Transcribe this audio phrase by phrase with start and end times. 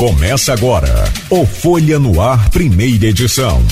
[0.00, 3.62] Começa agora o Folha no Ar, primeira edição.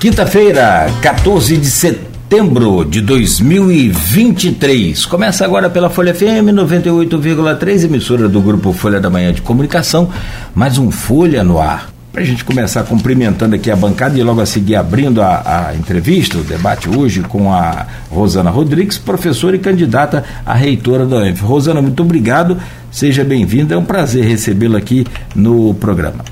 [0.00, 5.04] Quinta-feira, 14 de setembro de 2023.
[5.04, 10.08] Começa agora pela Folha FM 98,3, emissora do grupo Folha da Manhã de Comunicação.
[10.54, 11.91] Mais um Folha no Ar.
[12.12, 15.74] Para a gente começar cumprimentando aqui a bancada e logo a seguir abrindo a, a,
[15.74, 21.40] entrevista, o debate hoje com a Rosana Rodrigues, professora e candidata a reitora da UENF.
[21.40, 26.22] Rosana, muito obrigado, seja bem-vinda, é um prazer recebê-la aqui no programa.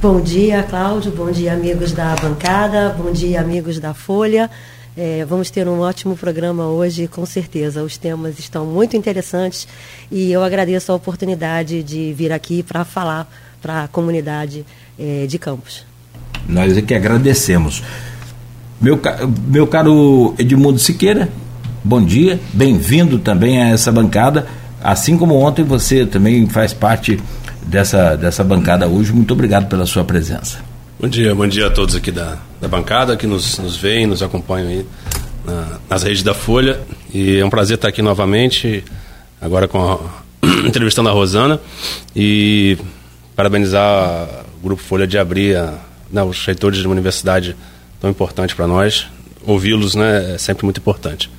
[0.00, 4.50] Bom dia, Cláudio, bom dia, amigos da bancada, bom dia, amigos da Folha.
[4.96, 7.82] É, vamos ter um ótimo programa hoje, com certeza.
[7.82, 9.68] Os temas estão muito interessantes
[10.10, 13.30] e eu agradeço a oportunidade de vir aqui para falar
[13.62, 14.66] para a comunidade
[14.98, 15.86] eh, de Campos.
[16.48, 17.82] Nós é que agradecemos.
[18.80, 19.00] Meu,
[19.46, 21.28] meu caro Edmundo Siqueira,
[21.84, 24.46] bom dia, bem-vindo também a essa bancada.
[24.82, 27.20] Assim como ontem, você também faz parte
[27.62, 29.12] dessa, dessa bancada hoje.
[29.12, 30.58] Muito obrigado pela sua presença.
[31.00, 34.22] Bom dia, bom dia a todos aqui da, da bancada que nos, nos veem, nos
[34.22, 34.86] acompanham aí
[35.44, 36.80] na, nas redes da Folha.
[37.14, 38.84] E é um prazer estar aqui novamente,
[39.40, 39.98] agora com a,
[40.66, 41.60] entrevistando a Rosana.
[42.14, 42.76] E
[43.34, 45.74] parabenizar o Grupo Folha de abrir a,
[46.10, 47.56] né, os reitores de uma universidade
[48.00, 49.06] tão importante para nós.
[49.44, 51.30] Ouvi-los né, é sempre muito importante.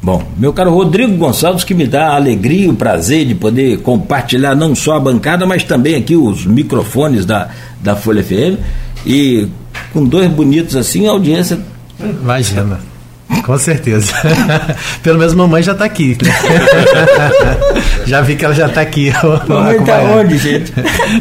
[0.00, 3.80] Bom, meu caro Rodrigo Gonçalves, que me dá a alegria e o prazer de poder
[3.80, 8.60] compartilhar não só a bancada, mas também aqui os microfones da, da Folha FM.
[9.04, 9.48] E
[9.92, 11.58] com dois bonitos assim, a audiência.
[11.98, 12.80] Imagina.
[13.44, 14.12] Com certeza.
[15.02, 16.16] Pelo menos mamãe já está aqui.
[18.06, 19.12] Já vi que ela já está aqui.
[19.46, 20.72] Mamãe está onde, gente?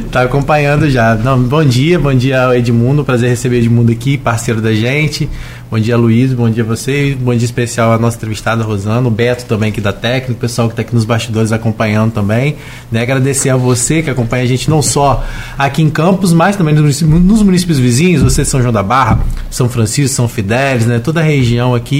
[0.05, 1.15] Está acompanhando já.
[1.15, 3.03] Não, bom dia, bom dia Edmundo.
[3.03, 5.29] Prazer receber Edmundo aqui, parceiro da gente.
[5.69, 6.31] Bom dia, Luiz.
[6.31, 7.13] Bom dia a você.
[7.19, 10.69] Bom dia especial à nossa entrevistada Rosana, o Beto também aqui da técnica, o pessoal
[10.69, 12.55] que está aqui nos bastidores acompanhando também.
[12.89, 13.01] Né?
[13.01, 15.25] Agradecer a você que acompanha a gente não só
[15.57, 18.81] aqui em Campos, mas também nos municípios, nos municípios vizinhos, você de São João da
[18.81, 19.19] Barra,
[19.51, 20.99] São Francisco, São Fidélis, né?
[20.99, 21.96] toda a região aqui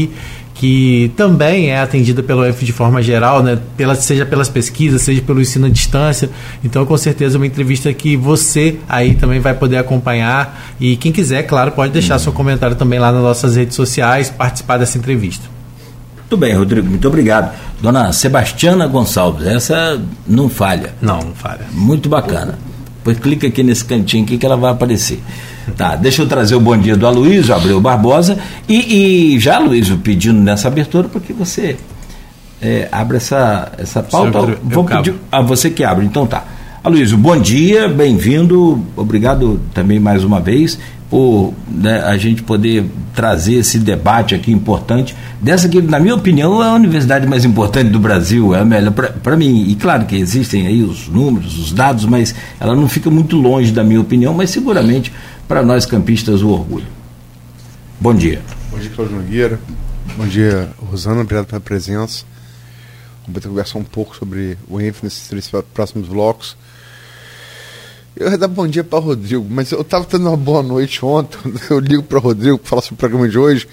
[0.60, 3.60] que também é atendida pelo UF de forma geral, né?
[3.76, 6.30] Pela, seja pelas pesquisas, seja pelo ensino à distância.
[6.64, 10.74] Então, com certeza, é uma entrevista que você aí também vai poder acompanhar.
[10.80, 14.78] E quem quiser, claro, pode deixar seu comentário também lá nas nossas redes sociais, participar
[14.78, 15.48] dessa entrevista.
[16.18, 17.56] Muito bem, Rodrigo, muito obrigado.
[17.80, 20.94] Dona Sebastiana Gonçalves, essa não falha.
[21.02, 21.68] Não, não falha.
[21.72, 22.58] Muito bacana.
[22.98, 25.22] Depois clica aqui nesse cantinho aqui que ela vai aparecer.
[25.76, 29.98] Tá, deixa eu trazer o bom dia do Aloysio Abreu Barbosa e, e já, Aloysio,
[29.98, 31.76] pedindo nessa abertura, porque você
[32.62, 34.40] é, abre essa, essa pauta.
[34.40, 36.44] Senhor, Vou pedir a você que abre, então tá.
[36.84, 40.80] Aloysio, bom dia, bem-vindo, obrigado também mais uma vez
[41.10, 42.86] por né, a gente poder
[43.16, 47.90] trazer esse debate aqui importante, dessa que, na minha opinião, é a universidade mais importante
[47.90, 49.66] do Brasil, é a melhor para mim.
[49.70, 53.72] E claro que existem aí os números, os dados, mas ela não fica muito longe
[53.72, 55.12] da minha opinião, mas seguramente
[55.48, 56.88] para nós campistas o orgulho.
[58.00, 58.42] Bom dia.
[58.70, 59.60] Bom dia, Cláudio Nogueira.
[60.16, 61.22] Bom dia, Rosana.
[61.22, 62.26] Obrigado pela presença.
[63.26, 66.58] Vamos conversar um pouco sobre o ENF nesses três próximos blocos.
[68.16, 71.38] Eu ia dar bom dia para Rodrigo, mas eu estava tendo uma boa noite ontem.
[71.70, 73.68] Eu ligo para Rodrigo para falar sobre o programa de hoje.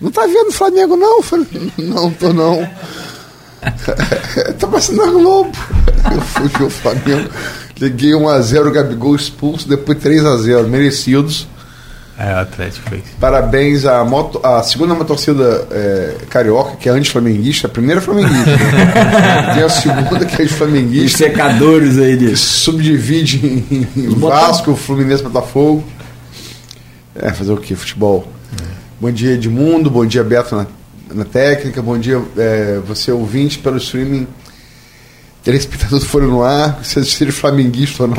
[0.00, 1.18] Não tá vendo o Flamengo, não?
[1.18, 2.66] Eu falei, não, tô não.
[4.58, 5.52] tá passando na Globo.
[6.14, 7.30] Eu fui ver o Flamengo.
[7.80, 11.46] Liguei 1x0, o Gabigol expulso, depois 3x0, merecidos.
[12.18, 13.02] É, o Atlético fez.
[13.20, 18.02] Parabéns à moto, a segunda uma torcida é, carioca, que é anti-flamenguista, a primeira é
[18.02, 18.58] flamenguista.
[19.54, 21.06] Tem a segunda que é anti-flamenguista.
[21.06, 22.44] Os secadores aí disso.
[22.44, 25.84] Subdivide em, em Vasco, Fluminense, Botafogo.
[27.14, 27.76] É, fazer o quê?
[27.76, 28.26] Futebol.
[28.60, 28.64] É.
[29.00, 29.88] Bom dia, Edmundo.
[29.88, 30.66] Bom dia, Beto na,
[31.14, 31.80] na técnica.
[31.80, 34.26] Bom dia, é, você ouvinte pelo streaming
[35.48, 38.16] telespectador do Folha no Ar, se seja flamenguista ou não.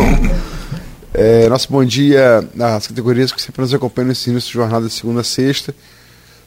[1.13, 4.93] É, nosso bom dia às categorias que sempre nos acompanham nesse início de jornada de
[4.93, 5.75] segunda a sexta.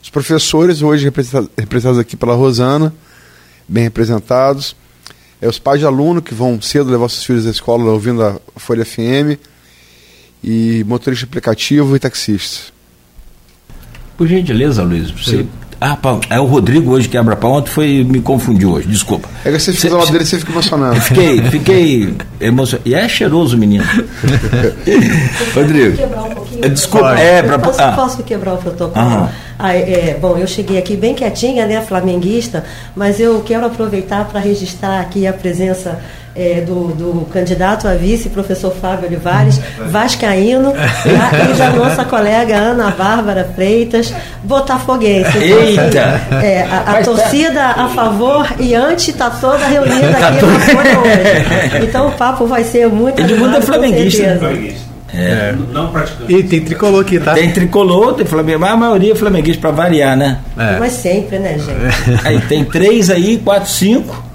[0.01, 2.93] Os professores, hoje representados aqui pela Rosana,
[3.65, 4.75] bem representados.
[5.41, 8.37] É, os pais de aluno que vão cedo levar seus filhos à escola ouvindo a
[8.57, 9.39] Folha FM.
[10.43, 12.73] E motorista aplicativo e taxistas.
[14.17, 15.45] Por gentileza, Luiz, você
[15.85, 15.97] ah,
[16.29, 17.51] é o Rodrigo hoje que abre a pau.
[17.51, 19.27] Ontem foi, me confundiu hoje, desculpa.
[19.43, 21.01] É que você fez a dele você fica emocionado.
[21.01, 22.87] Fiquei, fiquei emocionado.
[22.87, 23.83] E é cheiroso o menino.
[25.53, 25.97] Rodrigo.
[25.97, 27.91] quebrar um pouquinho Desculpa, é, pra, posso, ah.
[27.91, 29.05] posso quebrar o protocolo?
[29.05, 29.29] Aham.
[29.59, 32.63] Ah, é, bom, eu cheguei aqui bem quietinha, né, flamenguista,
[32.95, 36.01] mas eu quero aproveitar para registrar aqui a presença
[36.35, 39.59] é, do, do candidato a vice, professor Fábio Olivares,
[39.89, 41.51] vascaíno, tá?
[41.51, 44.13] e da nossa colega Ana Bárbara Freitas,
[44.43, 45.29] botafoguense.
[45.37, 46.21] Então, assim, Eita!
[46.43, 50.59] é, a, a tá- torcida a favor e anti está toda reunida Tá aqui na
[50.59, 51.85] Folha hoje.
[51.85, 54.39] Então o papo vai ser muito Edmundo é animado, com flamenguista, né?
[54.39, 54.93] certeza.
[55.71, 56.33] Não praticante.
[56.33, 57.33] E tem tricolor aqui, tá?
[57.35, 60.39] Tem tricolor, tem Flamengo, mas a maioria é flamenguista pra variar, né?
[60.57, 60.79] É.
[60.79, 62.25] Mas sempre, né, gente?
[62.25, 64.32] Aí tem três aí, quatro, cinco.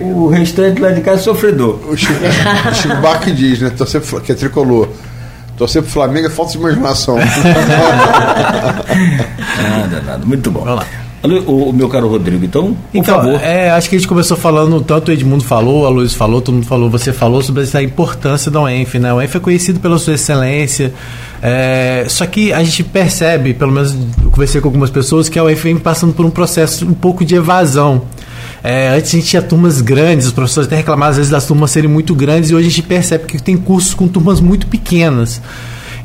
[0.00, 1.78] O restante lá de casa é sofredor.
[1.88, 2.12] O Chico,
[2.70, 3.70] o Chico Buarque diz, né?
[3.70, 4.88] Torcer pro, Fla- que é tricolor.
[5.56, 7.16] Torcer pro Flamengo é falta de imaginação.
[9.62, 10.26] Nada, nada.
[10.26, 10.60] Muito bom.
[10.60, 10.86] Vamos lá.
[11.46, 13.40] O, o meu caro Rodrigo, então, por Então, favor.
[13.42, 16.54] é, acho que a gente começou falando, tanto o Edmundo falou, a Luiz falou, todo
[16.56, 19.10] mundo falou, você falou sobre essa importância da UENF, né?
[19.10, 20.92] O UENF é conhecido pela sua excelência,
[21.40, 25.44] é, só que a gente percebe, pelo menos eu conversei com algumas pessoas, que a
[25.44, 28.02] UENF vem passando por um processo um pouco de evasão.
[28.66, 31.70] É, antes a gente tinha turmas grandes, os professores até reclamavam às vezes das turmas
[31.70, 35.42] serem muito grandes, e hoje a gente percebe que tem cursos com turmas muito pequenas.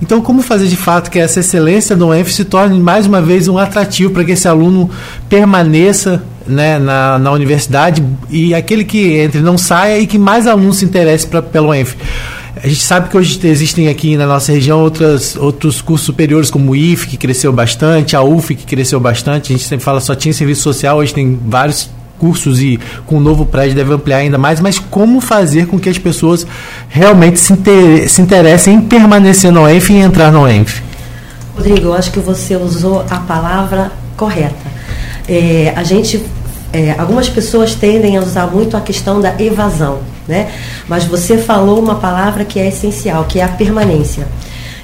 [0.02, 3.48] Então, como fazer de fato que essa excelência do UENF se torne mais uma vez
[3.48, 4.90] um atrativo para que esse aluno
[5.30, 10.78] permaneça né, na, na universidade e aquele que entre não saia e que mais alunos
[10.78, 11.96] se interessem pra, pelo UENF?
[12.62, 16.72] A gente sabe que hoje existem aqui na nossa região outras, outros cursos superiores, como
[16.72, 19.54] o IF, que cresceu bastante, a UF, que cresceu bastante.
[19.54, 23.20] A gente sempre fala só tinha serviço social, hoje tem vários cursos e com o
[23.20, 26.46] novo prédio deve ampliar ainda mais, mas como fazer com que as pessoas
[26.90, 30.82] realmente se, inter- se interessem em permanecer no ENF e entrar no ENF?
[31.56, 34.70] Rodrigo, eu acho que você usou a palavra correta.
[35.28, 36.24] É, a gente,
[36.72, 40.50] é, algumas pessoas tendem a usar muito a questão da evasão, né?
[40.88, 44.28] Mas você falou uma palavra que é essencial, que é a permanência.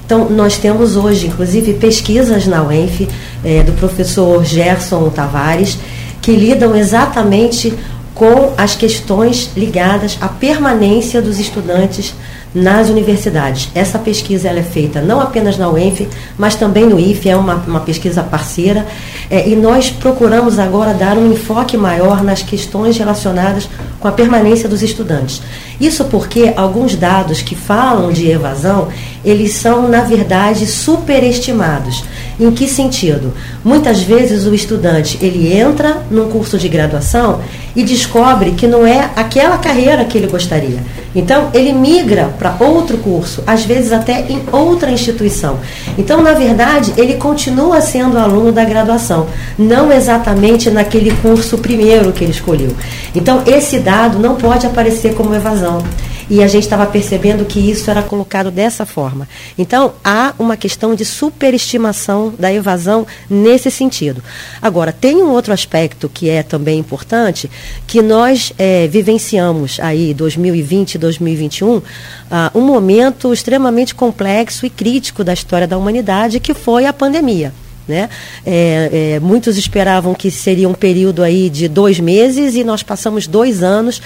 [0.04, 3.08] Então, nós temos hoje, inclusive, pesquisas na UENF,
[3.44, 5.78] é, do professor Gerson Tavares,
[6.26, 7.72] que lidam exatamente
[8.12, 12.16] com as questões ligadas à permanência dos estudantes
[12.52, 13.70] nas universidades.
[13.76, 17.54] Essa pesquisa ela é feita não apenas na UENF, mas também no IFE, é uma,
[17.66, 18.84] uma pesquisa parceira,
[19.30, 23.68] é, e nós procuramos agora dar um enfoque maior nas questões relacionadas
[24.00, 25.40] com a permanência dos estudantes.
[25.80, 28.88] Isso porque alguns dados que falam de evasão,
[29.26, 32.04] eles são, na verdade, superestimados.
[32.38, 33.34] Em que sentido?
[33.64, 37.40] Muitas vezes o estudante ele entra num curso de graduação
[37.74, 40.78] e descobre que não é aquela carreira que ele gostaria.
[41.12, 45.58] Então ele migra para outro curso, às vezes até em outra instituição.
[45.98, 49.26] Então, na verdade, ele continua sendo aluno da graduação,
[49.58, 52.70] não exatamente naquele curso primeiro que ele escolheu.
[53.14, 55.82] Então, esse dado não pode aparecer como evasão
[56.28, 59.28] e a gente estava percebendo que isso era colocado dessa forma.
[59.56, 64.22] Então, há uma questão de superestimação da evasão nesse sentido.
[64.60, 67.50] Agora, tem um outro aspecto que é também importante,
[67.86, 71.82] que nós eh, vivenciamos aí 2020 e 2021,
[72.30, 77.52] ah, um momento extremamente complexo e crítico da história da humanidade, que foi a pandemia.
[77.88, 78.10] Né?
[78.44, 83.28] É, é, muitos esperavam que seria um período aí de dois meses e nós passamos
[83.28, 84.02] dois anos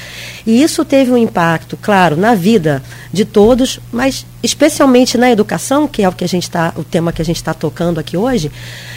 [0.46, 6.02] e isso teve um impacto, claro, na vida de todos, mas especialmente na educação, que
[6.02, 8.50] é o que a gente tá, o tema que a gente está tocando aqui hoje,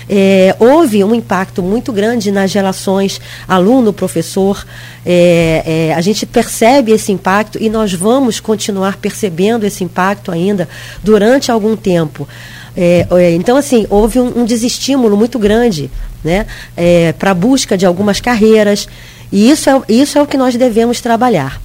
[0.10, 4.66] é, houve um impacto muito grande nas relações aluno-professor.
[5.06, 10.68] É, é, a gente percebe esse impacto e nós vamos continuar percebendo esse impacto ainda
[11.02, 12.28] durante algum tempo.
[12.76, 15.92] É, é, então, assim, houve um, um desestímulo muito grande
[16.24, 18.88] né, é, para a busca de algumas carreiras,
[19.32, 21.62] e isso é, isso é o que nós devemos trabalhar.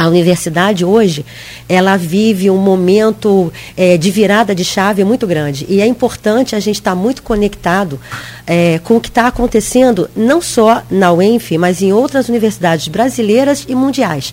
[0.00, 1.26] A universidade hoje,
[1.68, 5.66] ela vive um momento é, de virada de chave muito grande.
[5.68, 8.00] E é importante a gente estar muito conectado
[8.46, 13.66] é, com o que está acontecendo, não só na UENF, mas em outras universidades brasileiras
[13.68, 14.32] e mundiais.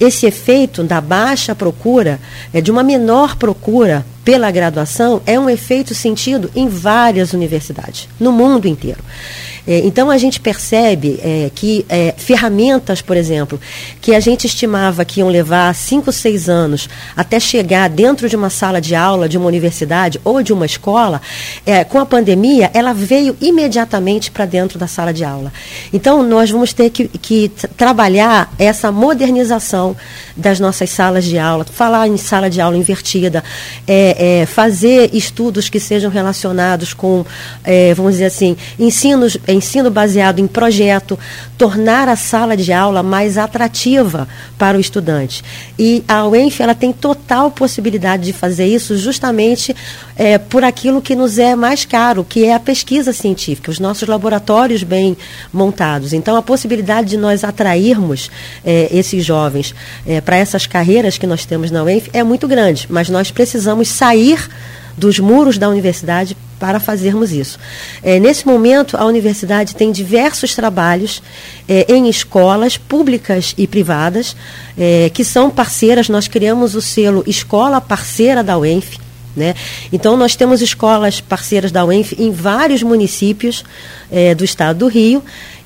[0.00, 2.18] Esse efeito da baixa procura,
[2.54, 8.32] é, de uma menor procura pela graduação, é um efeito sentido em várias universidades, no
[8.32, 9.00] mundo inteiro.
[9.66, 13.60] É, então a gente percebe é, que é, ferramentas, por exemplo,
[14.00, 18.50] que a gente estimava que iam levar 5, 6 anos até chegar dentro de uma
[18.50, 21.20] sala de aula de uma universidade ou de uma escola,
[21.64, 25.52] é, com a pandemia, ela veio imediatamente para dentro da sala de aula.
[25.92, 29.96] Então nós vamos ter que, que trabalhar essa modernização
[30.36, 33.44] das nossas salas de aula, falar em sala de aula invertida,
[33.86, 34.11] é,
[34.46, 37.24] fazer estudos que sejam relacionados com,
[37.96, 41.18] vamos dizer assim, ensinos ensino baseado em projeto,
[41.56, 44.28] tornar a sala de aula mais atrativa
[44.58, 45.42] para o estudante.
[45.78, 49.74] E a UENF ela tem total possibilidade de fazer isso justamente
[50.16, 54.08] é, por aquilo que nos é mais caro, que é a pesquisa científica, os nossos
[54.08, 55.16] laboratórios bem
[55.52, 56.12] montados.
[56.12, 58.30] Então, a possibilidade de nós atrairmos
[58.64, 59.74] é, esses jovens
[60.06, 63.88] é, para essas carreiras que nós temos na UENF é muito grande, mas nós precisamos
[64.02, 64.48] sair
[64.98, 67.56] dos muros da universidade para fazermos isso.
[68.02, 71.22] É, nesse momento, a universidade tem diversos trabalhos
[71.68, 74.36] é, em escolas públicas e privadas
[74.76, 76.08] é, que são parceiras.
[76.08, 78.98] Nós criamos o selo Escola Parceira da UENF.
[79.36, 79.54] Né?
[79.92, 83.64] Então, nós temos escolas parceiras da UENF em vários municípios
[84.10, 85.22] é, do estado do Rio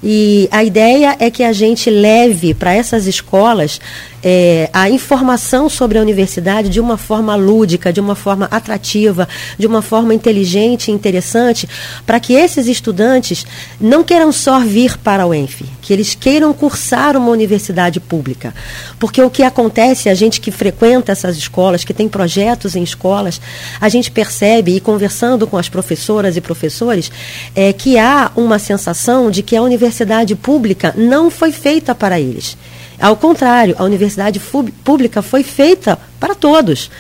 [0.08, 3.80] e a ideia é que a gente leve para essas escolas
[4.22, 9.66] é, a informação sobre a universidade de uma forma lúdica, de uma forma atrativa, de
[9.66, 11.68] uma forma inteligente e interessante,
[12.04, 13.44] para que esses estudantes
[13.80, 18.54] não queiram só vir para a UENF, que eles queiram cursar uma universidade pública.
[19.00, 23.40] Porque o que acontece, a gente que frequenta essas escolas, que tem projetos em escolas,
[23.80, 27.10] a gente percebe, e conversando com as professoras e professores,
[27.56, 32.20] é, que há uma sensação de que a universidade universidade pública não foi feita para
[32.20, 32.56] eles.
[33.00, 34.40] Ao contrário, a universidade
[34.84, 36.90] pública foi feita para todos.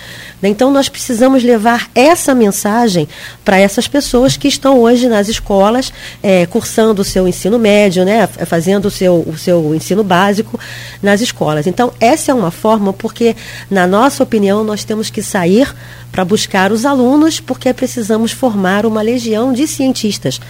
[0.42, 3.08] Então, nós precisamos levar essa mensagem
[3.44, 8.26] para essas pessoas que estão hoje nas escolas, é, cursando o seu ensino médio, né,
[8.26, 10.58] fazendo o seu, o seu ensino básico
[11.02, 11.66] nas escolas.
[11.66, 13.34] Então, essa é uma forma, porque,
[13.70, 15.74] na nossa opinião, nós temos que sair
[16.12, 20.40] para buscar os alunos, porque precisamos formar uma legião de cientistas,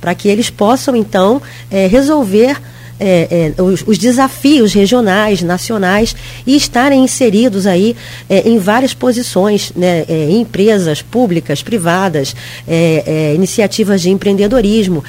[0.00, 2.60] para que eles possam, então, é, resolver
[2.98, 6.14] é, é, os, os, desafios regionais, nacionais
[6.46, 7.96] e estarem inseridos aí
[8.28, 12.34] é, em várias posições, né, é, em empresas públicas, privadas,
[12.66, 15.04] é, é, iniciativas de empreendedorismo.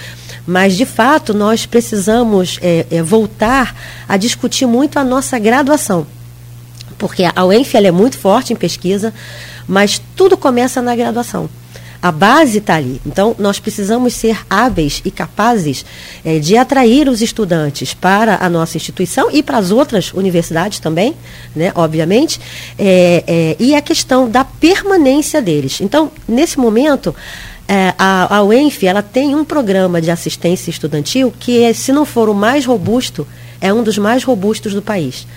[0.45, 2.57] Mas, de fato, nós precisamos
[3.03, 3.75] voltar
[4.07, 6.07] a discutir muito a nossa graduação.
[6.97, 9.13] Porque a UENF é muito forte em pesquisa,
[9.67, 11.49] mas tudo começa na graduação.
[12.07, 13.01] A base está ali.
[13.05, 15.85] Então, nós precisamos ser hábeis e capazes
[16.23, 21.13] é, de atrair os estudantes para a nossa instituição e para as outras universidades também,
[21.53, 22.39] né, obviamente,
[22.79, 25.81] é, é, e a questão da permanência deles.
[25.81, 27.13] Então, nesse momento,
[27.67, 32.05] é, a, a UENF ela tem um programa de assistência estudantil que, é, se não
[32.05, 33.27] for o mais robusto,
[33.59, 35.27] é um dos mais robustos do país.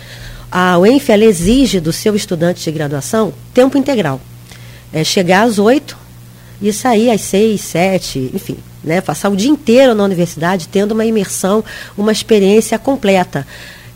[0.49, 4.21] A UENF ela exige do seu estudante de graduação tempo integral.
[4.93, 5.99] É chegar às oito
[6.61, 11.05] e sair às seis, sete, enfim, né, passar o dia inteiro na universidade tendo uma
[11.05, 11.65] imersão,
[11.97, 13.47] uma experiência completa.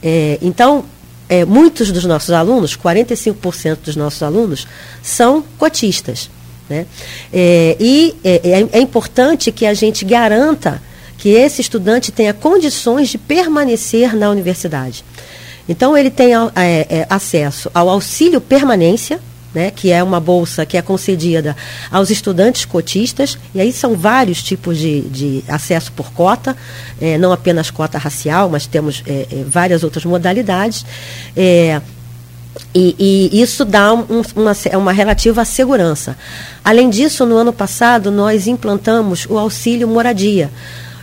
[0.03, 0.85] É, então,
[1.29, 4.67] é, muitos dos nossos alunos, 45% dos nossos alunos,
[5.03, 6.31] são cotistas.
[6.69, 6.87] Né?
[7.33, 10.83] É, e é, é, é importante que a gente garanta
[11.19, 15.05] que esse estudante tenha condições de permanecer na universidade.
[15.69, 19.19] Então, ele tem é, é, acesso ao auxílio permanência,
[19.55, 21.57] né, que é uma bolsa que é concedida
[21.91, 26.57] aos estudantes cotistas, e aí são vários tipos de, de acesso por cota,
[27.01, 30.85] é, não apenas cota racial, mas temos é, é, várias outras modalidades.
[31.37, 31.81] É,
[32.75, 36.17] e, e, isso dá um, uma, uma relativa segurança.
[36.65, 40.51] Além disso, no ano passado, nós implantamos o auxílio moradia.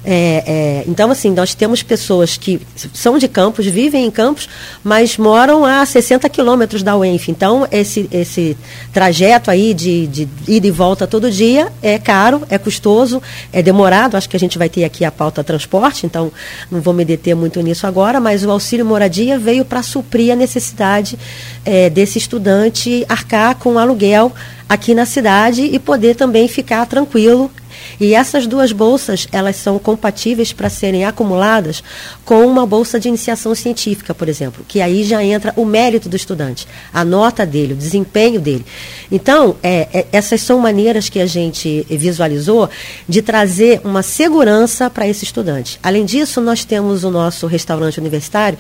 [0.03, 2.60] É, é, então, assim, nós temos pessoas que
[2.93, 4.50] são de campos, vivem em campos,
[4.84, 7.29] mas moram a 60 quilômetros da UENF.
[7.29, 8.58] Então, esse, esse
[8.91, 13.22] trajeto aí de, de ida e volta todo dia é caro, é custoso,
[13.53, 14.17] é demorado.
[14.17, 16.31] Acho que a gente vai ter aqui a pauta transporte, então
[16.72, 20.36] não vou me deter muito nisso agora, mas o auxílio moradia veio para suprir a
[20.36, 21.17] necessidade
[21.63, 24.31] é, desse estudante arcar com aluguel
[24.67, 27.51] aqui na cidade e poder também ficar tranquilo
[28.00, 31.83] e essas duas bolsas, elas são compatíveis para serem acumuladas
[32.25, 36.15] com uma bolsa de iniciação científica, por exemplo, que aí já entra o mérito do
[36.15, 38.65] estudante, a nota dele, o desempenho dele.
[39.11, 42.69] Então, é, é, essas são maneiras que a gente visualizou
[43.07, 45.79] de trazer uma segurança para esse estudante.
[45.83, 48.57] Além disso, nós temos o nosso restaurante universitário,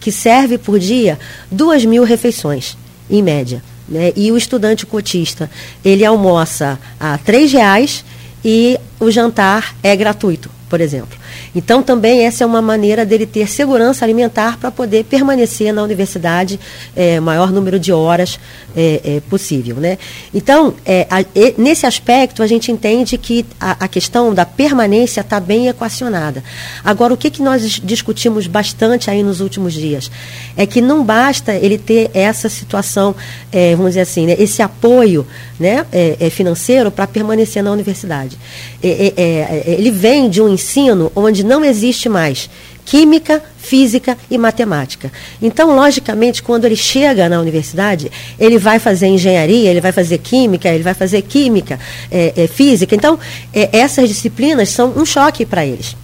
[0.00, 1.18] que serve por dia
[1.50, 2.76] duas mil refeições,
[3.08, 3.62] em média.
[3.88, 4.12] Né?
[4.16, 5.50] E o estudante cotista,
[5.84, 8.04] ele almoça a R$ reais
[8.44, 11.16] e o jantar é gratuito, por exemplo.
[11.54, 16.58] Então, também essa é uma maneira dele ter segurança alimentar para poder permanecer na universidade
[16.96, 18.40] é, maior número de horas
[18.76, 19.76] é, é, possível.
[19.76, 19.98] Né?
[20.32, 25.20] Então, é, a, e, nesse aspecto, a gente entende que a, a questão da permanência
[25.20, 26.42] está bem equacionada.
[26.82, 30.10] Agora, o que, que nós discutimos bastante aí nos últimos dias?
[30.56, 33.14] É que não basta ele ter essa situação,
[33.52, 35.24] é, vamos dizer assim, né, esse apoio
[35.58, 38.36] né, é, financeiro para permanecer na universidade.
[38.82, 42.48] ele vem de um ensino onde não existe mais
[42.84, 45.10] química, física e matemática.
[45.40, 50.68] Então, logicamente, quando ele chega na universidade, ele vai fazer engenharia, ele vai fazer química,
[50.68, 51.78] ele vai fazer química,
[52.10, 52.94] é, é, física.
[52.94, 53.18] Então,
[53.52, 55.96] é, essas disciplinas são um choque para eles.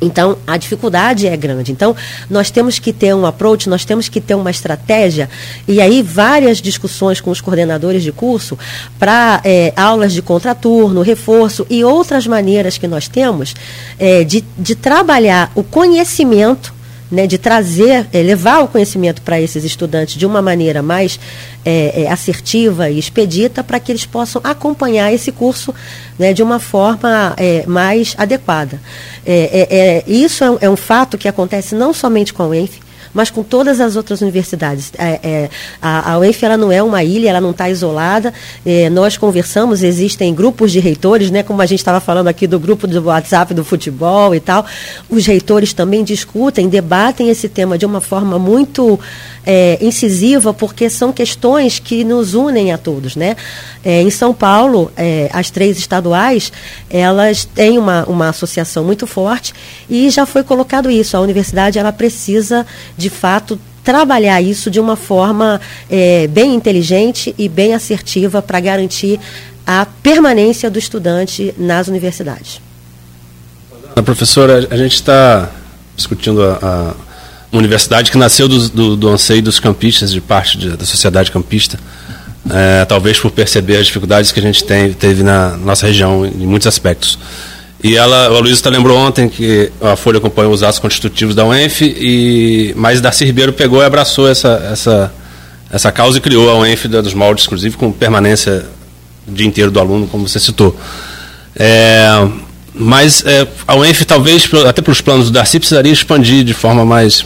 [0.00, 1.72] Então, a dificuldade é grande.
[1.72, 1.94] Então,
[2.28, 5.28] nós temos que ter um approach, nós temos que ter uma estratégia,
[5.68, 8.58] e aí várias discussões com os coordenadores de curso
[8.98, 13.54] para é, aulas de contraturno, reforço e outras maneiras que nós temos
[13.98, 16.79] é, de, de trabalhar o conhecimento
[17.10, 21.18] né, de trazer, é, levar o conhecimento para esses estudantes de uma maneira mais
[21.64, 25.74] é, é, assertiva e expedita para que eles possam acompanhar esse curso
[26.18, 28.80] né, de uma forma é, mais adequada.
[29.26, 32.80] É, é, isso é um, fato que acontece não somente com o ENF,
[33.12, 34.92] mas com todas as outras universidades.
[34.98, 35.50] É, é,
[35.80, 38.32] a, a UENF ela não é uma ilha, ela não está isolada.
[38.64, 42.58] É, nós conversamos, existem grupos de reitores, né, como a gente estava falando aqui do
[42.58, 44.64] grupo do WhatsApp do futebol e tal.
[45.08, 48.98] Os reitores também discutem, debatem esse tema de uma forma muito
[49.52, 53.16] é, incisiva, porque são questões que nos unem a todos.
[53.16, 53.34] Né?
[53.84, 56.52] É, em São Paulo, é, as três estaduais,
[56.88, 59.52] elas têm uma, uma associação muito forte
[59.88, 61.16] e já foi colocado isso.
[61.16, 62.64] A universidade ela precisa
[62.96, 69.18] de fato, trabalhar isso de uma forma é, bem inteligente e bem assertiva para garantir
[69.66, 72.60] a permanência do estudante nas universidades.
[74.04, 75.50] Professora, a gente está
[75.96, 76.94] discutindo a,
[77.52, 81.30] uma universidade que nasceu do, do, do, anseio dos campistas, de parte de, da sociedade
[81.32, 81.78] campista,
[82.48, 86.46] é, talvez por perceber as dificuldades que a gente tem, teve na nossa região em
[86.46, 87.18] muitos aspectos.
[87.82, 91.82] E ela, a Luísa lembrou ontem que a Folha acompanhou os atos constitutivos da UENF,
[91.82, 95.12] e, mas Darcy Ribeiro pegou e abraçou essa, essa,
[95.70, 98.66] essa causa e criou a UENF dos moldes, inclusive com permanência
[99.26, 100.78] o dia inteiro do aluno, como você citou.
[101.56, 102.06] É,
[102.80, 107.24] mas é, a UENF, talvez, até pelos planos do Darcy, precisaria expandir de forma mais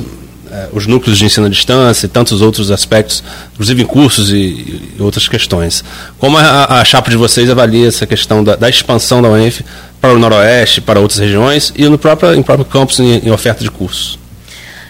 [0.51, 4.91] eh, os núcleos de ensino à distância e tantos outros aspectos, inclusive em cursos e,
[4.97, 5.85] e outras questões.
[6.19, 9.63] Como a, a, chapa de vocês avalia essa questão da, da, expansão da UENF
[10.01, 13.63] para o Noroeste, para outras regiões e no próprio, em próprio campus em, em oferta
[13.63, 14.19] de cursos?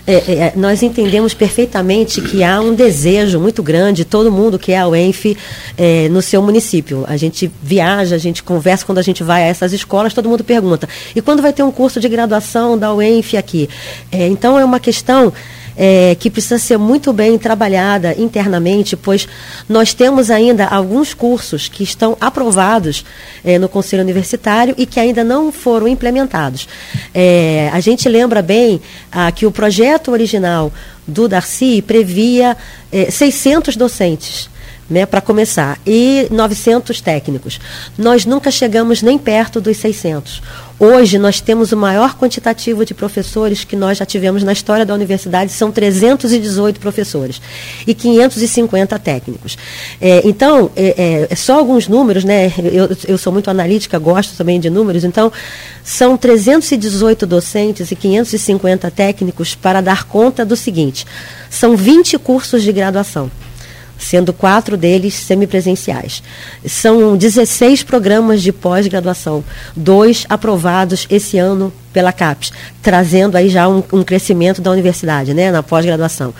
[0.06, 4.78] É, é, nós entendemos perfeitamente que há um desejo muito grande, todo mundo que é
[4.78, 5.34] a UENF
[5.78, 7.04] é, no seu município.
[7.08, 10.44] A gente viaja, a gente conversa quando a gente vai a essas escolas, todo mundo
[10.44, 13.68] pergunta: e quando vai ter um curso de graduação da UENF aqui?
[14.12, 15.32] É, então é uma questão
[15.76, 19.28] é, que precisa ser muito bem trabalhada internamente, pois
[19.68, 23.04] nós temos ainda alguns cursos que estão aprovados
[23.44, 26.68] é, no Conselho Universitário e que ainda não foram implementados.
[27.14, 30.72] É, a gente lembra bem ah, que o projeto original
[31.06, 32.56] do Darcy previa
[33.10, 34.53] 600 é, docentes
[34.88, 37.60] né, para começar, e 900 técnicos.
[37.96, 40.42] Nós nunca chegamos nem perto dos 600.
[40.78, 44.92] Hoje nós temos o maior quantitativo de professores que nós já tivemos na história da
[44.92, 47.40] universidade, são 318 professores
[47.86, 49.56] e 550 técnicos.
[50.00, 52.52] É, então, é, é, só alguns números, né?
[52.58, 55.32] Eu, eu sou muito analítica, gosto também de números, então
[55.84, 61.06] são 318 docentes e 550 técnicos para dar conta do seguinte:
[61.48, 63.30] são 20 cursos de graduação
[64.04, 66.22] sendo quatro deles semipresenciais.
[66.66, 69.42] São 16 programas de pós-graduação,
[69.74, 75.50] dois aprovados esse ano pela CAPES, trazendo aí já um, um crescimento da universidade, né,
[75.50, 76.34] na pós-graduação.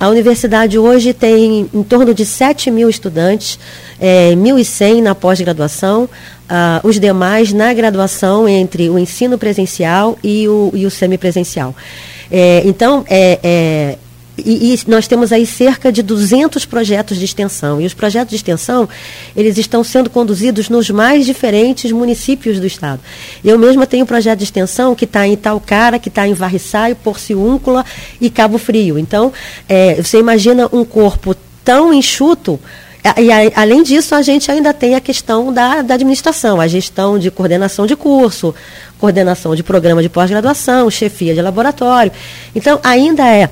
[0.00, 3.58] A universidade hoje tem em torno de 7 mil estudantes,
[4.00, 10.70] é, 1.100 na pós-graduação, uh, os demais na graduação entre o ensino presencial e o,
[10.72, 11.74] e o semipresencial.
[12.30, 13.98] É, então, é, é
[14.44, 17.80] e, e, nós temos aí cerca de 200 projetos de extensão.
[17.80, 18.88] E os projetos de extensão,
[19.36, 23.00] eles estão sendo conduzidos nos mais diferentes municípios do estado.
[23.44, 26.96] Eu mesma tenho um projeto de extensão que está em Itaucara, que está em Varriçaio,
[26.96, 27.84] Porciúncula
[28.20, 28.98] e Cabo Frio.
[28.98, 29.32] Então,
[29.68, 32.58] é, você imagina um corpo tão enxuto
[33.16, 37.30] e além disso, a gente ainda tem a questão da, da, administração, a gestão de
[37.30, 38.54] coordenação de curso,
[38.98, 42.12] coordenação de programa de pós-graduação, chefia de laboratório.
[42.54, 43.48] Então, ainda é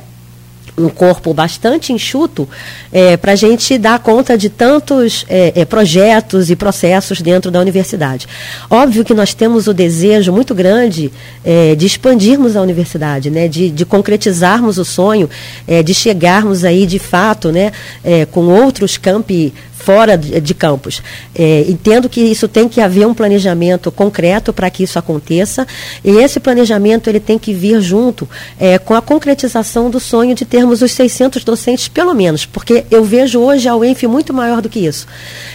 [0.77, 2.49] um corpo bastante enxuto
[2.93, 7.61] é, para a gente dar conta de tantos é, é, projetos e processos dentro da
[7.61, 8.27] universidade.
[8.69, 11.11] Óbvio que nós temos o desejo muito grande
[11.45, 15.31] é, de expandirmos a universidade, né, de, de concretizarmos o sonho,
[15.67, 17.73] é, de chegarmos aí de fato né,
[18.05, 19.55] é, com outros campi
[19.87, 21.01] fora de, de campos.
[21.33, 25.65] É, entendo que isso tem que haver um planejamento concreto para que isso aconteça
[26.05, 30.45] e esse planejamento ele tem que vir junto é, com a concretização do sonho de
[30.45, 34.69] termos os 600 docentes pelo menos, porque eu vejo hoje a UENF muito maior do
[34.69, 35.07] que isso.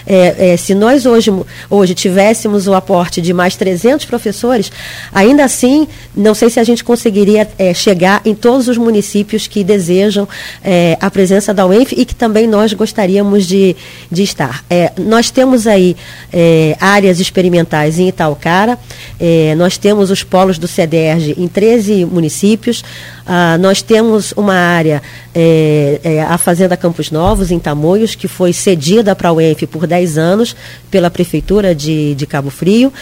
[0.06, 1.30] É, é, se nós hoje,
[1.68, 4.72] hoje tivéssemos o aporte de mais 300 professores,
[5.12, 9.62] ainda assim, não sei se a gente conseguiria é, chegar em todos os municípios que
[9.62, 10.26] desejam
[10.64, 13.76] é, a presença da UENF e que também nós gostaríamos de,
[14.10, 14.64] de estar.
[14.68, 15.96] É, nós temos aí
[16.32, 18.78] é, áreas experimentais em Itaocara,
[19.18, 22.84] é, nós temos os polos do CEDERJ em 13 municípios,
[23.26, 25.02] ah, nós temos uma área,
[25.34, 29.86] é, é, a Fazenda Campos Novos, em Tamoios, que foi cedida para a UENF por
[29.86, 30.56] 10 anos
[30.90, 32.92] pela Prefeitura de, de Cabo Frio.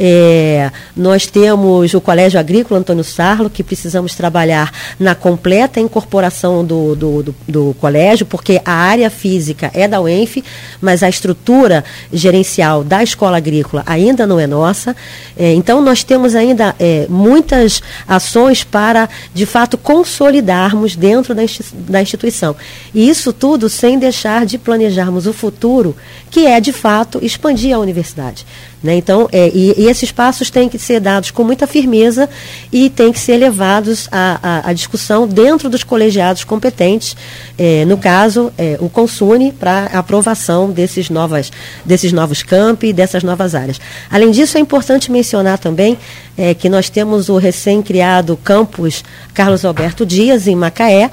[0.00, 6.94] É, nós temos o Colégio Agrícola Antônio Sarlo, que precisamos trabalhar na completa incorporação do,
[6.94, 10.44] do, do, do colégio, porque a área física é da UENF,
[10.80, 14.94] mas a estrutura gerencial da escola agrícola ainda não é nossa.
[15.36, 22.00] É, então, nós temos ainda é, muitas ações para, de fato, consolidarmos dentro da, da
[22.00, 22.56] instituição.
[22.94, 25.94] E isso tudo sem deixar de planejarmos o futuro,
[26.30, 28.44] que é, de fato, expandir a universidade.
[28.82, 28.94] Né?
[28.94, 32.28] Então, é, e, e, esses passos têm que ser dados com muita firmeza
[32.72, 37.16] e têm que ser levados à, discussão dentro dos colegiados competentes,
[37.56, 41.50] é, no caso, é, o Consune, para aprovação desses, novas,
[41.84, 43.80] desses novos campi, dessas novas áreas.
[44.10, 45.98] Além disso, é importante mencionar também
[46.36, 49.02] é, que nós temos o recém-criado campus
[49.34, 51.10] Carlos Alberto Dias, em Macaé,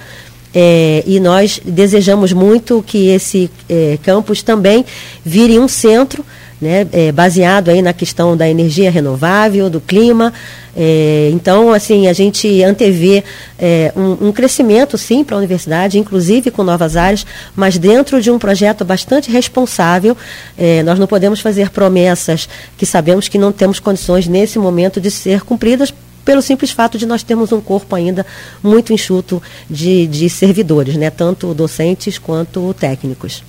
[0.55, 4.85] é, e nós desejamos muito que esse é, campus também
[5.23, 6.25] vire um centro
[6.61, 10.31] né, é, baseado aí na questão da energia renovável, do clima.
[10.77, 13.21] É, então, assim, a gente antevê
[13.59, 18.31] é, um, um, crescimento, sim, para a universidade, inclusive com novas áreas, mas dentro de
[18.31, 20.15] um projeto bastante responsável.
[20.57, 25.11] É, nós não podemos fazer promessas que sabemos que não temos condições nesse momento de
[25.11, 25.93] ser cumpridas
[26.25, 28.25] pelo simples fato de nós termos um corpo ainda
[28.61, 33.43] muito enxuto de, de servidores, né, tanto docentes quanto técnicos.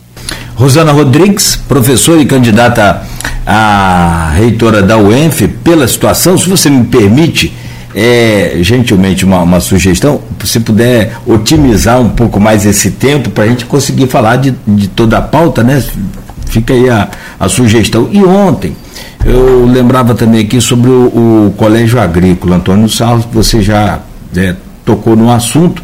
[0.54, 3.04] Rosana Rodrigues, professora e candidata
[3.46, 7.52] a reitora da UENF, pela situação, se você me permite,
[7.94, 13.48] é, gentilmente uma, uma, sugestão, se puder otimizar um pouco mais esse tempo para a
[13.48, 15.82] gente conseguir falar de, de toda a pauta, né?
[16.46, 18.08] Fica aí a, a sugestão.
[18.10, 18.76] E ontem,
[19.24, 24.00] eu lembrava também aqui sobre o, o Colégio Agrícola, Antônio Salles, você já
[24.36, 24.54] é,
[24.84, 25.82] tocou no assunto,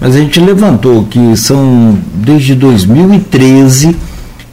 [0.00, 3.96] mas a gente levantou que são desde 2013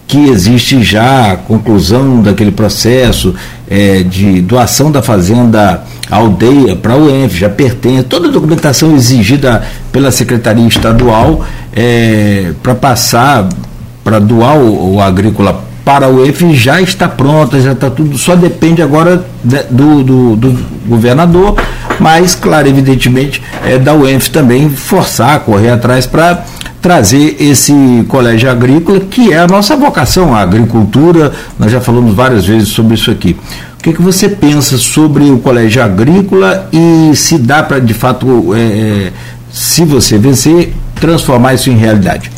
[0.08, 3.34] que existe já a conclusão daquele processo
[3.70, 9.64] é, de doação da fazenda aldeia para o ENF, já pertence, toda a documentação exigida
[9.90, 13.48] pela Secretaria Estadual é, para passar,
[14.04, 18.36] para doar o, o agrícola para o EF já está pronta, já está tudo, só
[18.36, 19.26] depende agora
[19.70, 21.56] do, do, do, governador,
[22.00, 26.44] mas, claro, evidentemente, é da UENF também forçar, correr atrás para
[26.82, 27.74] trazer esse
[28.08, 32.96] colégio agrícola, que é a nossa vocação, a agricultura, nós já falamos várias vezes sobre
[32.96, 33.36] isso aqui.
[33.80, 38.54] O que, que você pensa sobre o colégio agrícola e se dá para, de fato,
[38.56, 39.12] é, é,
[39.52, 42.31] se você vencer, transformar isso em realidade?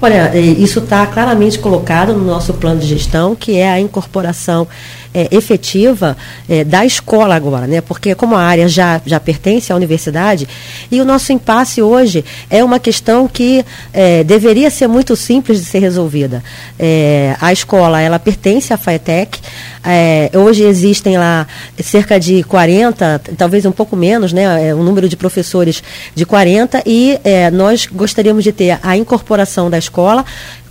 [0.00, 4.66] Olha, é, isso está claramente colocado no nosso plano de gestão, que é a incorporação
[5.12, 6.16] é, efetiva
[6.48, 7.80] é, da escola agora, né?
[7.80, 10.48] Porque como a área já, já pertence à universidade,
[10.90, 15.64] e o nosso impasse hoje é uma questão que é, deveria ser muito simples de
[15.64, 16.42] ser resolvida.
[16.78, 19.38] É, a escola, ela pertence à FAETEC,
[19.84, 21.46] é, hoje existem lá
[21.82, 24.74] cerca de 40, talvez um pouco menos, né?
[24.74, 25.82] O número de professores
[26.14, 27.18] de 40, e
[27.52, 30.24] nós gostaríamos de ter a incorporação da escola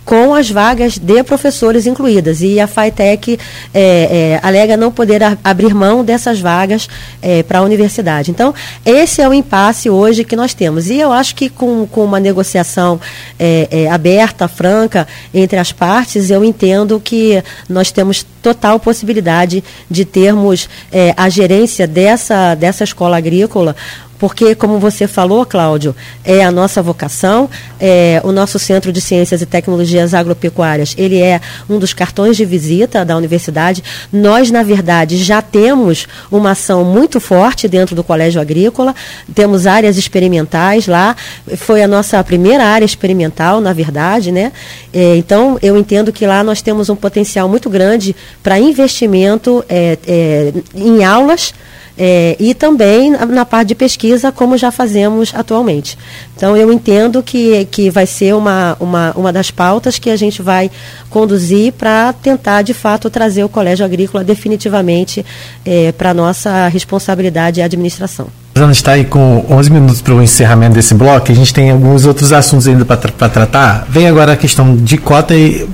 [0.08, 2.40] com as vagas de professores incluídas.
[2.40, 3.38] E a FATEC
[3.74, 6.88] é, é, alega não poder abrir mão dessas vagas
[7.20, 8.30] é, para a universidade.
[8.30, 8.54] Então,
[8.86, 10.88] esse é o impasse hoje que nós temos.
[10.88, 12.98] E eu acho que com, com uma negociação
[13.38, 20.06] é, é, aberta, franca, entre as partes, eu entendo que nós temos total possibilidade de
[20.06, 23.76] termos é, a gerência dessa, dessa escola agrícola
[24.18, 27.48] porque, como você falou, Cláudio, é a nossa vocação,
[27.80, 32.44] é, o nosso Centro de Ciências e Tecnologias Agropecuárias, ele é um dos cartões de
[32.44, 33.82] visita da universidade.
[34.12, 38.94] Nós, na verdade, já temos uma ação muito forte dentro do Colégio Agrícola,
[39.34, 41.14] temos áreas experimentais lá,
[41.56, 44.52] foi a nossa primeira área experimental, na verdade, né?
[44.92, 49.98] É, então, eu entendo que lá nós temos um potencial muito grande para investimento é,
[50.06, 51.54] é, em aulas,
[51.98, 55.98] é, e também na parte de pesquisa, como já fazemos atualmente.
[56.36, 60.40] Então, eu entendo que, que vai ser uma, uma, uma das pautas que a gente
[60.40, 60.70] vai
[61.10, 65.26] conduzir para tentar, de fato, trazer o Colégio Agrícola definitivamente
[65.64, 68.28] é, para nossa responsabilidade e administração.
[68.54, 71.30] A gente está aí com 11 minutos para o encerramento desse bloco.
[71.30, 73.86] A gente tem alguns outros assuntos ainda para tra tratar.
[73.88, 75.68] Vem agora a questão de cota e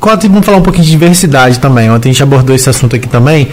[0.00, 1.90] cota vamos falar um pouquinho de diversidade também.
[1.90, 3.48] Ontem a gente abordou esse assunto aqui também.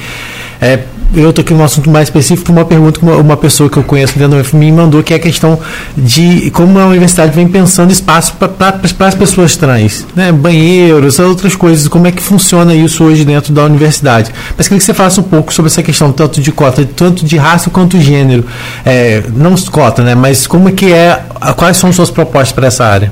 [0.61, 0.79] É,
[1.13, 3.83] eu estou aqui num assunto mais específico, uma pergunta que uma, uma pessoa que eu
[3.83, 5.59] conheço dentro UF me mandou, que é a questão
[5.97, 10.31] de como a universidade vem pensando espaço para as pessoas trans, né?
[10.31, 14.31] banheiros, outras coisas, como é que funciona isso hoje dentro da universidade.
[14.57, 17.37] Mas queria que você falasse um pouco sobre essa questão, tanto de cota, tanto de
[17.37, 18.45] raça quanto gênero.
[18.85, 20.15] É, não cota, né?
[20.15, 21.23] mas como é que é,
[21.55, 23.11] quais são suas propostas para essa área?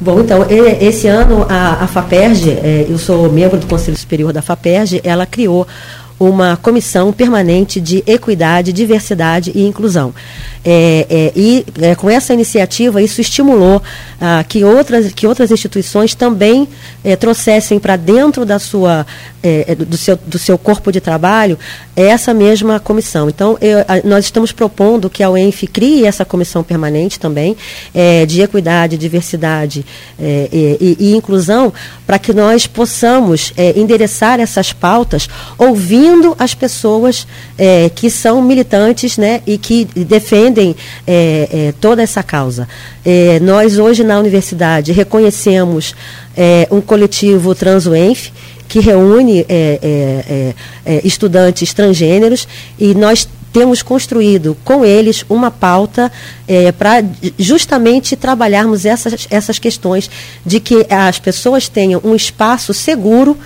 [0.00, 0.44] Bom, então,
[0.80, 5.64] esse ano a, a é, eu sou membro do Conselho Superior da FAPERJ, ela criou
[6.18, 10.14] uma comissão permanente de equidade, diversidade e inclusão.
[10.64, 13.82] É, é, e é, com essa iniciativa, isso estimulou
[14.20, 16.68] ah, que, outras, que outras instituições também
[17.02, 19.04] é, trouxessem para dentro da sua,
[19.42, 21.58] é, é, do, seu, do seu corpo de trabalho
[21.96, 23.28] essa mesma comissão.
[23.28, 27.56] Então, eu, a, nós estamos propondo que a UENF crie essa comissão permanente também,
[28.26, 29.84] de equidade, diversidade
[30.18, 31.72] e, e, inclusão,
[32.06, 36.01] para que nós possamos endereçar essas pautas ouvindo
[36.38, 37.26] as pessoas
[37.94, 40.74] que são militantes né, e que defendem
[41.06, 42.68] é, é, toda essa causa.
[43.04, 45.94] É, nós, hoje, na universidade, reconhecemos
[46.36, 48.30] é, um coletivo TransUENF,
[48.68, 56.10] que reúne é, é, estudantes transgêneros, e nós temos construído com eles uma pauta
[56.48, 57.04] é, para
[57.38, 60.10] justamente trabalharmos essas, essas questões
[60.44, 63.36] de que as pessoas tenham um espaço seguro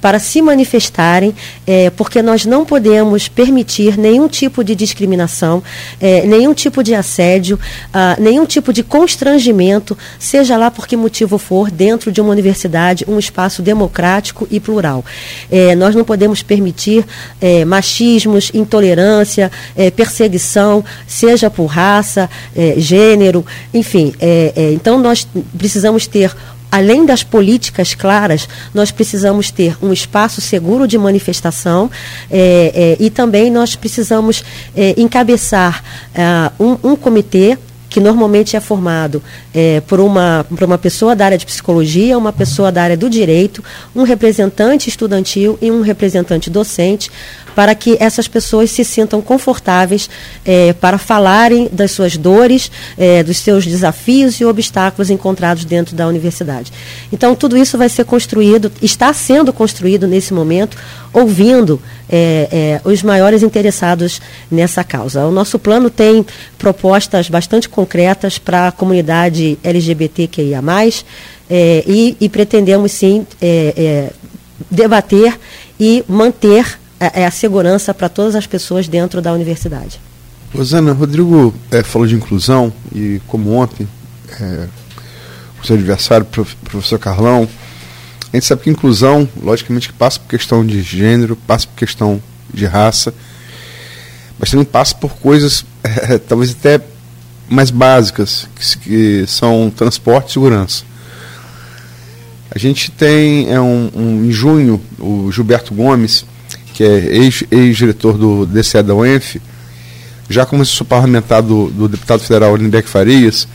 [0.00, 1.34] para se manifestarem,
[1.66, 5.62] é, porque nós não podemos permitir nenhum tipo de discriminação,
[6.00, 7.58] é, nenhum tipo de assédio,
[7.92, 13.04] ah, nenhum tipo de constrangimento, seja lá por que motivo for, dentro de uma universidade,
[13.08, 15.04] um espaço democrático e plural.
[15.50, 17.04] É, nós não podemos permitir
[17.40, 24.14] é, machismos, intolerância, é, perseguição, seja por raça, é, gênero, enfim.
[24.74, 26.34] então, nós precisamos ter
[26.70, 31.90] além das políticas claras, nós precisamos ter um espaço seguro de manifestação
[32.30, 34.44] é, é, e também nós precisamos
[34.76, 35.82] é, encabeçar
[36.58, 37.58] um, um comitê
[37.90, 39.20] que normalmente é formado
[39.52, 43.10] é, por, uma, por uma pessoa da área de psicologia, uma pessoa da área do
[43.10, 43.62] direito,
[43.94, 47.10] um representante estudantil e um representante docente,
[47.54, 50.08] para que essas pessoas se sintam confortáveis
[50.44, 56.06] é, para falarem das suas dores, é, dos seus desafios e obstáculos encontrados dentro da
[56.06, 56.72] universidade.
[57.12, 60.76] Então, tudo isso vai ser construído, está sendo construído nesse momento,
[61.12, 65.26] ouvindo é, é os maiores interessados nessa causa.
[65.26, 66.24] O nosso plano tem
[66.58, 70.60] propostas bastante concretas para a comunidade LGBTQIA,
[71.48, 74.10] é, e, e pretendemos sim é,
[74.70, 75.38] debater
[75.78, 79.98] e manter é, é a segurança para todas as pessoas dentro da universidade.
[80.54, 83.88] Rosana, Rodrigo é, falou de inclusão e como ontem,
[84.38, 84.68] é,
[85.62, 87.48] o seu adversário, professor Carlão,
[88.32, 92.64] a gente sabe que inclusão, logicamente, passa por questão de gênero, passa por questão de
[92.66, 93.12] raça,
[94.38, 96.80] mas também passa por coisas é, talvez até
[97.48, 100.84] mais básicas, que, que, são transporte e segurança.
[102.52, 106.24] A gente tem, é um, um, em junho, o Gilberto Gomes,
[106.80, 107.14] que é
[107.50, 109.38] ex-diretor do DCE da UENF,
[110.30, 113.46] já como assessor parlamentar do, do deputado federal Lindeck Farias,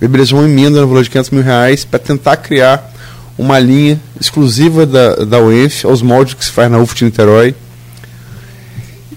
[0.00, 2.94] viabilizou uma emenda no valor de 500 mil reais para tentar criar
[3.36, 7.56] uma linha exclusiva da, da UENF aos moldes que se faz na UFT Niterói.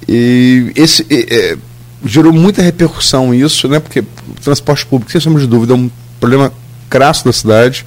[0.10, 1.56] E esse é,
[2.04, 3.80] gerou muita repercussão isso, né?
[3.80, 6.52] Porque o transporte público, sem sombra de dúvida, é um problema
[6.90, 7.86] crasso da cidade.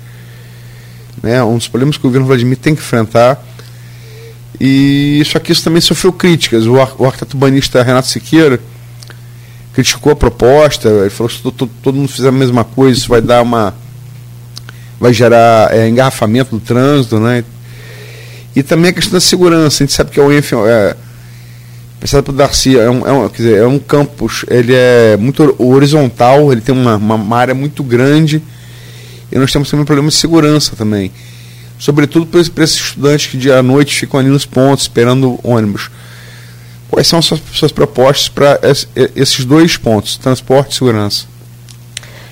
[1.21, 3.50] Né, um dos problemas que o governo Vladimir tem que enfrentar.
[4.59, 6.67] E só que isso também sofreu críticas.
[6.67, 8.61] O, o arquiteto urbanista Renato Siqueira
[9.73, 13.09] criticou a proposta, ele falou que se todo, todo mundo fizer a mesma coisa, isso
[13.09, 13.75] vai dar uma.
[14.99, 17.45] vai gerar é, engarrafamento do trânsito, né?
[18.57, 19.83] E também a questão da segurança.
[19.83, 20.97] A gente sabe que a UENF é,
[22.01, 26.51] Pensado por Darcy, é um, é, um, dizer, é um campus, ele é muito horizontal,
[26.51, 28.43] ele tem uma, uma área muito grande
[29.31, 31.13] e nós temos também um problema de segurança também.
[31.81, 35.91] Sobretudo para esses estudantes que dia à noite ficam ali nos pontos esperando ônibus.
[36.91, 38.61] Quais são as suas, suas propostas para
[39.17, 41.30] esses dois pontos, transporte e segurança?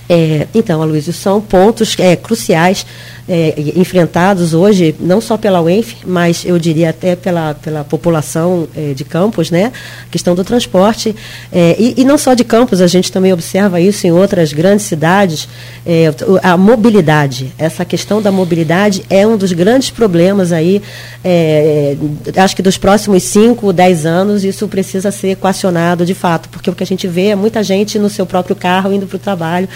[0.09, 2.87] É, então, Aloysio, são pontos é, cruciais
[3.29, 8.95] é, enfrentados hoje, não só pela UENF, mas eu diria até pela, pela população é,
[8.95, 9.71] de Campos, né?
[10.07, 11.15] A questão do transporte.
[11.53, 14.87] É, e, e, não só de Campos, a gente também observa isso em outras grandes
[14.87, 15.47] cidades.
[15.85, 16.07] É,
[16.43, 20.81] a mobilidade, essa questão da mobilidade é um dos grandes problemas aí.
[22.37, 26.75] Acho que dos próximos 5, 10 anos, isso precisa ser equacionado de fato, porque o
[26.75, 29.69] que a gente vê é muita gente no seu próprio carro indo para o trabalho,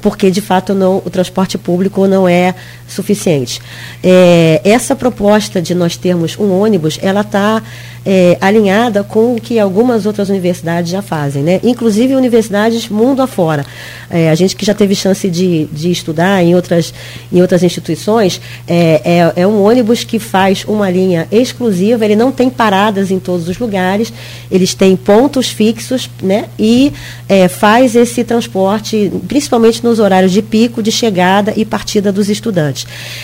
[0.00, 2.54] porque de fato não, o transporte público não é
[2.92, 3.60] suficiente.
[4.02, 7.62] É, essa proposta de nós termos um ônibus, ela está
[8.04, 11.60] é, alinhada com o que algumas outras universidades já fazem, né?
[11.62, 13.64] inclusive universidades mundo afora.
[14.08, 16.92] É, a gente que já teve chance de, de estudar em outras,
[17.32, 22.32] em outras instituições, é, é, é, um ônibus que faz uma linha exclusiva, ele não
[22.32, 24.12] tem paradas em todos os lugares,
[24.50, 26.46] eles têm pontos fixos né?
[26.58, 26.92] e
[27.28, 32.79] é, faz esse transporte, principalmente nos horários de pico, de chegada e partida dos estudantes.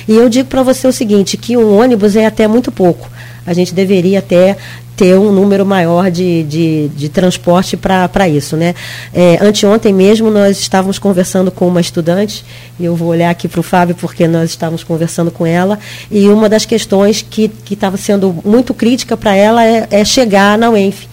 [0.07, 3.09] E eu digo para você o seguinte, que um ônibus é até muito pouco
[3.47, 4.57] a gente deveria até
[4.97, 8.57] ter um número maior de, de, de transporte para isso.
[8.57, 8.75] Né?
[9.15, 12.45] É, anteontem mesmo nós estávamos conversando com uma estudante,
[12.81, 15.79] e eu vou olhar aqui para o Fábio porque nós estávamos conversando com ela,
[16.11, 20.71] e uma das questões que estava sendo muito crítica para ela é, é chegar na
[20.71, 21.07] UENF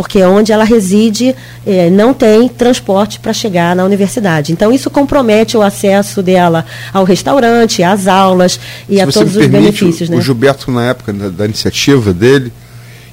[0.00, 1.36] porque onde ela reside
[1.66, 4.50] eh, não tem transporte para chegar na universidade.
[4.50, 8.58] Então, isso compromete o acesso dela ao restaurante, às aulas
[8.88, 10.08] e Se a todos os benefícios.
[10.08, 10.16] O, né?
[10.16, 12.50] o Gilberto, na época da, da, iniciativa dele,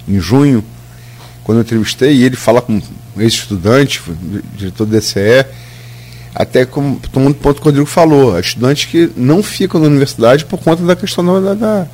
[0.08, 0.64] em junho,
[1.44, 2.82] quando eu entrevistei, ele fala com um
[3.22, 4.02] ex-estudante,
[4.56, 5.46] diretor do DCE,
[6.34, 10.58] até como, tomando ponto que o Rodrigo falou, estudantes que não ficam na universidade por
[10.58, 11.88] conta da questão da, da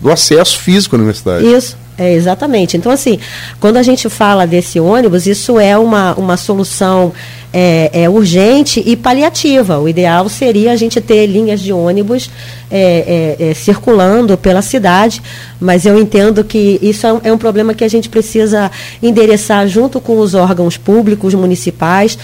[0.00, 1.44] do acesso físico à universidade.
[1.44, 1.76] Isso.
[1.98, 2.76] É, exatamente.
[2.76, 3.18] Então, assim,
[3.58, 7.12] quando a gente fala desse ônibus, isso é uma, uma solução
[7.58, 9.78] é, é, urgente e paliativa.
[9.78, 12.30] O ideal seria a gente ter linhas de ônibus
[12.70, 15.22] é, é, é circulando pela cidade,
[15.58, 18.70] mas eu entendo que isso é, é um problema que a gente precisa
[19.02, 22.18] endereçar junto com os órgãos públicos municipais.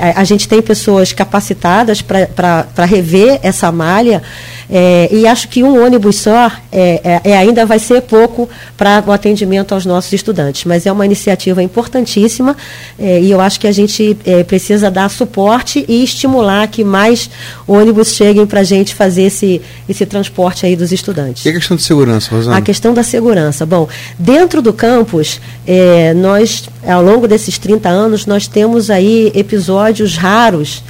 [0.00, 4.22] A, a, gente tem pessoas capacitadas para rever essa malha.
[5.10, 6.50] e acho que um ônibus só
[7.38, 12.56] ainda vai ser pouco para o atendimento aos nossos estudantes, mas é uma iniciativa importantíssima
[12.98, 17.30] e eu acho que a gente precisa dar suporte e estimular que mais
[17.66, 21.44] ônibus cheguem para a gente fazer esse, esse transporte aí dos estudantes.
[21.44, 22.56] E a questão de segurança, Rosana?
[22.56, 23.66] A questão da segurança.
[23.66, 30.16] Bom, dentro do campus, é, nós, ao longo desses 30 anos, nós temos aí episódios
[30.16, 30.82] raros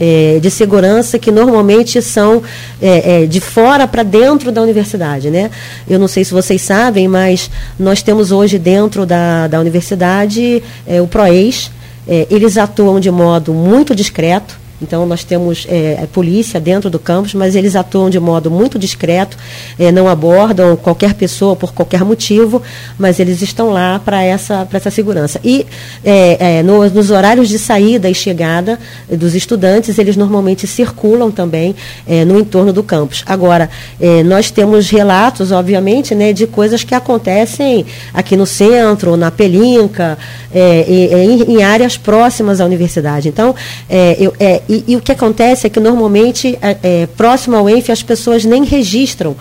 [0.00, 2.42] é, de segurança que normalmente são
[2.80, 5.28] é, é, de fora para dentro da universidade.
[5.28, 5.50] Né?
[5.86, 11.02] Eu não sei se vocês sabem, mas nós temos hoje dentro da, da universidade é,
[11.02, 11.70] o PROEX,
[12.08, 17.34] é, eles atuam de modo muito discreto, então, nós temos é, polícia dentro do campus,
[17.34, 19.36] mas eles atuam de modo muito discreto,
[19.78, 22.62] é, não abordam qualquer pessoa por qualquer motivo,
[22.98, 25.40] mas eles estão lá para essa, essa segurança.
[25.44, 25.66] E
[26.04, 31.74] é, é, no, nos horários de saída e chegada dos estudantes, eles normalmente circulam também
[32.06, 33.22] é, no entorno do campus.
[33.26, 33.68] Agora,
[34.00, 40.18] é, nós temos relatos, obviamente, né, de coisas que acontecem aqui no centro, na Pelinca,
[40.52, 43.28] em, em, áreas próximas à universidade.
[43.28, 43.54] Então,
[44.18, 44.34] eu,
[44.70, 48.44] e, e, o que acontece é que normalmente, é, é, próximo ao ENF, as pessoas
[48.44, 49.36] nem registram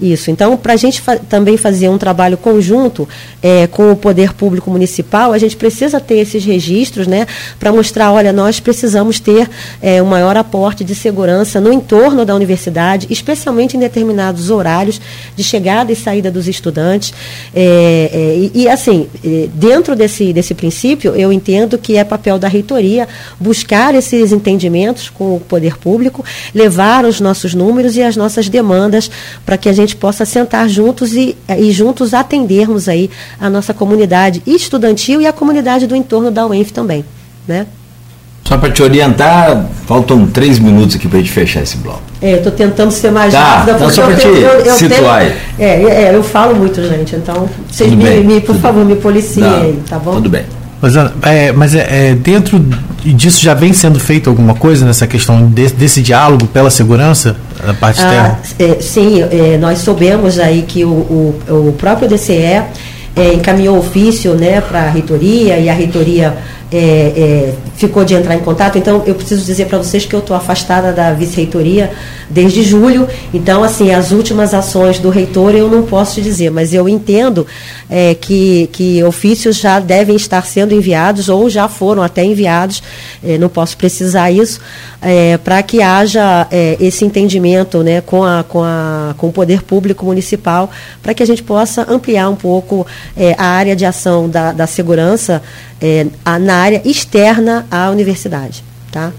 [0.00, 0.30] isso.
[0.30, 3.08] Então, para a gente fa também fazer um trabalho conjunto
[3.42, 7.26] é, com o poder público municipal, a gente precisa ter esses registros, né,
[7.58, 9.48] para mostrar, olha, nós precisamos ter
[9.82, 15.00] é, um maior aporte de segurança no entorno da universidade, especialmente em determinados horários
[15.36, 17.12] de chegada e saída dos estudantes.
[17.54, 22.38] É, é e, e, assim, é, dentro desse, desse princípio, eu entendo que é papel
[22.38, 23.08] da reitoria
[23.38, 29.10] buscar esses entendimentos com o poder público, levar os nossos números e as nossas demandas
[29.44, 33.74] para que a gente gente possa sentar juntos e, e juntos atendermos aí a nossa
[33.74, 37.04] comunidade estudantil e a comunidade do entorno da UENF também,
[37.46, 37.66] né?
[38.44, 42.02] Só para te orientar, faltam três minutos aqui para a gente fechar esse bloco.
[42.20, 43.90] É, eu estou tentando ser mais tá, rápida.
[43.90, 47.92] Só para te eu, eu situar tenho, é, é, eu falo muito, gente, então vocês
[47.92, 50.14] me, me, por favor, me policiem aí, tá bom?
[50.14, 50.44] Tudo bem.
[50.80, 52.58] Mas, é, mas é, é, dentro
[53.04, 57.74] disso já vem sendo feito alguma coisa nessa questão de, desse diálogo pela segurança da
[57.74, 62.62] parte ah, É, sim, é, nós soubemos aí que o, o, o próprio DCE
[63.16, 66.36] é, encaminhou ofício né, para a reitoria e a reitoria
[66.72, 68.78] é, é, ficou de entrar em contato.
[68.78, 71.90] Então, eu preciso dizer para vocês que eu estou afastada da vice-reitoria
[72.28, 73.08] desde julho.
[73.34, 77.46] Então, assim, as últimas ações do reitor eu não posso te dizer, mas eu entendo
[77.88, 82.82] é, que, que ofícios já devem estar sendo enviados ou já foram até enviados,
[83.22, 84.60] é, não posso precisar isso,
[85.02, 89.62] é, para que haja é, esse entendimento né, com, a, com, a, com o poder
[89.62, 90.70] público municipal,
[91.02, 92.86] para que a gente possa ampliar um pouco
[93.36, 95.42] a área de ação da, da segurança
[96.40, 98.64] na área externa à universidade.
[98.92, 99.12] Tá?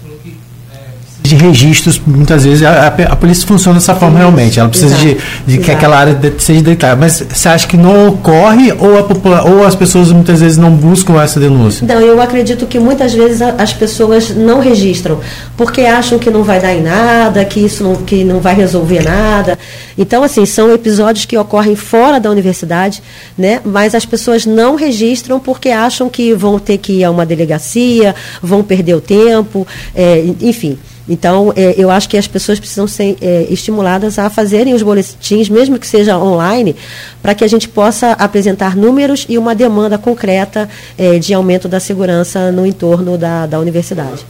[1.36, 4.60] De registros, muitas vezes a, a, polícia funciona dessa forma realmente.
[4.60, 5.20] Ela precisa Exato.
[5.46, 6.96] de, de que aquela área seja deitada.
[6.96, 11.20] Mas você acha que não ocorre ou, a ou as pessoas muitas vezes não buscam
[11.20, 11.86] essa denúncia?
[11.86, 15.20] Não, eu acredito que muitas vezes as pessoas não registram,
[15.56, 19.02] porque acham que não vai dar em nada, que isso não, que não vai resolver
[19.02, 19.58] nada.
[19.96, 23.02] Então, assim, são episódios que ocorrem fora da universidade,
[23.36, 23.60] né?
[23.64, 28.14] mas as pessoas não registram porque acham que vão ter que ir a uma delegacia,
[28.42, 30.78] vão perder o tempo, é, enfim.
[31.08, 35.48] Então, é, eu acho que as pessoas precisam ser é, estimuladas a fazerem os boletins,
[35.48, 36.76] mesmo que seja online,
[37.20, 41.80] para que a gente possa apresentar números e uma demanda concreta é, de aumento da
[41.80, 44.24] segurança no entorno da, da universidade.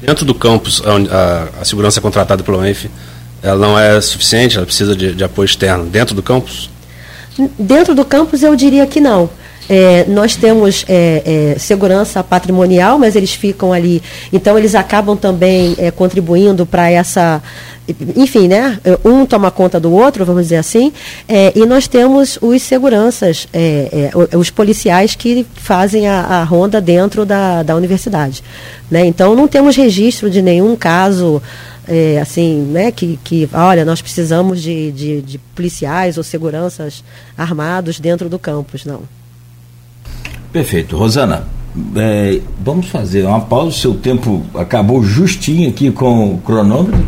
[0.00, 2.90] Dentro do campus, a, a, a segurança contratada pela UENF,
[3.42, 5.86] ela não é suficiente, ela precisa de, de apoio externo.
[5.86, 6.68] Dentro do campus?
[7.58, 9.28] Dentro do campus, eu diria que não.
[9.68, 14.02] É, nós temos é, é, segurança patrimonial, mas eles ficam ali.
[14.32, 17.42] Então, eles acabam também é, contribuindo para essa.
[18.16, 18.78] Enfim, né?
[19.04, 20.92] Um toma conta do outro, vamos dizer assim.
[21.28, 27.26] É, e nós temos os seguranças, é, os policiais que fazem a, a ronda dentro
[27.26, 28.42] da, da universidade.
[28.90, 29.04] Né?
[29.04, 31.42] Então, não temos registro de nenhum caso.
[31.86, 37.04] É, assim, né, que, que, olha, nós precisamos de, de, de policiais ou seguranças
[37.36, 39.02] armados dentro do campus, não.
[40.54, 40.96] Perfeito.
[40.96, 41.48] Rosana,
[41.96, 43.76] é, vamos fazer uma pausa.
[43.76, 47.04] Seu tempo acabou justinho aqui com o cronômetro.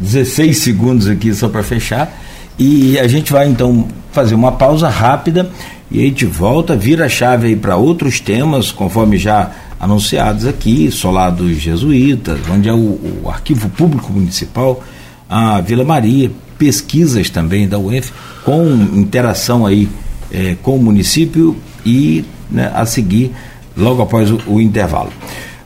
[0.00, 2.10] 16 segundos aqui só para fechar.
[2.58, 5.50] E a gente vai então fazer uma pausa rápida
[5.90, 10.90] e a gente volta, vira a chave aí para outros temas, conforme já anunciados aqui,
[10.90, 14.82] Solar dos Jesuítas, onde é o, o Arquivo Público Municipal,
[15.28, 18.10] a Vila Maria, pesquisas também da UEF,
[18.42, 19.86] com interação aí
[20.32, 23.32] é, com o município e né, a seguir,
[23.76, 25.12] logo após o, o intervalo.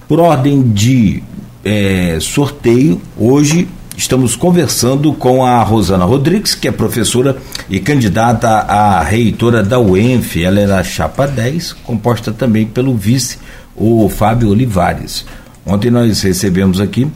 [0.08, 1.22] Por ordem de
[1.64, 7.36] é, sorteio, hoje estamos conversando com a Rosana Rodrigues, que é professora
[7.68, 10.42] e candidata a reitora da UENF.
[10.42, 13.38] Ela é da Chapa 10, composta também pelo vice,
[13.76, 15.24] o Fábio Olivares.
[15.66, 17.06] Ontem nós recebemos aqui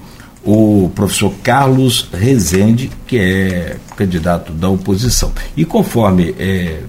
[0.44, 5.32] o professor Carlos Rezende, que é candidato da oposição.
[5.56, 6.80] E conforme é,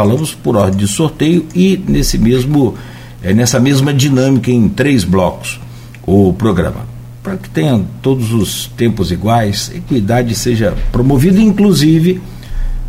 [0.00, 2.74] falamos por ordem de sorteio e nesse mesmo,
[3.22, 5.60] é, nessa mesma dinâmica em três blocos
[6.06, 6.88] o programa.
[7.22, 12.18] Para que tenha todos os tempos iguais, equidade seja promovida, inclusive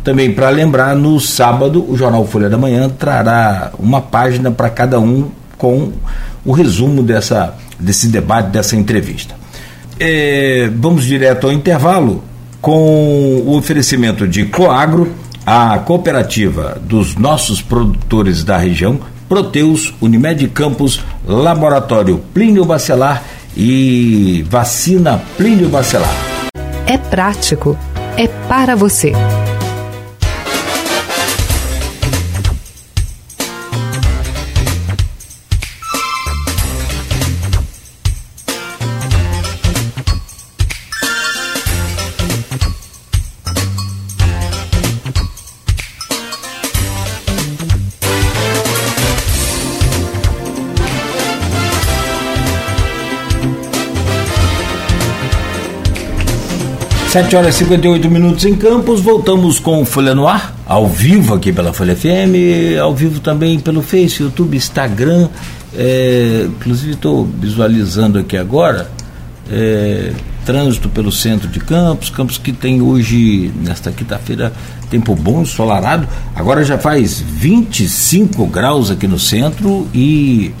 [0.02, 4.98] também para lembrar, no sábado o Jornal Folha da Manhã trará uma página para cada
[4.98, 5.92] um com
[6.46, 9.34] o resumo dessa, desse debate, dessa entrevista.
[10.00, 12.24] É, vamos direto ao intervalo
[12.58, 15.12] com o oferecimento de Coagro
[15.46, 23.22] a cooperativa dos nossos produtores da região, Proteus, Unimed Campos, Laboratório Plínio Bacelar
[23.56, 26.14] e Vacina Plínio Bacelar.
[26.86, 27.76] É prático,
[28.16, 29.12] é para você.
[57.12, 61.52] 7 horas e 58 minutos em Campos, voltamos com Folha no Ar, ao vivo aqui
[61.52, 65.28] pela Folha FM, ao vivo também pelo Face, YouTube, Instagram.
[65.76, 68.90] É, inclusive estou visualizando aqui agora
[69.50, 70.12] é,
[70.46, 74.50] trânsito pelo centro de Campos, Campos que tem hoje, nesta quinta-feira,
[74.88, 76.08] tempo bom, ensolarado.
[76.34, 80.54] Agora já faz 25 graus aqui no centro e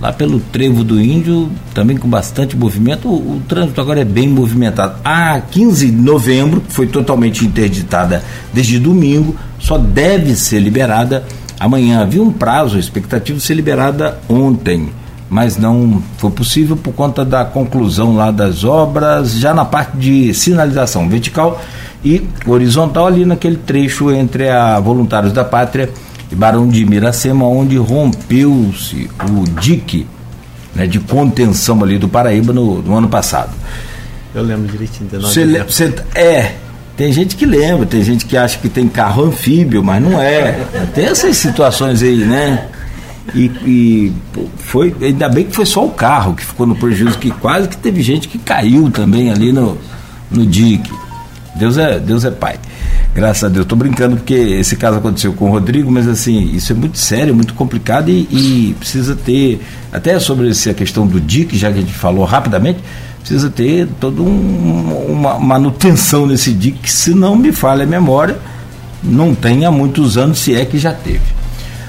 [0.00, 3.08] lá pelo Trevo do Índio, também com bastante movimento.
[3.08, 4.96] O, o, trânsito agora é bem movimentado.
[5.04, 8.22] A 15 de novembro, foi totalmente interditada
[8.52, 11.24] desde domingo, só deve ser liberada
[11.58, 12.02] amanhã.
[12.02, 14.90] Havia um prazo, expectativa de ser liberada ontem,
[15.28, 20.32] mas não foi possível por conta da conclusão lá das obras, já na parte de
[20.32, 21.60] sinalização vertical
[22.04, 27.76] e horizontal ali naquele trecho entre a Voluntários da Pátria e Barão de Miracema, onde
[27.76, 30.06] rompeu-se o dique
[30.74, 33.50] né, de contenção ali do Paraíba no, no ano passado.
[34.34, 35.08] Eu lembro direitinho.
[35.20, 36.54] Você, le, você, é,
[36.96, 40.64] tem gente que lembra, tem gente que acha que tem carro anfíbio, mas não é.
[40.94, 42.68] Tem essas situações aí, né?
[43.34, 44.12] E, e,
[44.56, 47.76] foi, ainda bem que foi só o carro que ficou no prejuízo, que quase que
[47.76, 49.76] teve gente que caiu também ali no,
[50.30, 50.90] no dique.
[51.56, 52.58] Deus é, Deus é pai.
[53.14, 53.64] Graças a Deus.
[53.64, 57.34] Estou brincando porque esse caso aconteceu com o Rodrigo, mas assim, isso é muito sério,
[57.34, 59.60] muito complicado e, e precisa ter,
[59.92, 62.78] até sobre essa questão do DIC, já que a gente falou rapidamente,
[63.20, 68.38] precisa ter toda um, uma manutenção nesse DIC, se não me falha a memória,
[69.02, 71.38] não tem há muitos anos, se é que já teve.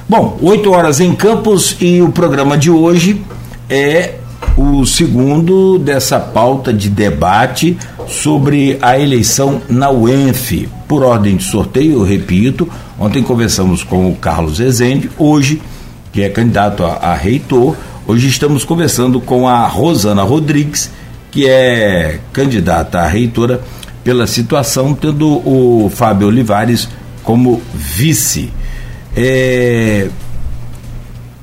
[0.07, 3.21] Bom, 8 horas em Campos e o programa de hoje
[3.69, 4.15] é
[4.57, 7.77] o segundo dessa pauta de debate
[8.09, 10.67] sobre a eleição na UENF.
[10.87, 12.67] Por ordem de sorteio, eu repito,
[12.99, 15.61] ontem conversamos com o Carlos Rezende, hoje,
[16.11, 17.75] que é candidato a, a reitor,
[18.07, 20.91] hoje estamos conversando com a Rosana Rodrigues,
[21.31, 23.61] que é candidata a reitora
[24.03, 26.89] pela situação, tendo o Fábio Olivares
[27.23, 28.51] como vice.
[29.15, 30.09] É,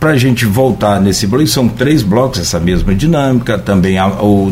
[0.07, 3.59] para a gente voltar nesse bloco, são três blocos, essa mesma dinâmica.
[3.59, 3.97] Também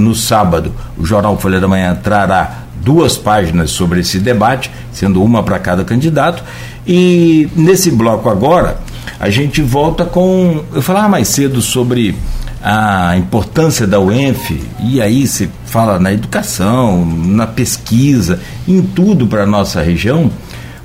[0.01, 5.45] no sábado, o Jornal Folha da Manhã trará duas páginas sobre esse debate, sendo uma
[5.45, 6.43] para cada candidato.
[6.85, 8.79] E nesse bloco agora,
[9.21, 10.65] a gente volta com.
[10.75, 12.17] Eu falava mais cedo sobre
[12.61, 19.45] a importância da UENF, e aí se fala na educação, na pesquisa, em tudo para
[19.45, 20.33] a nossa região,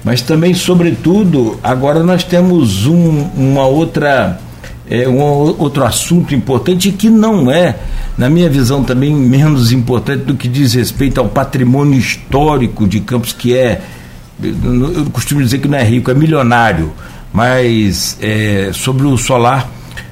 [0.03, 4.39] mas também, sobretudo, agora nós temos um, uma outra
[4.89, 7.75] é, um outro assunto importante que não é,
[8.17, 13.31] na minha visão, também menos importante do que diz respeito ao patrimônio histórico de Campos,
[13.31, 13.81] que é,
[14.41, 16.91] eu costumo dizer que não é rico, é milionário,
[17.31, 19.69] mas é, sobre o solar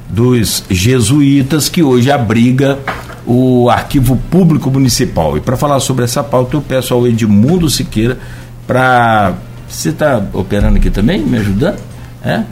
[0.08, 2.78] dos jesuítas, que hoje abriga
[3.26, 5.38] o Arquivo Público Municipal.
[5.38, 8.18] E para falar sobre essa pauta, eu peço ao Edmundo Siqueira
[8.66, 9.34] para.
[9.68, 11.78] Você está operando aqui também, me ajudando?
[12.24, 12.44] É?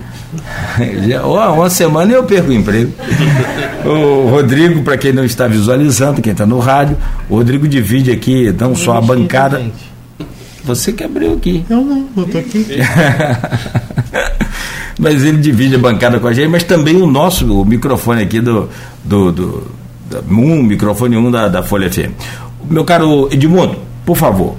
[1.55, 2.91] Uma semana eu perco o emprego.
[3.85, 6.97] O Rodrigo, para quem não está visualizando, quem está no rádio,
[7.29, 9.61] o Rodrigo divide aqui não só a bancada.
[10.63, 11.63] Você que abriu aqui.
[11.69, 12.65] Eu não, eu estou aqui.
[14.99, 18.41] mas ele divide a bancada com a gente, mas também o nosso o microfone aqui
[18.41, 18.69] do,
[19.03, 19.71] do, do,
[20.09, 22.11] do um microfone 1 um da, da Folha FM.
[22.69, 24.55] Meu caro Edmundo, por favor.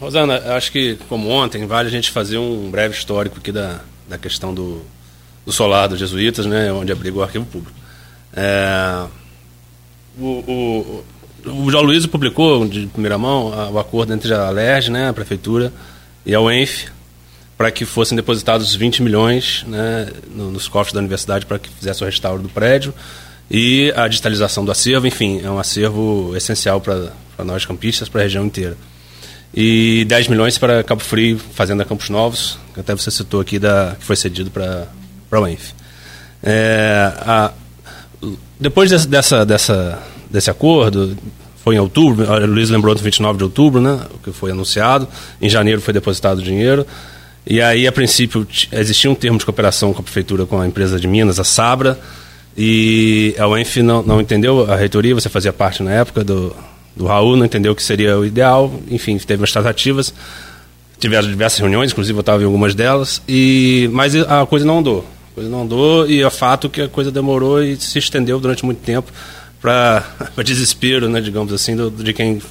[0.00, 4.18] Rosana, acho que como ontem, vale a gente fazer um breve histórico aqui da, da
[4.18, 4.82] questão do,
[5.44, 7.78] do solar dos jesuítas, né, onde abriga o arquivo público.
[8.34, 9.04] É,
[10.18, 11.04] o, o,
[11.50, 15.72] o João Luiz publicou de primeira mão o acordo entre a LERJ, né, a prefeitura,
[16.24, 16.88] e a UENF,
[17.56, 22.06] para que fossem depositados 20 milhões né, nos cofres da universidade para que fizesse o
[22.06, 22.94] restauro do prédio
[23.50, 27.12] e a digitalização do acervo, enfim, é um acervo essencial para
[27.44, 28.76] nós campistas, para a região inteira.
[29.54, 33.94] E 10 milhões para Cabo Frio, Fazenda Campos Novos, que até você citou aqui, da,
[33.98, 34.88] que foi cedido para
[35.38, 35.72] a UENF.
[36.42, 37.52] É, a,
[38.58, 39.98] depois desse, dessa, dessa,
[40.30, 41.16] desse acordo,
[41.64, 45.08] foi em outubro, o Luiz lembrou do 29 de outubro, né, que foi anunciado,
[45.40, 46.86] em janeiro foi depositado o dinheiro,
[47.46, 50.98] e aí, a princípio, existia um termo de cooperação com a prefeitura, com a empresa
[50.98, 51.98] de Minas, a Sabra,
[52.56, 56.54] e a UENF não, não entendeu, a reitoria, você fazia parte na época do,
[56.94, 60.14] do Raul, não entendeu que seria o ideal, enfim, teve umas tratativas,
[60.98, 65.04] tiveram diversas reuniões, inclusive eu estava em algumas delas, e, mas a coisa não andou.
[65.34, 68.82] Coisa não andou e é fato que a coisa demorou e se estendeu durante muito
[68.82, 69.10] tempo
[69.60, 70.04] para
[70.44, 72.42] desespero, né, digamos assim, do, de quem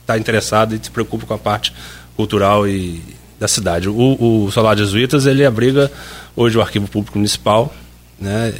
[0.00, 1.72] está interessado e se preocupa com a parte
[2.16, 3.00] cultural e
[3.38, 3.88] da cidade.
[3.88, 5.90] O, o Solar Jesuítas ele abriga
[6.34, 7.72] hoje o Arquivo Público Municipal,
[8.18, 8.54] né,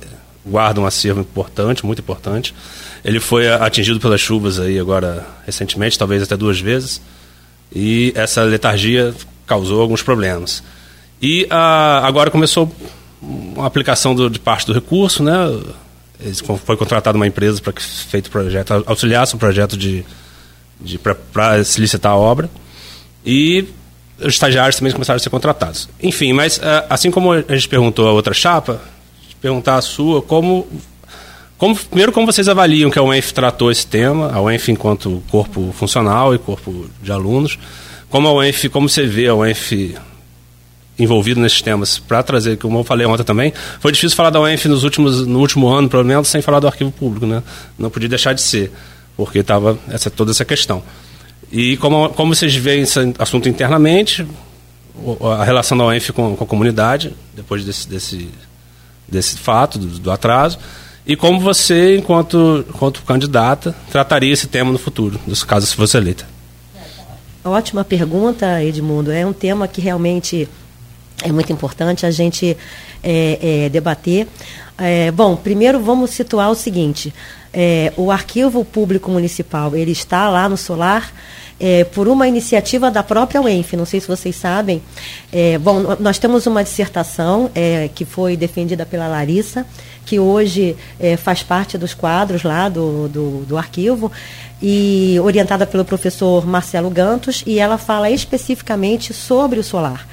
[0.47, 2.55] guarda um acervo importante, muito importante.
[3.05, 7.01] Ele foi atingido pelas chuvas aí agora recentemente, talvez até duas vezes,
[7.74, 9.12] e essa letargia
[9.47, 10.62] causou alguns problemas.
[11.20, 12.70] E a, agora começou
[13.57, 15.33] uma aplicação do, de parte do recurso, né?
[16.64, 20.05] Foi contratada uma empresa para que feito projeto, auxiliasse o projeto de,
[20.81, 22.49] de para se licitar a obra.
[23.25, 23.66] E
[24.18, 25.89] os estagiários também começaram a ser contratados.
[26.03, 28.81] Enfim, mas eh, assim como a gente perguntou a outra chapa,
[29.41, 30.66] perguntar a sua, como,
[31.59, 35.75] como primeiro como vocês avaliam que a UENF tratou esse tema, a UENF enquanto corpo
[35.77, 37.59] funcional e corpo de alunos,
[38.09, 39.97] como a UENF, como você vê a UENF
[40.99, 44.66] envolvido nesses temas para trazer, como eu falei ontem também, foi difícil falar da UENF
[44.68, 47.42] nos últimos, no último ano, pelo menos, sem falar do arquivo público, né?
[47.78, 48.70] Não podia deixar de ser,
[49.16, 50.82] porque estava essa, toda essa questão.
[51.51, 54.26] E como, como vocês veem esse assunto internamente,
[55.38, 58.28] a relação da UENF com, com a comunidade, depois desse, desse,
[59.09, 60.59] desse fato, do, do atraso,
[61.07, 65.97] e como você, enquanto, enquanto candidata, trataria esse tema no futuro, dos casos se fosse
[65.97, 66.26] eleita.
[67.45, 69.12] Ótima pergunta, Edmundo.
[69.12, 70.49] É um tema que realmente
[71.23, 72.57] é muito importante a gente
[73.03, 74.27] é, é, debater.
[74.77, 77.15] É, bom, primeiro vamos situar o seguinte:
[77.53, 81.12] é, o Arquivo Público Municipal ele está lá no Solar.
[81.61, 84.83] é, por uma iniciativa da própria UENF, não sei se vocês sabem.
[85.33, 87.51] É, bom, nós temos uma dissertação
[87.95, 89.65] que foi defendida pela Larissa,
[90.05, 90.77] que hoje
[91.19, 94.11] faz parte dos quadros lá do, do, do arquivo,
[94.61, 100.07] e orientada pelo professor Marcelo Gantos, e ela fala especificamente sobre o solar.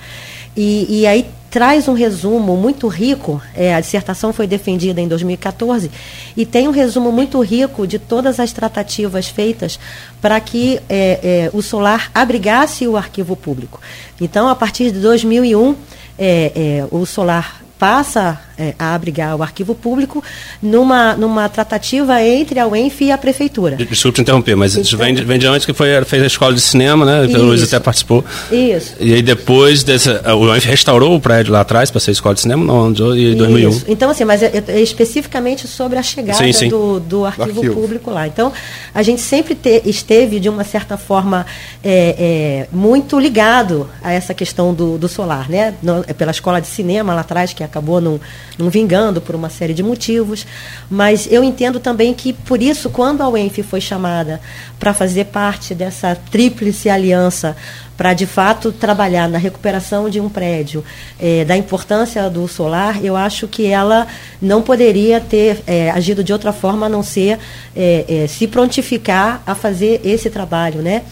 [0.56, 3.41] E, e aí traz um resumo muito rico.
[3.54, 5.91] é, a dissertação foi defendida em 2014
[6.36, 9.78] e tem um resumo muito rico de todas as tratativas feitas
[10.22, 13.82] para que é, é, o solar abrigasse o arquivo público.
[14.20, 15.76] Então, a partir de 2001,
[16.18, 20.24] é, é, o solar passa é, a abrigar o arquivo público
[20.62, 23.76] numa, numa tratativa entre a UENF e a prefeitura.
[23.76, 26.53] Desculpe te interromper, mas isso vem, de- vem de antes que foi, fez a escola
[26.53, 27.22] de cinema, né?
[27.22, 27.76] O Luiz Isso.
[27.76, 28.24] até participou.
[28.51, 28.95] Isso.
[28.99, 30.22] E aí depois dessa.
[30.36, 33.70] O UENF restaurou o prédio lá atrás para ser escola de cinema, não, em 2001.
[33.70, 33.86] Isso.
[33.88, 36.70] Então, assim, mas é, é especificamente sobre a chegada Sim, sim.
[36.70, 37.74] Do, do arquivo, arquivo.
[37.74, 38.28] público lá.
[38.28, 38.51] Então,
[38.93, 41.45] a gente sempre te- esteve, de uma certa forma,
[41.84, 45.74] é, é, muito ligado a essa questão do, do solar, né?
[45.82, 48.20] No- é pela escola de cinema lá atrás, que acabou não,
[48.58, 50.45] não vingando por uma série de motivos.
[50.89, 54.39] Mas eu entendo também que, por isso, quando a UENF foi chamada
[54.80, 57.56] para fazer parte dessa tríplice aliança
[58.02, 60.84] para de fato trabalhar na recuperação de um prédio,
[61.20, 64.08] eh, da importância do solar, eu acho que ela
[64.41, 67.38] não poderia ter eh, agido de outra forma a não ser
[67.76, 71.04] eh, se prontificar a fazer esse trabalho, né?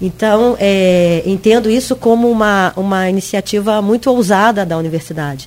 [0.00, 0.56] Então,
[1.26, 5.46] entendo isso como uma, uma iniciativa muito ousada da universidade.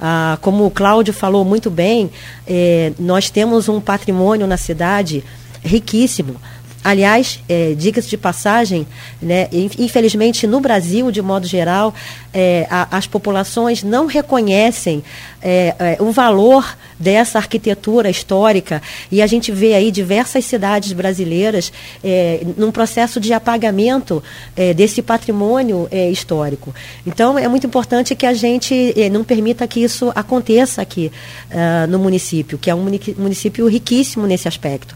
[0.00, 2.10] Ah, como o Cláudio falou muito bem,
[2.46, 5.24] eh, nós temos um patrimônio na cidade
[5.62, 6.36] riquíssimo.
[6.84, 8.86] Aliás, é, diga-se de passagem,
[9.20, 11.92] né, in- infelizmente no Brasil, de modo geral,
[12.32, 15.02] é, a- as populações não reconhecem
[15.40, 21.72] é, é, o valor dessa arquitetura histórica e a gente vê aí diversas cidades brasileiras
[22.02, 24.22] é, num processo de apagamento
[24.56, 26.74] é, desse patrimônio histórico.
[27.06, 31.10] Então, é muito importante que a gente não permita que isso aconteça aqui
[31.50, 32.82] ah, no município, que é um
[33.16, 34.94] município riquíssimo nesse aspecto.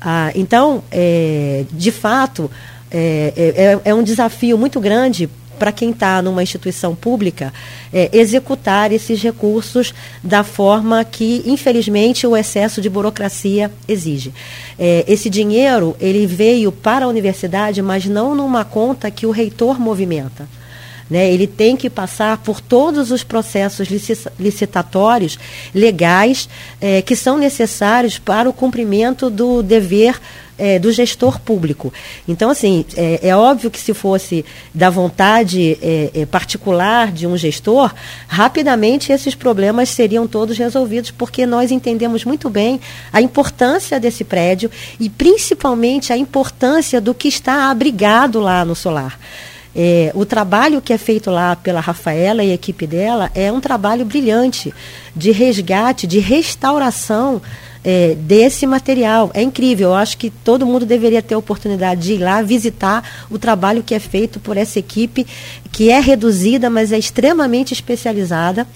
[0.00, 2.50] Ah, então, é, de fato,
[2.90, 5.28] é, é- é um desafio muito grande
[5.58, 7.52] para quem está numa instituição pública
[7.92, 9.92] é, executar esses recursos
[10.24, 14.32] da forma que, infelizmente, o excesso de burocracia exige.
[14.78, 19.78] É, esse dinheiro ele veio para a universidade, mas não numa conta que o reitor
[19.78, 20.48] movimenta.
[21.10, 25.40] Né, ele tem que passar por todos os processos lici- licitatórios
[25.74, 26.48] legais
[26.80, 30.20] eh, que são necessários para o cumprimento do dever
[30.56, 31.92] eh, do gestor público.
[32.28, 35.76] Então, assim, é, é óbvio que se fosse da vontade
[36.30, 37.92] particular de um gestor,
[38.28, 42.80] rapidamente esses problemas seriam todos resolvidos, porque nós entendemos muito bem
[43.12, 49.18] a importância desse prédio e principalmente a importância do que está abrigado lá no solar.
[49.74, 53.60] É, o trabalho que é feito lá pela Rafaela e a equipe dela é um
[53.60, 54.74] trabalho brilhante
[55.14, 57.40] de resgate, de restauração
[57.84, 59.30] é, desse material.
[59.32, 63.26] É incrível, eu acho que todo mundo deveria ter a oportunidade de ir lá visitar
[63.30, 65.26] o trabalho que é feito por essa equipe,
[65.70, 68.66] que é reduzida, mas é extremamente especializada.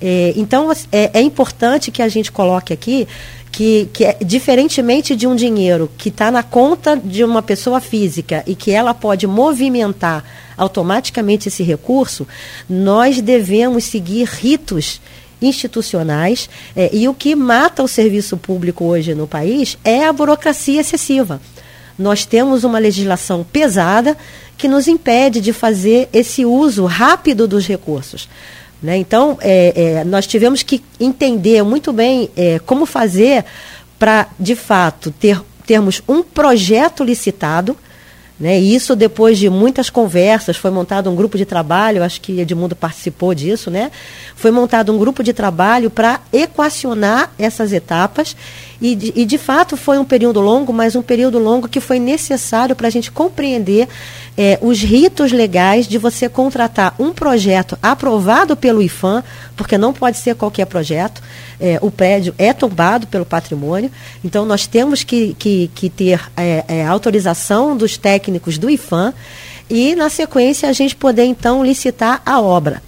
[0.00, 3.06] É, então, é, é importante que a gente coloque aqui
[3.52, 8.42] que, que é, diferentemente de um dinheiro que está na conta de uma pessoa física
[8.46, 10.24] e que ela pode movimentar
[10.56, 12.26] automaticamente esse recurso,
[12.68, 15.00] nós devemos seguir ritos
[15.40, 20.80] institucionais eh, e o que mata o serviço público hoje no país é a burocracia
[20.80, 21.40] excessiva.
[21.98, 24.16] Nós temos uma legislação pesada
[24.56, 28.28] que nos impede de fazer esse uso rápido dos recursos.
[28.82, 28.96] Né?
[28.96, 33.44] Então, é, é, nós tivemos que entender muito bem é, como fazer
[33.98, 37.76] para, de fato, ter, termos um projeto licitado.
[38.40, 38.58] Né?
[38.58, 42.74] E isso, depois de muitas conversas, foi montado um grupo de trabalho, acho que Edmundo
[42.74, 43.92] participou disso, né?
[44.34, 48.34] Foi montado um grupo de trabalho para equacionar essas etapas.
[48.82, 52.00] E de, e, de fato, foi um período longo, mas um período longo que foi
[52.00, 53.88] necessário para a gente compreender
[54.36, 59.22] é, os ritos legais de você contratar um projeto aprovado pelo IFAM,
[59.54, 61.22] porque não pode ser qualquer projeto.
[61.60, 63.88] É, o prédio é tombado pelo patrimônio,
[64.24, 69.14] então nós temos que, que, que ter é, autorização dos técnicos do IFAM.
[69.70, 72.82] e, na sequência, a gente poder então licitar a obra.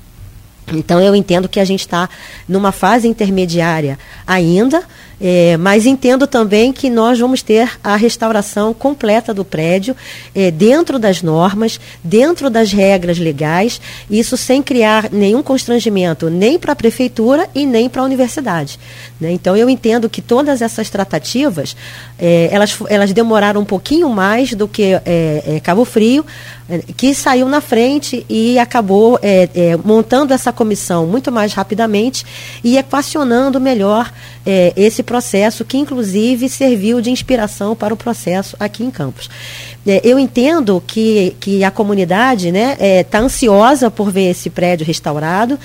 [0.72, 2.08] Então eu entendo que a gente está
[2.48, 4.82] numa fase intermediária ainda,
[5.20, 9.96] é, mas entendo também que nós vamos ter a restauração completa do prédio,
[10.34, 16.72] é, dentro das normas, dentro das regras legais, isso sem criar nenhum constrangimento nem para
[16.72, 18.78] a prefeitura e nem para a universidade.
[19.20, 19.32] Né?
[19.32, 21.76] Então eu entendo que todas essas tratativas,
[22.18, 26.24] é, elas, elas demoraram um pouquinho mais do que é, é, Cabo Frio,
[26.96, 29.20] que saiu na frente e acabou
[29.84, 32.24] montando essa comissão muito mais rapidamente
[32.62, 34.12] e equacionando melhor
[34.76, 39.28] esse processo, que inclusive serviu de inspiração para o processo aqui em Campos.
[39.86, 44.48] É, eu entendo que, que a comunidade está né, é, tá ansiosa por ver esse
[44.48, 45.58] prédio restaurado.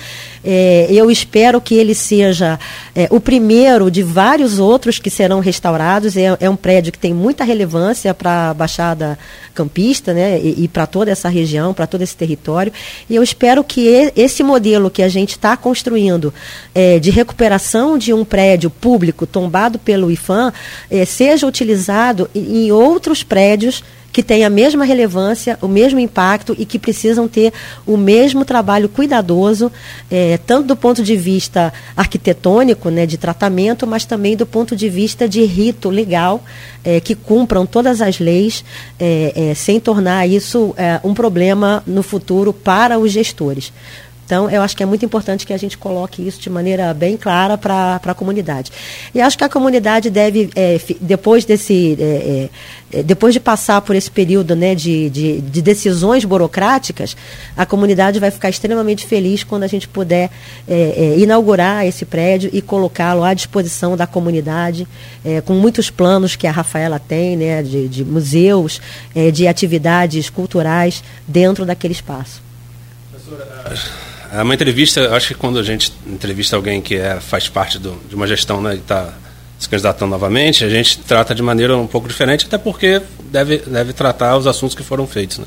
[0.44, 2.58] É, eu espero que ele seja
[2.94, 6.16] é, o primeiro de vários outros que serão restaurados.
[6.16, 9.18] É, um prédio que tem muita relevância para a Baixada
[9.54, 12.72] Campista né, e, e para toda essa região, para todo esse território.
[13.08, 16.32] E eu espero que esse modelo que a gente está construindo
[17.00, 20.52] de recuperação de um prédio público tombado pelo IFAM
[21.06, 23.82] seja utilizado em outros prédios
[24.12, 27.52] que têm a mesma relevância, o mesmo impacto e que precisam ter
[27.86, 29.70] o mesmo trabalho cuidadoso,
[30.10, 34.88] é, tanto do ponto de vista arquitetônico, né, de tratamento, mas também do ponto de
[34.88, 36.42] vista de rito legal,
[36.84, 38.64] é, que cumpram todas as leis,
[38.98, 43.72] é, sem tornar isso um problema no futuro para os gestores.
[44.30, 47.16] Então, eu acho que é muito importante que a gente coloque isso de maneira bem
[47.16, 48.70] clara para a comunidade.
[49.12, 51.96] E acho que a comunidade deve, é, depois desse.
[51.98, 52.48] É,
[52.92, 57.16] é, depois de passar por esse período né, de, de, de, decisões burocráticas,
[57.56, 60.30] a comunidade vai ficar extremamente feliz quando a gente puder
[60.68, 64.86] é, é, inaugurar esse prédio e colocá-lo à disposição da comunidade,
[65.24, 68.80] é, com muitos planos que a Rafaela tem, né, de, de museus,
[69.32, 72.40] de atividades culturais dentro daquele espaço.
[73.10, 77.78] Professora, é uma entrevista, acho que quando a gente entrevista alguém que é, faz parte
[77.78, 79.12] do, de uma gestão né, e está
[79.58, 83.92] se candidatando novamente, a gente trata de maneira um pouco diferente, até porque deve, deve
[83.92, 85.38] tratar os assuntos que foram feitos.
[85.38, 85.44] Né?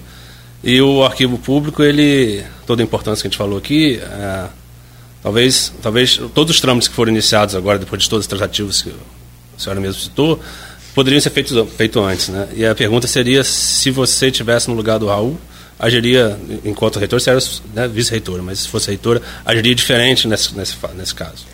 [0.63, 4.45] E o arquivo público, ele, toda a importância que a gente falou aqui, é,
[5.21, 8.89] talvez, talvez todos os trâmites que foram iniciados agora, depois de todas as tratativas que
[8.89, 10.39] a senhora mesmo citou,
[10.93, 12.27] poderiam ser feitos feito antes.
[12.27, 12.47] Né?
[12.55, 15.39] E a pergunta seria se você estivesse no lugar do Raul,
[15.79, 17.39] agiria, enquanto reitor, você era
[17.73, 21.45] né, vice-reitora, mas se fosse reitora, agiria diferente nesse, nesse, nesse caso.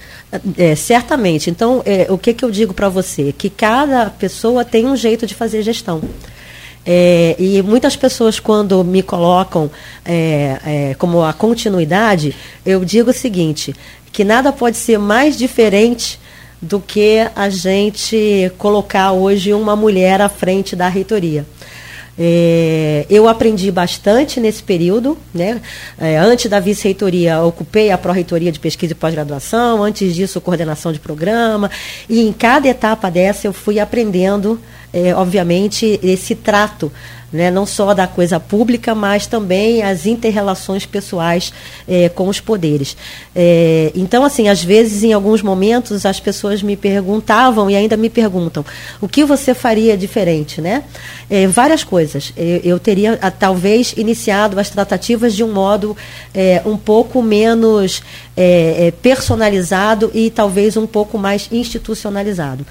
[0.58, 1.50] É, certamente.
[1.50, 3.34] Então, é, o que, que eu digo para você?
[3.36, 6.02] Que cada pessoa tem um jeito de fazer gestão.
[6.86, 9.70] É, e muitas pessoas, quando me colocam
[10.06, 13.76] é, é, como a continuidade, eu digo o seguinte:
[14.12, 16.20] que nada pode ser mais diferente
[16.62, 21.46] do que a gente colocar hoje uma mulher à frente da reitoria.
[22.22, 25.18] É, eu aprendi bastante nesse período.
[25.34, 25.62] Né?
[25.98, 31.00] É, antes da vice-reitoria, ocupei a pró-reitoria de pesquisa e pós-graduação, antes disso, coordenação de
[31.00, 31.72] programa.
[32.10, 34.60] E em cada etapa dessa, eu fui aprendendo,
[34.94, 36.92] é, obviamente, esse trato
[37.32, 41.54] né, não só da coisa pública, mas também as interrelações pessoais
[41.88, 42.98] é, com os poderes.
[43.36, 48.10] É, então, assim, às vezes, em alguns momentos, as pessoas me perguntavam e ainda me
[48.10, 48.66] perguntam
[49.00, 50.84] o que você faria diferente, né?
[51.30, 52.34] É, várias coisas.
[52.36, 55.96] Eu, eu teria, talvez, iniciado as tratativas de um modo
[56.66, 58.02] um pouco menos
[59.02, 62.66] personalizado e talvez um pouco mais institucionalizado.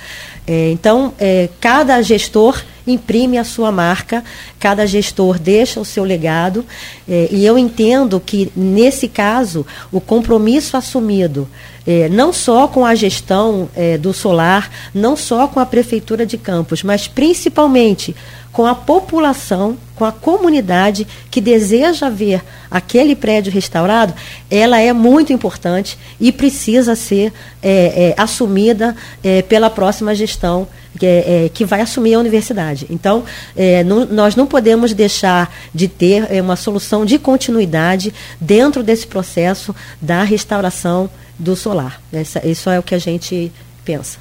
[0.49, 1.12] Então,
[1.61, 4.24] cada gestor imprime a sua marca,
[4.59, 6.64] cada gestor deixa o seu legado,
[7.09, 11.49] eh, e eu entendo que, nesse caso, o compromisso assumido,
[11.91, 16.36] eh, não só com a gestão eh, do solar, não só com a Prefeitura de
[16.36, 18.14] Campos, mas principalmente
[18.53, 24.12] com a população, com a comunidade que deseja ver aquele prédio restaurado,
[24.51, 27.32] ela é muito importante e precisa ser
[27.62, 30.68] é, é, assumida é, pela próxima gestão
[30.99, 32.86] que, é, é, vai assumir a universidade.
[32.91, 33.24] Então,
[33.57, 39.07] é, não, nós não podemos deixar de ter é, uma solução de continuidade dentro desse
[39.07, 41.09] processo da restauração
[41.39, 42.01] do solar.
[42.12, 43.53] Essa, isso é o que a gente
[43.84, 44.18] pensa.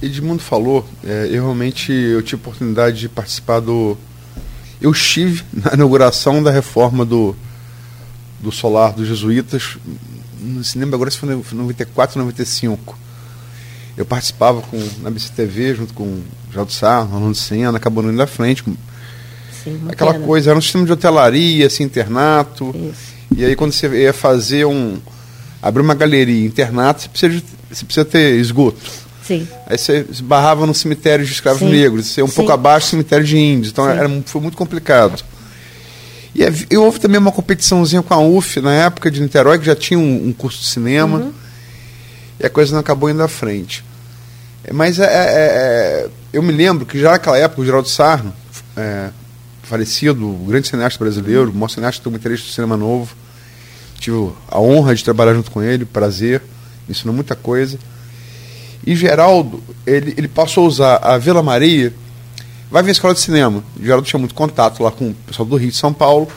[0.00, 3.96] Edmundo falou, é, eu realmente eu tive a oportunidade de participar do.
[4.80, 7.34] Eu estive na inauguração da reforma do,
[8.40, 9.76] do solar dos jesuítas,
[10.40, 13.08] não se lembra agora se foi em 94 ou 95
[13.98, 16.22] eu participava com, na BCTV junto com o
[16.52, 18.62] Jaldo Sá, Rolando Senna, acabou indo da frente.
[18.62, 18.76] Com,
[19.64, 20.24] Sim, aquela pena.
[20.24, 22.72] coisa, era um sistema de hotelaria, assim, internato.
[22.76, 23.18] Isso.
[23.36, 24.98] E aí quando você ia fazer um.
[25.62, 28.78] Abrir uma galeria, internato, você precisa, você precisa ter esgoto.
[29.22, 29.46] Sim.
[29.66, 31.70] Aí você esbarrava no cemitério de escravos Sim.
[31.70, 32.34] negros, você um Sim.
[32.34, 33.70] pouco abaixo do cemitério de índios.
[33.70, 35.22] Então era, foi muito complicado.
[36.34, 39.76] E, e houve também uma competiçãozinha com a UF na época de Niterói, que já
[39.76, 41.18] tinha um, um curso de cinema.
[41.18, 41.32] Uhum.
[42.40, 43.84] E a coisa não acabou indo à frente.
[44.64, 48.32] É, Mas é, é- é- eu me lembro que já naquela época o Geraldo Sarno,
[48.76, 49.08] é,
[49.62, 53.14] falecido, grande cineasta brasileiro, o maior cineasta documentarista do cinema novo,
[53.98, 56.40] tive a honra de trabalhar junto com ele, prazer,
[56.86, 57.78] me ensinou muita coisa.
[58.86, 61.92] E Geraldo, ele, ele passou a usar a Vila Maria,
[62.70, 63.62] vai vir à escola de cinema.
[63.80, 66.28] Geraldo tinha muito contato lá com o pessoal do Rio de São Paulo.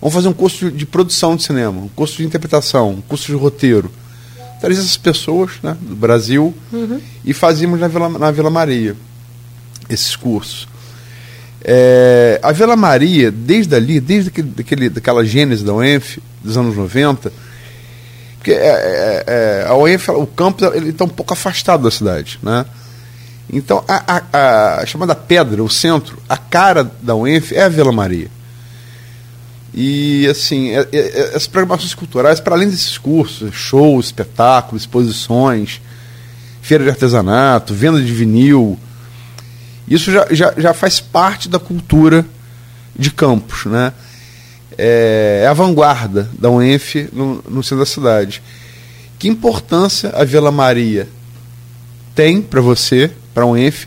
[0.00, 3.34] Vamos fazer um curso de, produção de cinema, um curso de interpretação, um curso de
[3.34, 3.90] roteiro.
[4.60, 6.54] Trazia essas pessoas né, do Brasil
[7.24, 8.96] e fazíamos na Vila, na Vila Maria
[9.88, 10.68] esses cursos.
[11.66, 16.76] É, a Vila Maria, desde ali, desde aquele, daquele, daquela gênese da UENF, dos anos
[16.76, 17.32] 90,
[18.36, 22.38] porque é, é, é, a UENF, o campus, ele está um pouco afastado da cidade,
[22.42, 22.66] né?
[23.50, 27.92] Então, a, a- a chamada pedra, o centro, a cara da UENF é a Vila
[27.92, 28.28] Maria.
[29.72, 35.80] E, assim, é- é- é- as programações culturais, para além desses cursos, shows, espetáculos, exposições,
[36.62, 38.78] feira de artesanato, venda de vinil,
[39.88, 42.24] isso já, já, já faz parte da cultura
[42.96, 43.92] de Campos, né?
[44.76, 48.42] É, é a vanguarda da UENF no, no centro da cidade.
[49.18, 51.08] Que importância a Vila Maria
[52.14, 53.86] tem para você, para a UENF,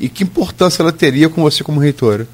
[0.00, 2.26] e que importância ela teria com você como reitora?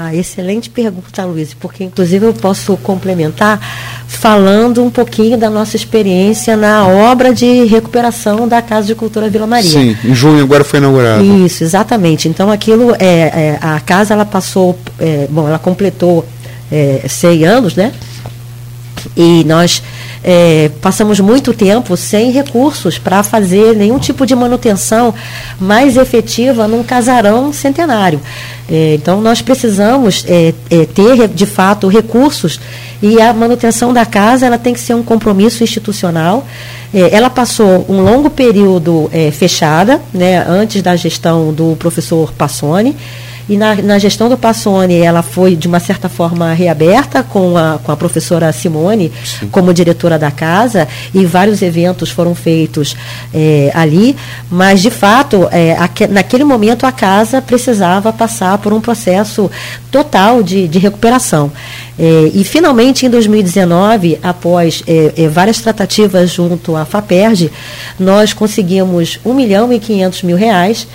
[0.00, 3.58] Ah, excelente pergunta, Luiz, porque inclusive eu posso complementar
[4.06, 9.44] falando um pouquinho da nossa experiência na obra de recuperação da Casa de Cultura Vila
[9.44, 9.68] Maria.
[9.68, 11.24] Sim, em junho agora foi inaugurado.
[11.44, 12.28] Isso, exatamente.
[12.28, 16.24] Então aquilo é, é, a casa ela passou, é, bom, ela completou
[16.70, 17.92] é, 100 anos, né?
[19.16, 19.82] E nós
[20.22, 25.14] é, passamos muito tempo sem recursos para fazer nenhum tipo de manutenção
[25.60, 28.20] mais efetiva num casarão centenário.
[28.70, 32.60] É, então, nós precisamos é, é, ter, de fato, recursos
[33.00, 36.46] e a manutenção da casa ela tem que ser um compromisso institucional.
[36.92, 42.94] É, ela passou um longo período é, fechada, né, antes da gestão do professor Passoni.
[43.48, 47.78] E na, na gestão do Passoni, ela foi, de uma certa forma, reaberta com a,
[47.82, 49.10] com a professora Simone
[49.50, 52.94] como diretora da casa, e vários eventos foram feitos
[53.32, 54.14] eh, ali,
[54.50, 59.50] mas, de fato, eh, aque- naquele momento a casa precisava passar por um processo
[59.90, 61.50] total de, de recuperação.
[61.98, 64.82] Eh, e, finalmente, em 2019, após
[65.32, 67.50] várias tratativas junto à FAPERJ,
[67.98, 70.86] nós conseguimos 1 milhão e 500 mil reais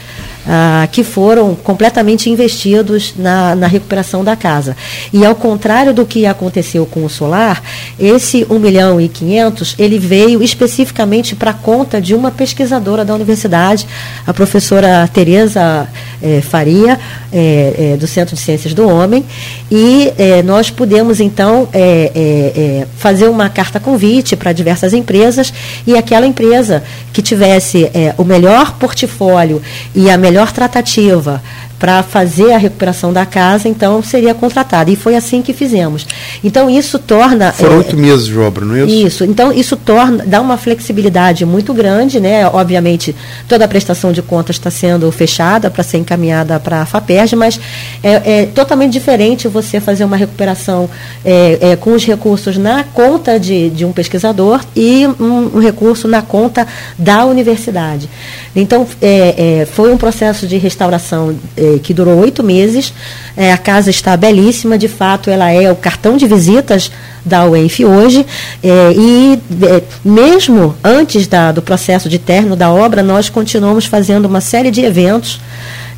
[0.48, 4.76] ah, que foram completamente investidos na, na recuperação da casa.
[5.12, 7.62] E ao contrário do que aconteceu com o solar,
[8.00, 13.88] esse 1 milhão e 500, ele veio especificamente para conta de uma pesquisadora da universidade,
[14.28, 15.88] a professora Tereza
[16.24, 16.98] eh, Faria,
[17.32, 19.26] eh, eh, do Centro de Ciências do Homem,
[19.70, 25.54] e eh, nós pudemos então eh, fazer uma carta convite para diversas empresas
[25.86, 29.62] e aquela empresa que tivesse o melhor portfólio
[29.94, 31.42] e a melhor tratativa
[31.84, 34.90] para fazer a recuperação da casa, então seria contratada.
[34.90, 36.08] E foi assim que fizemos.
[36.42, 37.52] Então isso torna.
[37.52, 39.08] Foram eh, oito meses de obra, não é isso?
[39.08, 42.48] isso, então isso torna, dá uma flexibilidade muito grande, né?
[42.48, 43.14] Obviamente,
[43.50, 47.60] toda a prestação de contas está sendo fechada para ser encaminhada para a FAPERJ, mas
[48.02, 50.90] é, é totalmente diferente você fazer uma recuperação
[51.26, 56.08] é, é, com os recursos na conta de, de um pesquisador e um, um recurso
[56.08, 56.66] na conta
[56.98, 58.10] da universidade.
[58.56, 61.36] Então, é, é, foi um processo de restauração
[61.80, 62.94] que durou oito meses.
[63.36, 66.92] É, a casa está belíssima, de fato, ela é o cartão de visitas
[67.26, 68.26] da UENF hoje.
[68.62, 74.26] É, e é, mesmo antes da- do processo de término da obra, nós continuamos fazendo
[74.26, 75.40] uma série de eventos.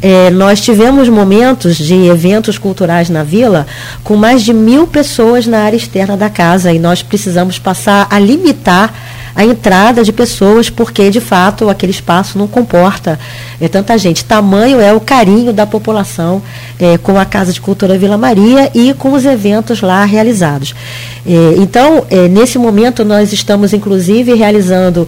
[0.02, 3.66] É, nós tivemos momentos de eventos culturais na vila
[4.04, 8.20] com mais de mil pessoas na área externa da casa e nós precisamos passar a
[8.20, 8.94] limitar
[9.36, 13.20] a entrada de pessoas, porque de fato aquele espaço não comporta
[13.60, 14.24] é, tanta gente.
[14.24, 16.42] Tamanho é o carinho da população
[16.80, 20.74] é, com a Casa de Cultura Vila Maria e com os eventos lá realizados.
[21.28, 25.08] É, então, nesse momento, nós estamos inclusive realizando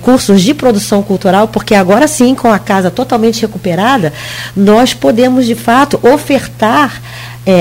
[0.00, 4.12] cursos de produção cultural, porque agora sim, com a casa totalmente recuperada,
[4.56, 7.02] nós podemos de fato ofertar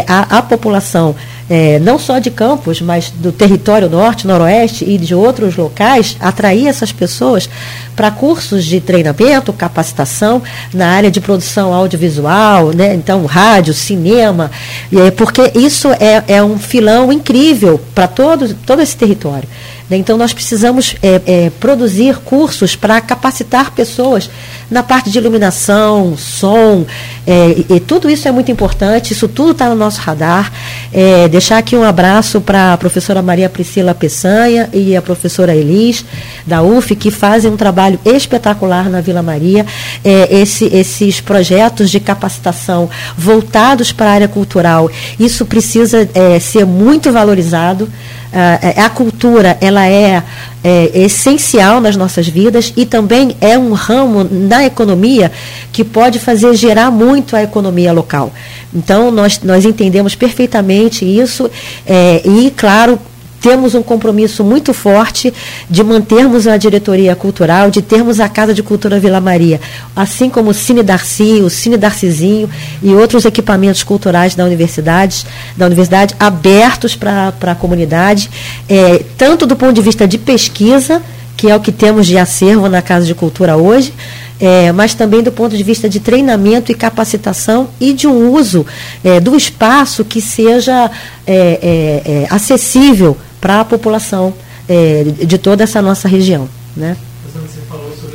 [0.08, 1.16] à população
[1.52, 6.66] é, não só de Campos, mas do território norte, noroeste e de outros locais, atrair
[6.66, 7.50] essas pessoas
[7.94, 10.42] para cursos de treinamento, capacitação
[10.74, 12.94] na área de produção audiovisual, né?
[12.96, 14.50] então rádio, cinema,
[14.94, 19.50] é porque isso é, é um filão incrível para todo, todo esse território.
[19.92, 19.98] Né?
[19.98, 24.30] Então, nós precisamos é, é, produzir cursos para capacitar pessoas
[24.70, 26.86] na parte de iluminação, som,
[27.28, 30.50] é, e, tudo isso é muito importante, isso tudo está no nosso radar.
[30.94, 36.06] É, deixar aqui um abraço para a professora Maria Priscila Peçanha e a professora Elis,
[36.48, 39.66] da UF, que fazem um trabalho espetacular na Vila Maria.
[40.06, 44.90] É, esse, esses projetos de capacitação voltados para a área cultural,
[45.20, 47.90] isso precisa é, ser muito valorizado.
[48.32, 50.24] Uh, a cultura ela é,
[50.64, 55.30] é, essencial nas nossas vidas e também é um ramo na economia
[55.72, 58.32] que pode fazer gerar muito a economia local.
[58.74, 61.52] Então, nós, nós entendemos perfeitamente isso
[61.86, 62.98] é, e, claro,
[63.42, 65.34] temos um compromisso muito forte
[65.68, 69.60] de mantermos a diretoria cultural, de termos a Casa de Cultura Vila Maria,
[69.96, 72.48] assim como o Cine Darcy, o Cine Darcizinho
[72.84, 75.26] e outros equipamentos culturais da universidade,
[75.58, 78.30] da universidade abertos para a comunidade,
[78.70, 81.02] é, tanto do ponto de vista de pesquisa,
[81.36, 83.92] que é o que temos de acervo na Casa de Cultura hoje,
[84.40, 88.66] é, mas também do ponto de vista de treinamento e capacitação e de um uso
[89.04, 90.90] é, do espaço que seja
[91.26, 94.34] é, é, é acessível para a população
[94.70, 96.48] é, de toda essa nossa região.
[96.78, 96.96] Né?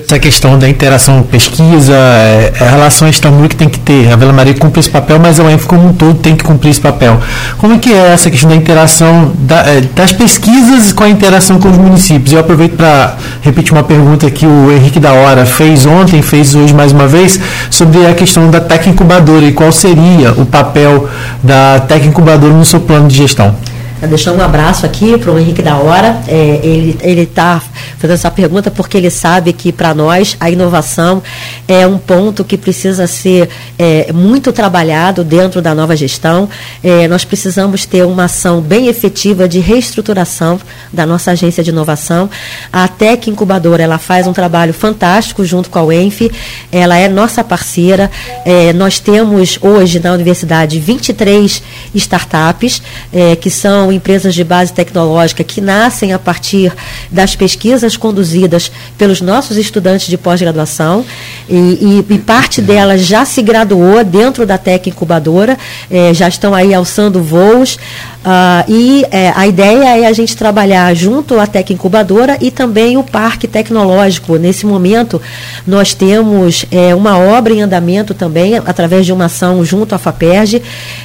[0.06, 4.12] essa questão da interação pesquisa, é, é, relações também que tem que ter.
[4.12, 6.70] A Vila Maria cumpre esse papel, mas a UENF como um todo tem que cumprir
[6.70, 7.20] esse papel.
[7.58, 11.58] Como é que é essa questão da interação da, é, das pesquisas com a interação
[11.58, 12.32] com os municípios?
[12.32, 16.72] Eu aproveito para repetir uma pergunta que o Henrique da Hora fez ontem, fez hoje
[16.72, 21.08] mais uma vez, sobre a questão da técnica incubadora e qual seria o papel
[21.42, 23.56] da técnica incubadora no seu plano de gestão.
[24.02, 26.20] Deixar um abraço aqui para o Henrique da Hora.
[26.28, 27.62] É, ele está
[27.96, 31.22] fazendo essa pergunta porque ele sabe que para nós a inovação
[31.66, 36.46] é um ponto que precisa ser é, muito trabalhado dentro da nova gestão.
[36.84, 40.60] É, nós precisamos ter uma ação bem efetiva de reestruturação
[40.92, 42.28] da nossa agência de inovação.
[42.70, 46.30] A Tec Incubadora ela faz um trabalho fantástico junto com a UENF.
[46.70, 48.10] Ela é nossa parceira.
[48.44, 51.62] É, nós temos hoje na universidade 23
[51.94, 56.72] startups é, que são são empresas de base tecnológica que nascem a partir
[57.08, 61.04] das pesquisas conduzidas pelos nossos estudantes de pós-graduação
[61.48, 65.56] e, e, e, parte delas já se graduou dentro da Tec Incubadora,
[65.88, 67.78] eh, já estão aí alçando voos.
[68.26, 72.96] Uh, e é, a ideia é a gente trabalhar junto à Tec Incubadora e também
[72.96, 74.34] o Parque Tecnológico.
[74.36, 75.22] Nesse momento,
[75.64, 80.60] nós temos é, uma obra em andamento também, através de uma ação junto à FAPERJ.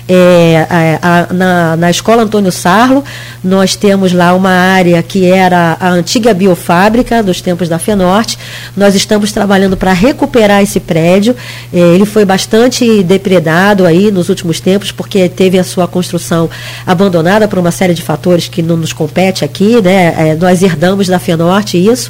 [0.10, 3.04] É, a, a, na, na Escola Antônio Sarlo,
[3.44, 8.36] nós temos lá uma área que era a antiga biofábrica dos tempos da FENORTE.
[8.76, 11.36] Nós estamos trabalhando para recuperar esse prédio.
[11.72, 16.50] É, ele foi bastante depredado aí nos últimos tempos, porque teve a sua construção
[16.84, 20.30] abandonada abandonada por uma série de fatores que não nos compete aqui, né?
[20.30, 22.10] É, nós herdamos da FENORTE isso,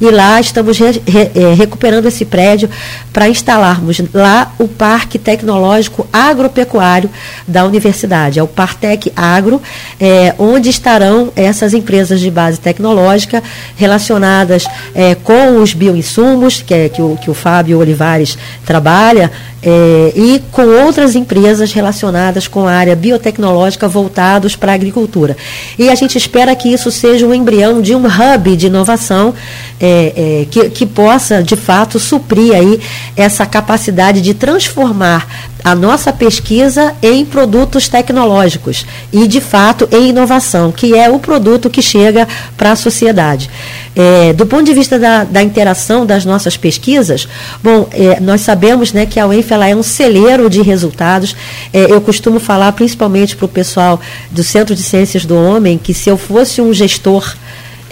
[0.00, 2.68] e lá estamos re, re, é, recuperando esse prédio
[3.12, 7.08] para instalarmos lá o Parque Tecnológico Agropecuário
[7.46, 9.62] da Universidade, é o Partec Agro,
[10.00, 13.42] é, onde estarão essas empresas de base tecnológica
[13.76, 18.36] relacionadas é, com os bioinsumos, que, é, que, o, que o Fábio Olivares
[18.66, 19.30] trabalha,
[19.62, 25.36] é, e com outras empresas relacionadas com a área biotecnológica voltados para a agricultura.
[25.78, 29.32] E a gente espera que isso seja um embrião de um hub de inovação
[29.80, 32.80] é, é, que, que possa, de fato, suprir aí
[33.16, 40.72] essa capacidade de transformar a nossa pesquisa em produtos tecnológicos e, de fato, em inovação,
[40.72, 43.48] que é o produto que chega para a sociedade.
[43.94, 47.28] É, do ponto de vista da, da, interação das nossas pesquisas,
[47.62, 51.36] bom, é, nós sabemos né, que a UENF ela é um celeiro de resultados.
[51.72, 54.00] É, eu costumo falar, principalmente para o pessoal
[54.30, 57.36] do Centro de Ciências do Homem, que se eu fosse um gestor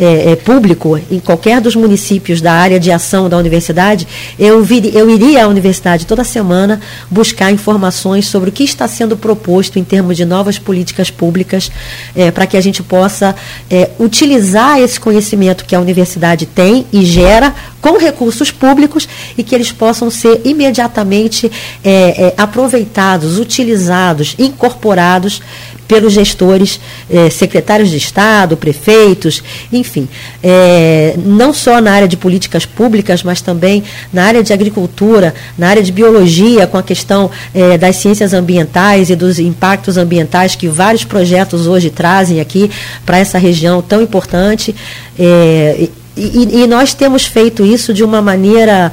[0.01, 4.97] é, é, público em qualquer dos municípios da área de ação da universidade, eu, vir,
[4.97, 6.81] eu iria à universidade toda semana
[7.11, 11.71] buscar informações sobre o que está sendo proposto em termos de novas políticas públicas,
[12.17, 13.37] é, para que a gente possa
[13.71, 19.55] é, utilizar esse conhecimento que a universidade tem e gera com recursos públicos e que
[19.55, 21.51] eles possam ser imediatamente
[21.83, 25.43] é, é, aproveitados, utilizados, incorporados
[25.91, 26.79] pelos gestores,
[27.11, 30.09] eh, secretários de Estado, prefeitos, enfim,
[30.41, 33.83] eh, não só na área de políticas públicas, mas também
[34.13, 39.11] na área de agricultura, na área de biologia, com a questão eh, das ciências ambientais
[39.11, 42.71] e dos impactos ambientais que vários projetos hoje trazem aqui
[43.05, 44.73] para essa região tão importante.
[45.19, 48.93] E, e, nós temos feito isso de uma maneira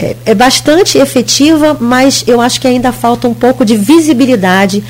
[0.00, 4.82] é, é, bastante efetiva, mas eu acho que ainda falta um pouco de visibilidade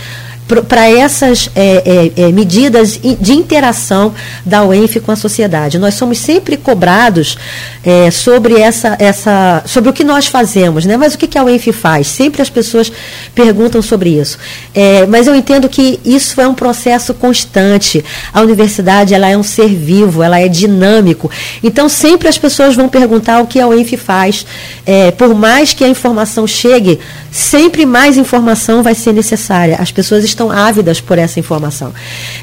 [0.67, 4.13] para essas é, é, é, medidas de interação
[4.45, 5.79] da UENF com a sociedade.
[5.79, 7.37] Nós somos sempre cobrados
[7.85, 10.97] é, sobre, essa, essa, sobre o que nós fazemos, né?
[10.97, 12.07] mas o que, que a UENF faz?
[12.07, 12.91] Sempre as pessoas
[13.35, 14.39] perguntam sobre isso.
[14.75, 18.05] É, mas eu entendo que isso é um processo constante.
[18.33, 21.31] A universidade ela é um ser vivo, ela é dinâmico.
[21.63, 24.47] Então, sempre as pessoas vão perguntar o que a UENF faz.
[24.85, 26.99] É, por mais que a informação chegue,
[27.31, 29.77] sempre mais informação vai ser necessária.
[29.79, 31.93] As pessoas estão ávidas por essa informação.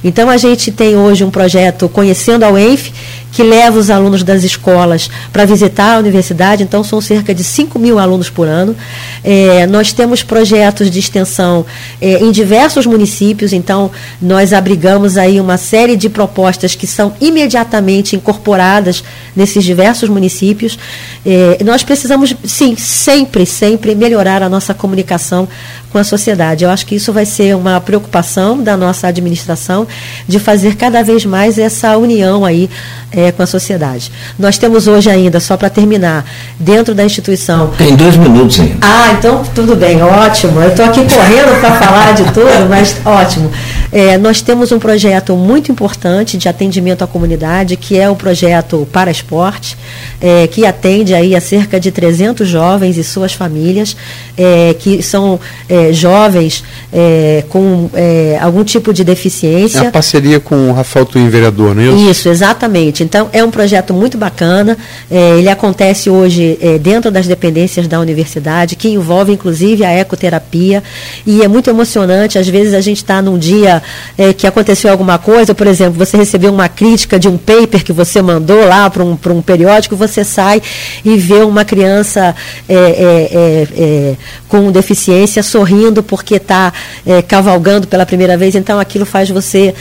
[0.03, 2.91] Então, a gente tem hoje um projeto Conhecendo a UENF,
[3.37, 7.77] que leva os alunos das escolas para visitar a universidade, então são cerca de 5
[7.77, 8.75] mil alunos por ano.
[9.23, 11.63] É, nós temos projetos de extensão
[12.01, 18.15] é, em diversos municípios, então nós abrigamos aí uma série de propostas que são imediatamente
[18.15, 19.03] incorporadas
[19.35, 20.79] nesses diversos municípios.
[21.23, 25.47] É, nós precisamos, sim, sempre, sempre melhorar a nossa comunicação
[25.91, 26.63] com a sociedade.
[26.63, 29.87] Eu acho que isso vai ser uma preocupação da nossa administração
[30.27, 32.69] de fazer cada vez mais essa união aí
[33.11, 34.11] é, com a sociedade.
[34.37, 36.25] Nós temos hoje ainda, só para terminar,
[36.59, 37.71] dentro da instituição.
[37.77, 38.77] Tem dois minutos ainda.
[38.81, 40.61] Ah, então tudo bem, ótimo.
[40.61, 43.51] Eu estou aqui correndo para falar de tudo, mas ótimo.
[43.97, 48.87] É, nós temos um projeto muito importante de atendimento à comunidade, que é o projeto
[48.93, 49.75] Para Esporte,
[50.21, 53.97] é, que atende aí a cerca de 300 jovens e suas famílias,
[54.37, 59.79] é, que são é, jovens é, com é, algum tipo de deficiência.
[59.79, 62.11] É a parceria com o Rafael Twin, vereador, não é isso?
[62.11, 63.03] Isso, exatamente.
[63.03, 64.77] Então, é um projeto muito bacana.
[65.09, 70.83] ele acontece hoje dentro das dependências da universidade, que envolve inclusive a ecoterapia,
[71.25, 72.37] e é muito emocionante.
[72.37, 73.81] Às vezes a gente está num dia
[74.17, 77.93] é, que aconteceu alguma coisa, por exemplo, você recebeu uma crítica de um paper que
[77.93, 80.61] você mandou lá para um, um periódico, você sai
[81.03, 82.35] e vê uma criança
[82.67, 84.15] é, é, é, é
[84.47, 86.73] com deficiência sorrindo porque está
[87.05, 89.73] é, cavalgando pela primeira vez, então aquilo faz você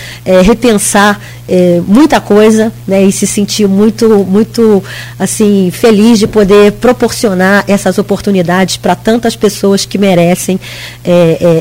[0.45, 1.21] repensar
[1.87, 4.83] muita coisa né, e se sentir muito, muito
[5.19, 10.59] assim, feliz de poder proporcionar essas oportunidades para tantas pessoas que merecem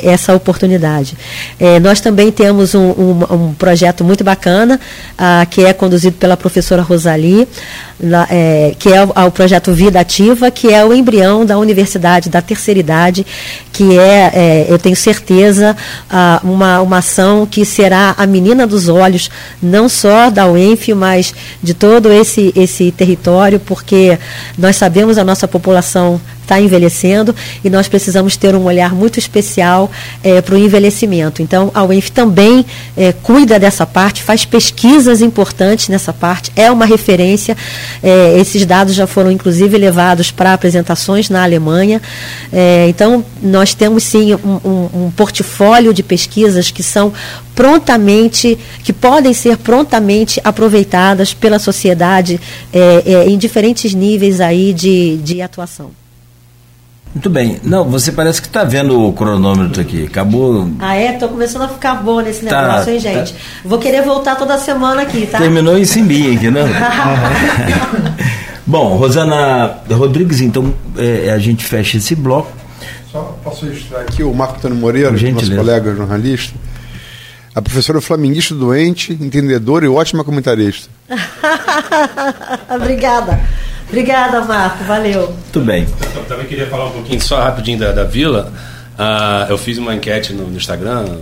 [0.04, 1.18] essa oportunidade.
[1.82, 4.80] nós também temos um, um, um projeto muito bacana,
[5.14, 7.48] uh, que é conduzido pela professora Rosali,
[8.00, 12.30] na, é, que é o, o, projeto Vida Ativa, que é o embrião da Universidade
[12.30, 13.26] da Terceira Idade,
[13.72, 15.76] que é, é eu tenho certeza,
[16.10, 19.30] uh, uma, uma ação que será a menina dos olhos,
[19.76, 24.18] não só da UENF, mas de todo esse, esse território, porque
[24.58, 29.92] nós sabemos a nossa população está envelhecendo e nós precisamos ter um olhar muito especial
[30.24, 31.42] é, para o envelhecimento.
[31.42, 32.66] Então, a UENF também
[32.96, 37.58] é, cuida dessa parte, faz pesquisas importantes nessa parte, é uma referência.
[38.02, 42.02] É, esses dados já foram, inclusive, levados para apresentações na Alemanha.
[42.54, 47.12] É, então, nós temos sim um, um, um portfólio de pesquisas que são
[47.56, 52.40] prontamente, que podem ser prontamente aproveitadas pela sociedade
[52.72, 56.05] é, é, em diferentes níveis aí de, de atuação.
[57.16, 57.62] Muito bem.
[57.64, 60.04] Não, você parece que está vendo o cronômetro aqui.
[60.04, 60.70] Acabou.
[60.80, 61.14] Ah, é?
[61.14, 63.10] Estou começando a ficar boa nesse tá, negócio, hein, tá.
[63.10, 63.34] gente?
[63.34, 63.40] Tá.
[63.64, 65.38] Vou querer voltar toda semana aqui, tá?
[65.38, 66.68] Terminou em Simbi aqui, não?
[68.68, 72.52] Bom, Rosana Rodrigues, então é, a gente fecha esse bloco.
[73.10, 76.54] Só posso registrar aqui o Marco Antônio Moreira, nosso colega jornalista.
[77.56, 80.90] A professora flamenguista doente, entendedora e ótima comentarista.
[82.76, 83.40] Obrigada.
[83.96, 84.84] Obrigada, Marco.
[84.84, 85.34] Valeu.
[85.54, 85.88] Tudo bem.
[86.14, 88.52] Eu também queria falar um pouquinho só rapidinho da, da Vila.
[89.00, 91.18] Uh, eu fiz uma enquete no, no, Instagram,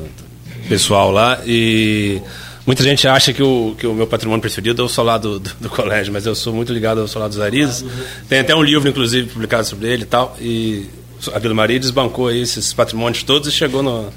[0.67, 2.19] pessoal lá, e
[2.65, 5.51] muita gente acha que o, que o meu patrimônio preferido é o solar do, do,
[5.61, 7.85] do colégio, mas eu sou muito ligado ao solar dos Arizes.
[8.27, 10.35] Tem até um livro, inclusive, publicado sobre ele e tal.
[10.41, 10.89] E
[11.31, 14.11] a Vila Maria desbancou esses patrimônios todos e chegou no,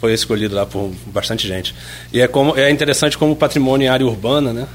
[0.00, 1.74] foi escolhido lá por bastante gente.
[2.12, 4.68] E é, como, é interessante como patrimônio em área urbana, né?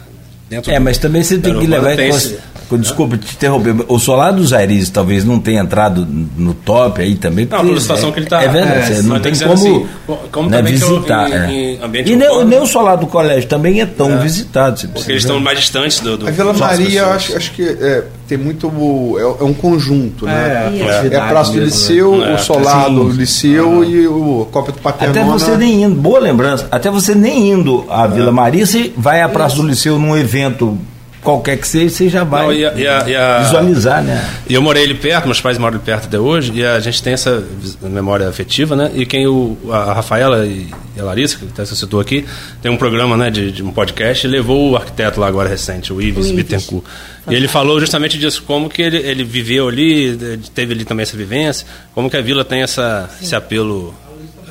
[0.68, 2.51] é, mas também você tem que levar em consideração.
[2.78, 3.76] Desculpa te interromper.
[3.88, 6.08] O Solar dos Aires talvez não tenha entrado
[6.38, 7.48] no top aí também.
[7.50, 8.44] Não, pela situação é, que ele está.
[8.44, 8.94] É verdade.
[8.94, 9.86] É, não tem como, assim,
[10.32, 11.30] como né, visitar.
[11.30, 12.02] Em, é.
[12.02, 14.18] em e nem, nem, o Solar do colégio também é tão é.
[14.18, 14.88] visitado.
[14.90, 16.18] Porque eles estão mais distantes do.
[16.18, 18.72] do a Vila Maria, eu acho, acho que é, tem muito.
[19.18, 20.72] É, é, um conjunto, né?
[21.12, 21.66] É, a Praça do né?
[21.66, 22.36] Liceu, né?
[22.36, 25.20] o Solar do Liceu e o Copa do Paternona.
[25.20, 29.22] Até você nem indo, boa lembrança, até você nem indo à Vila Maria, você vai
[29.22, 30.78] à Praça do Liceu num evento
[31.22, 34.30] qualquer que seja, você já vai Não, e a, e a, e a, visualizar, né?
[34.50, 37.02] E eu morei ali perto, meus pais moram ali perto até hoje, e a gente
[37.02, 37.44] tem essa
[37.82, 38.92] memória afetiva, né?
[38.94, 40.70] E quem o, a Rafaela e
[41.00, 42.26] a Larissa, que até você citou aqui,
[42.62, 45.94] tem um programa, né, de, de um podcast, e levou o arquiteto lá agora recente,
[45.94, 46.84] o Ives, o Bittencourt.
[47.30, 50.18] E ele falou justamente disso, como que ele, ele viveu ali,
[50.54, 53.94] teve ali também essa vivência, como que a vila tem essa, esse apelo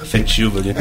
[0.03, 0.75] afetivo ali.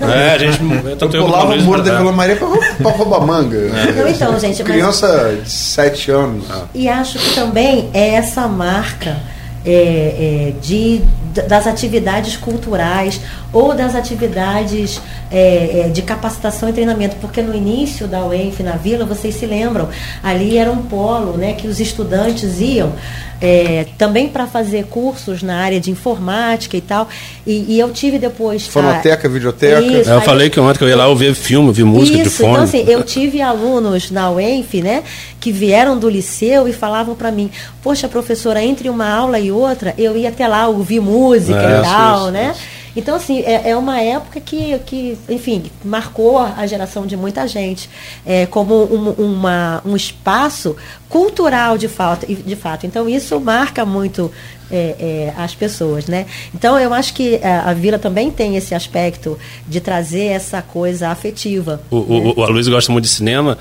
[0.00, 0.60] É, a gente.
[0.62, 1.98] Eu eu pulava o muro da é.
[1.98, 3.58] Vila Maria pra, pra roubar manga.
[3.58, 6.44] Não, então, gente, mas- Criança de 7 anos.
[6.74, 9.16] E acho que também é essa marca
[9.64, 11.02] é, é, de,
[11.48, 13.20] das atividades culturais
[13.56, 15.00] ou das atividades
[15.32, 19.46] é, é, de capacitação e treinamento, porque no início da UENF na Vila, vocês se
[19.46, 19.88] lembram,
[20.22, 22.92] ali era um polo né, que os estudantes iam
[23.40, 27.08] é, também para fazer cursos na área de informática e tal,
[27.46, 28.66] e, e eu tive depois...
[28.66, 29.80] Fonoteca, videoteca.
[29.80, 32.28] Isso, Eu aí- falei que ontem que eu ia lá ouvir filme, ouvir música de
[32.28, 32.50] isso, fone.
[32.52, 35.02] então assim, eu tive alunos na UENF, né,
[35.40, 37.50] que vieram do liceu e falavam para mim,
[37.82, 41.82] poxa, professora, entre uma aula e outra, eu ia até lá ouvir música É, e
[41.82, 42.54] tal, isso, né?
[42.96, 47.90] Então, assim, é, é uma época que, que, enfim, marcou a geração de muita gente
[48.24, 50.74] é, como um, uma, um espaço
[51.08, 52.86] cultural de fato, de fato.
[52.86, 54.32] Então, isso marca muito
[54.70, 56.26] é, é, as pessoas, né?
[56.54, 61.08] Então, eu acho que a, a Vila também tem esse aspecto de trazer essa coisa
[61.10, 61.80] afetiva.
[61.90, 63.58] O, o, o Aloysio gosta muito de cinema,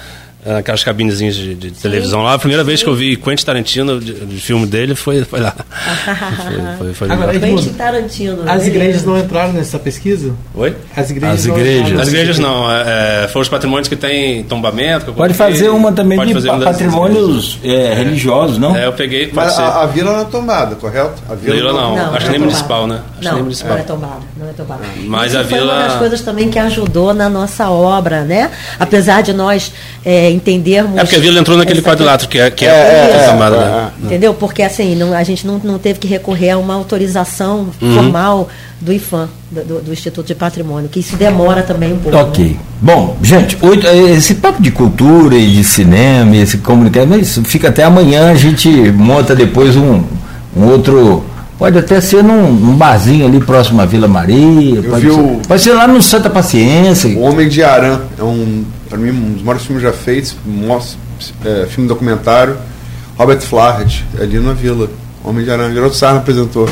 [0.57, 2.33] aquelas cabinezinhas de, de televisão lá.
[2.33, 5.53] A primeira vez que eu vi Quentin Tarantino, de, de filme dele, foi, foi lá.
[6.77, 8.43] foi, foi, foi Agora, Quentin Tarantino.
[8.47, 8.67] As né?
[8.67, 10.33] igrejas não entraram nessa pesquisa?
[10.53, 10.75] Oi?
[10.95, 11.39] As igrejas.
[11.39, 11.81] As não igrejas.
[11.81, 15.05] entraram As igrejas não, é, é, foram os patrimônios que tem tombamento.
[15.07, 18.75] que Pode fazer uma também Pode de fazer pa- uma das patrimônios é, religiosos, não?
[18.75, 19.61] É, eu peguei, pode Mas ser.
[19.61, 21.21] a, a vila não é tombada, correto?
[21.29, 22.95] A Vila não, Não, acho que não nem é municipal, né?
[22.95, 23.77] Acho que Não, nem não municipal.
[23.77, 24.81] é tombada, não é tombada.
[25.05, 28.51] Mas Isso a foi vila- uma das coisas também que ajudou na nossa obra, né?
[28.79, 29.71] Apesar de nós
[30.05, 30.97] é, entendermos...
[30.97, 33.55] É porque a vila entrou naquele quadrilátero que é, que é, É, é, é, tombada,
[33.55, 33.91] é, né?
[34.03, 34.33] Entendeu?
[34.35, 37.95] Porque assim, não- a gente não, não teve que recorrer a uma autorização Uhum.
[37.95, 38.49] formal
[38.79, 42.15] do IFAM, do, do- Instituto de Patrimônio, que isso demora também um pouco.
[42.17, 42.45] Ok.
[42.45, 42.55] né?
[42.81, 47.69] Bom, gente, oito- esse papo de cultura e de cinema, esse comunicado, mas isso fica
[47.69, 50.03] até amanhã, a gente monta depois um,
[50.55, 51.23] um outro.
[51.57, 54.83] Pode até ser num, num barzinho ali próximo à Vila Maria.
[54.83, 57.09] Pode vi ser, o- pode ser lá no Santa Paciência.
[57.17, 60.97] O Homem de Arã é um, para mim, um dos maiores filmes já feitos, mostra,
[61.45, 62.57] é, filme documentário.
[63.17, 64.89] Robert Flaherty, ali na vila.
[65.23, 66.69] Homem de Arã, Geraldo Sarna apresentou.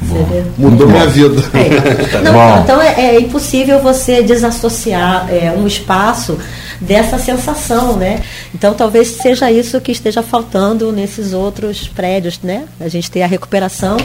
[0.00, 0.42] Vê?
[0.56, 1.10] Mudou Muito minha bom.
[1.10, 1.42] vida.
[1.54, 2.20] É.
[2.22, 2.60] Não, Bom.
[2.62, 6.38] então é, é impossível você desassociar é, um espaço
[6.80, 8.22] dessa sensação, né?
[8.54, 12.66] Então talvez seja isso que esteja faltando nesses outros prédios, né?
[12.80, 13.96] A gente ter a recuperação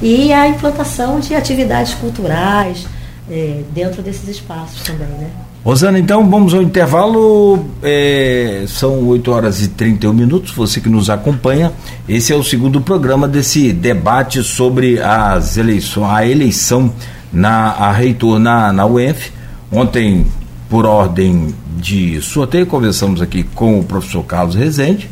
[0.00, 2.86] e a implantação de atividades culturais
[3.30, 5.30] é, dentro desses espaços também, né?
[5.64, 7.64] Rosana, então vamos ao intervalo.
[7.84, 10.50] é, são 8 horas e 31 minutos.
[10.52, 11.72] Você que nos acompanha,
[12.08, 16.92] esse é o segundo programa desse debate sobre as eleições, a eleição
[17.32, 19.30] na a reitor na, na UENF.
[19.70, 20.26] Ontem,
[20.72, 25.06] por ordem de sorteio, conversamos aqui com o professor Carlos Rezende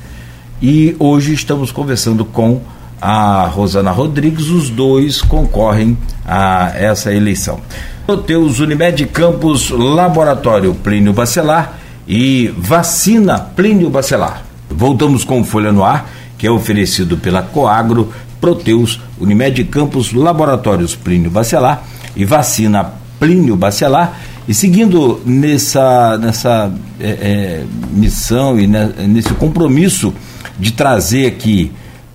[0.62, 2.62] e hoje estamos conversando com
[2.99, 4.49] a Rosana Rodrigues.
[4.49, 7.61] Os dois concorrem a essa eleição.
[8.07, 11.78] Sorteios Unimed Campos Laboratório Plínio Bacelar
[12.09, 14.43] e Vacina Plínio Bacelar.
[14.70, 18.11] Voltamos com Folha no Ar, que é oferecido pela Coagro,
[18.41, 21.85] Proteus, Unimed Campos Laboratórios Plínio Bacelar
[22.16, 24.30] e Vacina Plínio Bacelar.
[24.51, 30.12] E seguindo nessa, nessa é, é, missão e ne- nesse compromisso
[30.59, 31.70] de trazer aqui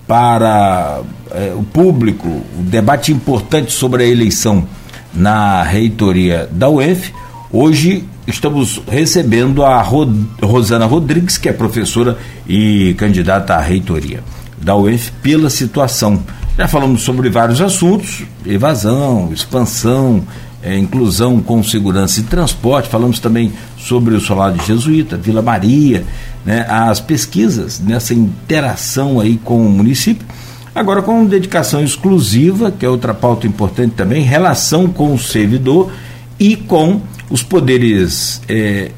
[0.06, 1.00] para
[1.30, 4.68] é, o público o debate importante sobre a eleição
[5.14, 7.10] na reitoria da UENF,
[7.50, 14.22] hoje estamos recebendo a Ro- Rosana Rodrigues, que é professora e candidata à reitoria
[14.60, 16.22] da UENF, pela situação.
[16.58, 20.22] Já falamos sobre vários assuntos: evasão, expansão,
[20.66, 22.88] eh, inclusão com segurança e transporte.
[22.88, 26.04] Falamos também sobre o Solar de Jesuíta, Vila Maria,
[26.44, 30.26] né, as pesquisas nessa interação aí com o município.
[30.74, 35.90] Agora com dedicação exclusiva, que é outra pauta importante também, relação com o servidor
[36.38, 38.90] e com os poderes eh,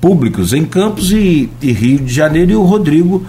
[0.00, 2.50] públicos em Campos e, e Rio de Janeiro.
[2.50, 3.24] E o Rodrigo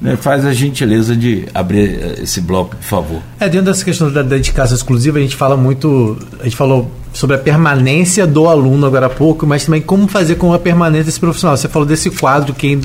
[0.00, 3.22] né, faz a gentileza de abrir eh, esse bloco, por favor.
[3.40, 7.34] É, dentro dessa questão da dedicação exclusiva, a gente fala muito, a gente falou sobre
[7.34, 11.18] a permanência do aluno agora há pouco, mas também como fazer com a permanência desse
[11.18, 11.56] profissional.
[11.56, 12.78] Você falou desse quadro que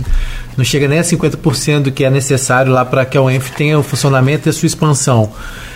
[0.57, 3.77] não chega nem a 50% do que é necessário lá para que a UENF tenha
[3.77, 5.31] o funcionamento e a sua expansão.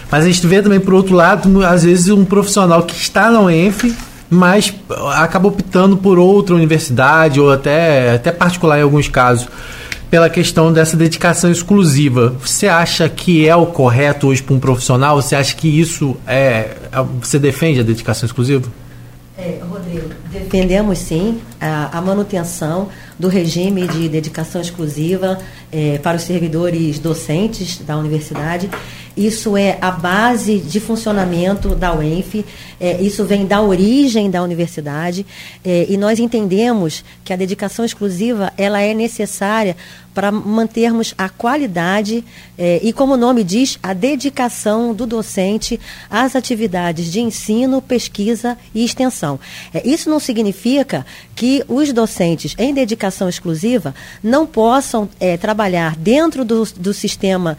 [0.10, 3.42] Mas a gente vê também, por outro lado, às vezes um profissional que está na
[3.42, 3.96] UENF,
[4.28, 4.74] mas
[5.14, 9.48] acaba optando por outra universidade ou até, até particular em alguns casos
[10.10, 12.36] pela questão dessa dedicação exclusiva.
[12.40, 15.22] Você acha que é o correto hoje para um profissional?
[15.22, 16.76] Você acha que isso é.
[17.22, 18.70] Você defende a dedicação exclusiva?
[19.38, 22.90] É, Rodrigo, Defendemos sim a, a, manutenção
[23.20, 25.38] do regime de dedicação exclusiva
[25.72, 28.70] eh, para os servidores docentes da universidade.
[29.18, 32.46] Isso é a base de funcionamento da UENF,
[32.80, 35.26] é, isso vem da origem da universidade
[35.66, 39.76] é, e nós entendemos que a dedicação exclusiva ela é necessária
[40.18, 42.26] para mantermos a qualidade
[42.58, 45.80] é, e, como o nome diz, a dedicação do docente
[46.10, 49.40] às atividades de ensino, pesquisa e extensão.
[49.72, 56.44] É, isso não significa que os docentes em dedicação exclusiva não possam é, trabalhar dentro
[56.44, 57.56] do, do sistema,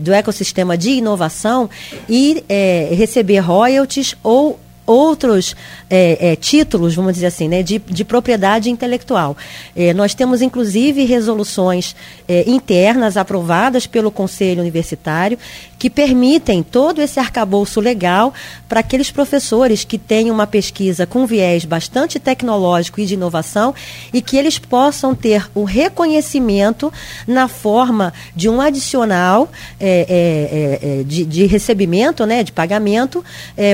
[0.00, 1.68] do ecossistema de inovação
[2.08, 4.58] e é, receber royalties ou
[4.88, 5.54] outros
[5.90, 9.36] é, é, títulos, vamos dizer assim, né, de, de propriedade intelectual.
[9.76, 11.94] É, nós temos, inclusive, resoluções
[12.26, 15.38] é, internas aprovadas pelo Conselho Universitário
[15.78, 18.32] que permitem todo esse arcabouço legal
[18.68, 23.74] para aqueles professores que têm uma pesquisa com viés bastante tecnológico e de inovação
[24.12, 26.92] e que eles possam ter o reconhecimento
[27.26, 29.50] na forma de um adicional
[29.80, 33.24] é, é, de, de, recebimento, né, de pagamento,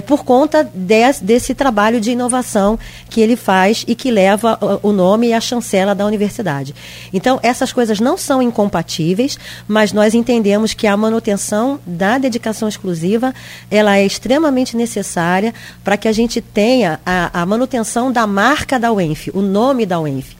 [0.06, 2.78] por conta de desse trabalho de inovação
[3.10, 6.74] que ele faz e que leva o nome e a chancela da universidade.
[7.12, 13.34] Então, essas coisas não são incompatíveis, mas nós entendemos que a manutenção da dedicação exclusiva
[13.70, 18.92] ela é extremamente necessária para que a gente tenha a, a manutenção da marca da
[18.92, 20.36] UENF, o nome da UENF.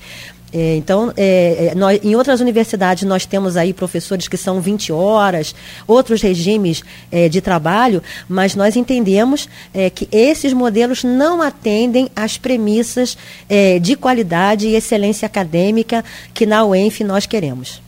[0.56, 4.92] É, então, é, é, nós, em outras universidades nós temos aí professores que são 20
[4.92, 5.52] horas,
[5.84, 12.38] outros regimes é, de trabalho, mas nós entendemos é, que esses modelos não atendem às
[12.38, 13.18] premissas
[13.48, 17.82] é, de qualidade e excelência acadêmica que na UENF nós queremos.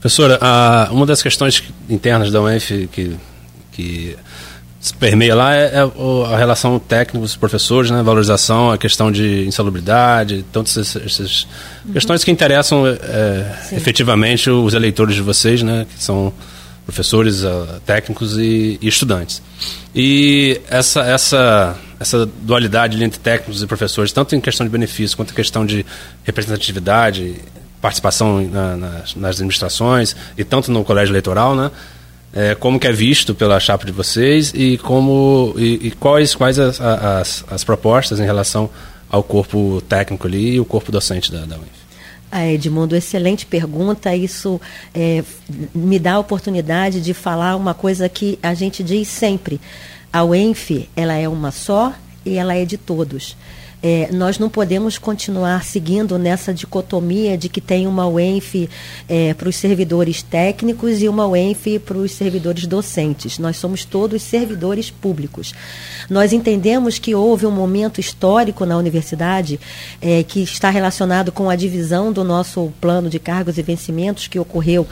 [0.00, 0.38] Professora,
[0.90, 3.16] uma das questões internas da UENF que,
[3.70, 4.16] que
[4.80, 10.96] se permeia lá é, é a relação técnicos-professores, né, valorização, a questão de insalubridade, tantas
[10.96, 11.46] essas
[11.84, 11.92] uhum.
[11.92, 16.32] questões que interessam é, efetivamente os eleitores de vocês, né, que são
[16.86, 17.42] professores,
[17.86, 19.42] técnicos e, e, estudantes.
[19.94, 25.30] E essa, essa, essa dualidade entre técnicos e professores, tanto em questão de benefício quanto
[25.30, 25.86] em questão de
[26.24, 27.36] representatividade,
[27.80, 31.70] participação na, nas, nas administrações e tanto no colégio eleitoral, né,
[32.32, 36.58] é, como que é visto pela chapa de vocês e como e, e quais quais
[36.58, 38.70] as, as, as, propostas em relação
[39.10, 41.80] ao corpo técnico ali e o corpo docente da, da UENF.
[42.30, 44.14] Ah, Edmundo, excelente pergunta.
[44.14, 44.60] Isso
[44.94, 45.24] é,
[45.74, 49.60] me dá a oportunidade de falar uma coisa que a gente diz sempre.
[50.12, 51.92] A UENF, ela é uma só
[52.24, 53.36] e ela é de todos.
[53.82, 58.68] É, nós não podemos continuar seguindo nessa dicotomia de que tem uma UENF
[59.08, 63.38] é, para os servidores técnicos e uma UENF para os servidores docentes.
[63.38, 65.54] Nós somos todos servidores públicos.
[66.08, 69.58] Nós entendemos que houve um momento histórico na universidade
[70.00, 74.38] é, que está relacionado com a divisão do nosso plano de cargos e vencimentos que
[74.38, 74.86] ocorreu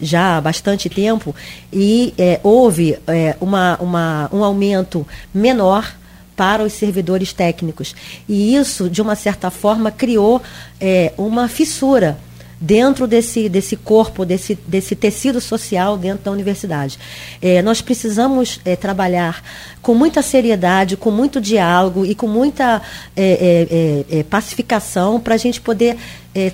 [0.00, 1.34] já há bastante tempo
[1.70, 5.99] e é, houve é, uma, uma, um aumento menor
[6.40, 7.94] para os servidores técnicos.
[8.26, 10.40] E isso, de uma certa forma, criou
[10.80, 12.16] é, uma fissura
[12.58, 16.98] dentro desse, desse corpo, desse, desse tecido social dentro da universidade.
[17.42, 19.44] É, nós precisamos é, trabalhar
[19.82, 22.80] com muita seriedade, com muito diálogo e com muita
[23.14, 25.98] é, é, é, é pacificação para a gente poder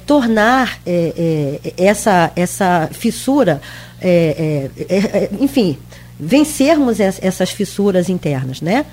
[0.05, 0.81] tornar
[1.77, 3.61] essa, essa fissura,
[5.39, 5.77] enfim,
[6.19, 8.87] vencermos essas fissuras internas, né?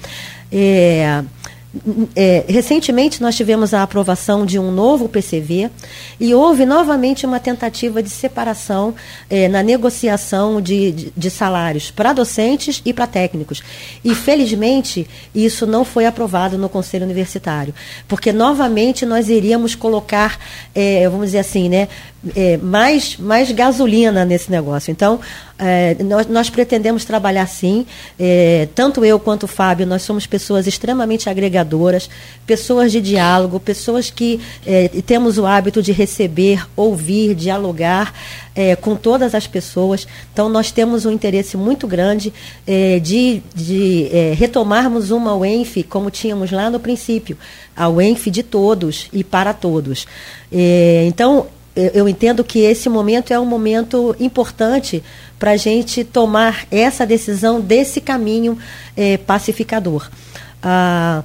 [0.53, 1.23] É,
[2.15, 5.71] é, recentemente nós tivemos a aprovação de um novo PCV
[6.19, 8.93] e houve novamente uma tentativa de separação
[9.27, 13.63] é, na negociação de, de, de salários para docentes e para técnicos.
[14.05, 17.73] E felizmente isso não foi aprovado no Conselho Universitário,
[18.07, 20.37] porque novamente nós iríamos colocar,
[20.75, 21.87] é, vamos dizer assim, né,
[22.35, 24.91] é, mais, mais gasolina nesse negócio.
[24.91, 25.19] Então,
[25.59, 27.85] é, nós, nós, pretendemos trabalhar sim,
[28.19, 32.09] é, tanto eu quanto o Fábio, nós somos pessoas extremamente agregadoras,
[32.45, 38.13] pessoas de diálogo, pessoas que é, temos o hábito de receber, ouvir, dialogar
[38.55, 40.07] é, com todas as pessoas.
[40.31, 42.33] Então, nós temos um interesse muito grande
[42.65, 47.37] é, de, de retomarmos uma UENF como tínhamos lá no princípio,
[47.75, 50.07] a UENF de todos e para todos.
[51.07, 55.03] então, eu entendo que esse momento é um momento importante
[55.39, 58.57] para a gente tomar essa decisão desse caminho
[58.95, 60.09] é, pacificador.
[60.61, 61.23] Ah,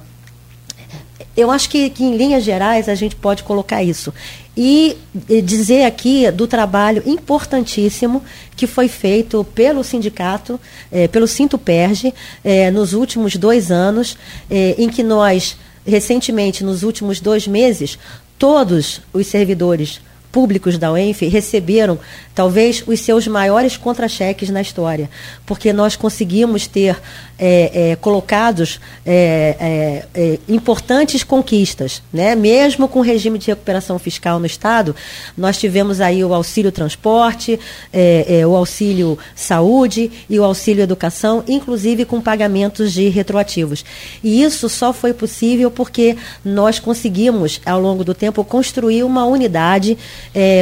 [1.37, 4.13] eu acho que, que, em linhas gerais, a gente pode colocar isso.
[4.57, 4.97] E,
[5.29, 8.21] e dizer aqui do trabalho importantíssimo
[8.57, 10.59] que foi feito pelo sindicato,
[10.91, 12.13] é, pelo Sinto Perge,
[12.43, 14.17] é, nos últimos dois anos,
[14.49, 15.55] em que nós
[15.85, 17.97] recentemente, nos últimos dois meses,
[18.37, 20.01] todos os servidores
[20.31, 21.99] públicos da UENF receberam
[22.35, 25.09] talvez os seus maiores contra-cheques na história,
[25.45, 26.99] porque nós conseguimos ter
[27.39, 32.35] é, é, colocados é, é, é, importantes conquistas, né?
[32.35, 34.95] mesmo com o regime de recuperação fiscal no Estado,
[35.37, 37.59] nós tivemos aí o auxílio transporte,
[37.93, 43.85] é, o auxílio saúde e o auxílio educação, inclusive com pagamentos de retroativos.
[44.23, 49.97] E isso só foi possível porque nós conseguimos, ao longo do tempo, construir uma unidade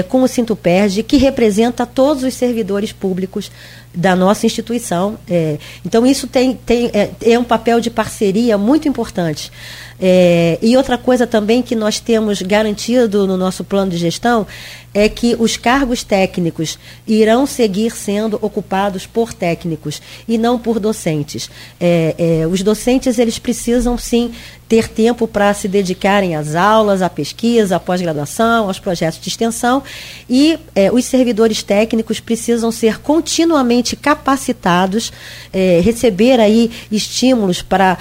[0.10, 3.52] com o Cinto Perde que representa todos os servidores públicos
[3.98, 5.18] da nossa instituição.
[5.28, 9.52] É, então, isso tem, tem, é, é, um papel de parceria muito importante.
[10.00, 14.46] É, e outra coisa também que nós temos garantido no nosso plano de gestão
[14.94, 21.52] é que os cargos técnicos irão seguir sendo ocupados por técnicos e não por docentes.
[21.80, 24.32] É, é, os docentes eles precisam sim
[24.68, 29.82] ter tempo para se dedicarem às aulas, à pesquisa, à pós-graduação, aos projetos de extensão
[30.30, 35.14] e é, os servidores técnicos precisam ser continuamente capacitados,
[35.54, 37.98] é, receber aí estímulos para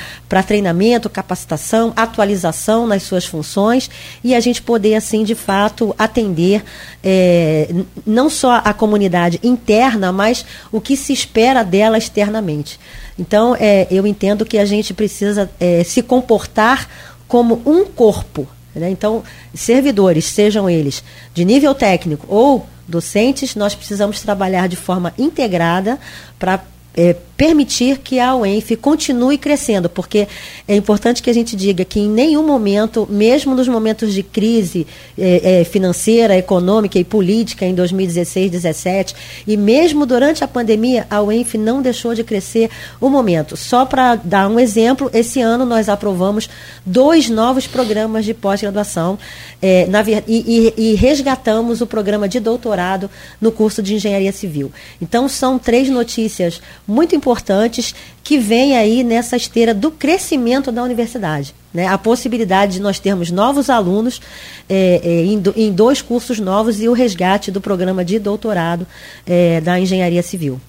[0.46, 3.90] treinamento, capacitação, atualização nas suas funções
[4.24, 6.64] e a gente poder assim de fato atender
[7.02, 7.68] é,
[8.06, 12.80] não só a comunidade interna, mas o que se espera dela externamente.
[13.18, 16.88] Então, é, eu entendo que a gente precisa é, se comportar
[17.26, 18.46] como um corpo.
[18.74, 18.90] Né?
[18.90, 19.22] Então,
[19.54, 21.02] servidores, sejam eles
[21.32, 25.98] de nível técnico ou docentes, nós precisamos trabalhar de forma integrada
[26.38, 26.62] para
[26.96, 30.26] é, permitir que a UENF continue crescendo, porque
[30.66, 34.86] é importante que a gente diga que em nenhum momento, mesmo nos momentos de crise
[35.18, 39.14] é, é, financeira, econômica e política em 2016, 2017,
[39.46, 42.70] e mesmo durante a pandemia, a UENF não deixou de crescer
[43.02, 43.56] um momento.
[43.56, 46.48] Só para dar um exemplo, esse ano nós aprovamos
[46.86, 49.18] dois novos programas de pós-graduação
[49.60, 49.86] é,
[50.26, 54.72] e, e, e resgatamos o programa de doutorado no curso de engenharia civil.
[55.02, 61.54] Então, são três notícias muito importantes que vêm aí nessa esteira do crescimento da universidade.
[61.74, 61.86] Né?
[61.86, 64.20] A possibilidade de nós termos novos alunos
[64.68, 68.86] é, é, em, do, em, dois cursos novos e o resgate do programa de doutorado
[69.26, 70.60] é, da engenharia civil.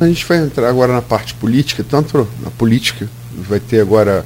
[0.00, 4.24] A gente vai entrar agora na parte política, tanto na política, vai ter agora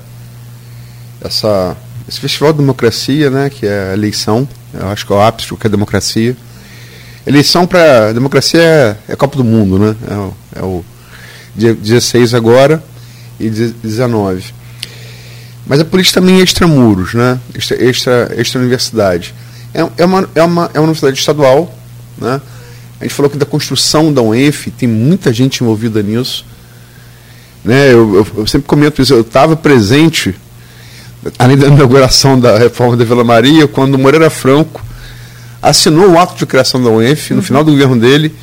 [1.23, 1.75] essa,
[2.07, 5.49] esse Festival de Democracia, né, que é a eleição, eu acho que é o ápice
[5.49, 6.37] do que é a democracia
[7.27, 9.97] Eleição para democracia é, é Copa do Mundo, né?
[10.11, 10.85] É é o
[11.55, 12.83] dia 16 agora
[13.39, 14.55] e 19.
[15.67, 17.39] Mas a política também é extramuros, né?
[17.55, 19.35] Extra, extra, extra universidade.
[19.73, 21.73] É, é, uma, é, uma, é uma universidade estadual,
[22.19, 22.41] né?
[23.01, 26.45] A gente falou que da construção da UENF tem muita gente envolvida nisso.
[27.65, 27.93] Né?
[27.93, 30.35] Eu, eu, eu sempre comento isso, eu estava presente,
[31.39, 34.81] além da inauguração da reforma da Vila Maria, quando Moreira Franco
[35.63, 37.43] assinou o ato de criação da UENF no uhum.
[37.43, 38.35] final do governo dele,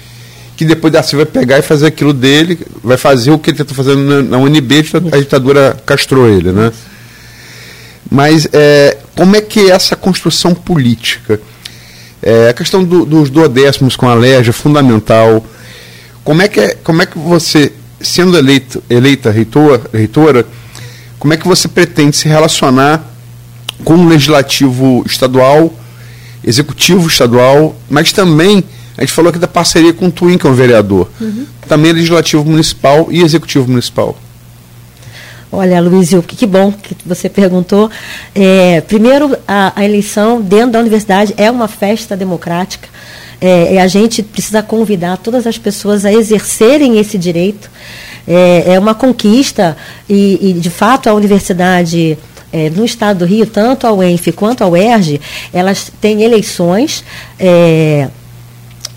[0.56, 3.76] que depois da vai pegar e fazer aquilo dele, vai fazer o que ele tentou
[3.76, 6.72] fazendo na, na UNB, a ditadura castrou ele, né?
[8.10, 11.40] Mas é, como é que é essa construção política?
[12.22, 15.46] É, a questão do, dos duodécimos com a LERJ é fundamental.
[16.24, 17.72] Como é que, é, como é que você,
[18.02, 20.46] sendo eleito, eleita reitor, reitora,
[21.18, 23.06] como é que você pretende se relacionar
[23.84, 25.74] com o legislativo estadual
[26.44, 28.64] executivo estadual, mas também
[28.98, 31.10] a gente falou aqui da parceria com o Twin, que é um vereador.
[31.22, 31.46] Uhum.
[31.68, 34.18] Também legislativo municipal e executivo municipal.
[35.52, 37.90] Olha, Luizio, que, que bom que você perguntou.
[38.36, 42.88] É, primeiro, a, a, eleição dentro da universidade é uma festa democrática.
[43.42, 47.72] É, a gente precisa convidar todas as pessoas a exercerem esse direito.
[48.28, 49.76] É, é uma conquista
[50.08, 52.18] e, e, de fato, a universidade
[52.52, 55.20] é, no estado do Rio, tanto a UENF quanto a UERJ,
[55.54, 57.04] elas têm eleições.
[57.40, 58.10] É,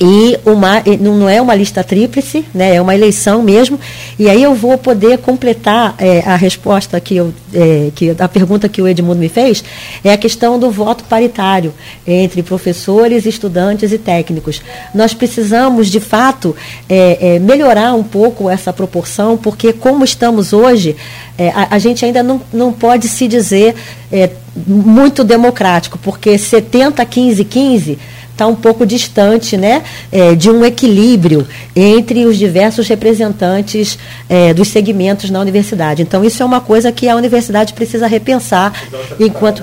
[0.05, 3.79] e uma, não é uma lista tríplice, né, é uma eleição mesmo.
[4.19, 8.69] E aí eu vou poder completar é, a resposta que eu, é, que a pergunta
[8.69, 9.63] que o Edmundo me fez
[10.03, 11.73] é a questão do voto paritário
[12.05, 14.61] entre professores, estudantes e técnicos.
[14.93, 16.57] Nós precisamos de fato
[16.89, 20.97] é, é melhorar um pouco essa proporção, porque como estamos hoje,
[21.39, 23.77] é, a, a, gente ainda não, não pode se dizer
[24.11, 24.31] é,
[24.67, 27.99] muito democrático, porque 70, 15, 15
[28.43, 33.99] está um pouco distante né, é, de um equilíbrio entre os diversos representantes
[34.29, 36.03] é, dos segmentos na universidade.
[36.03, 38.73] Então, isso é uma coisa que a universidade precisa repensar
[39.19, 39.63] enquanto.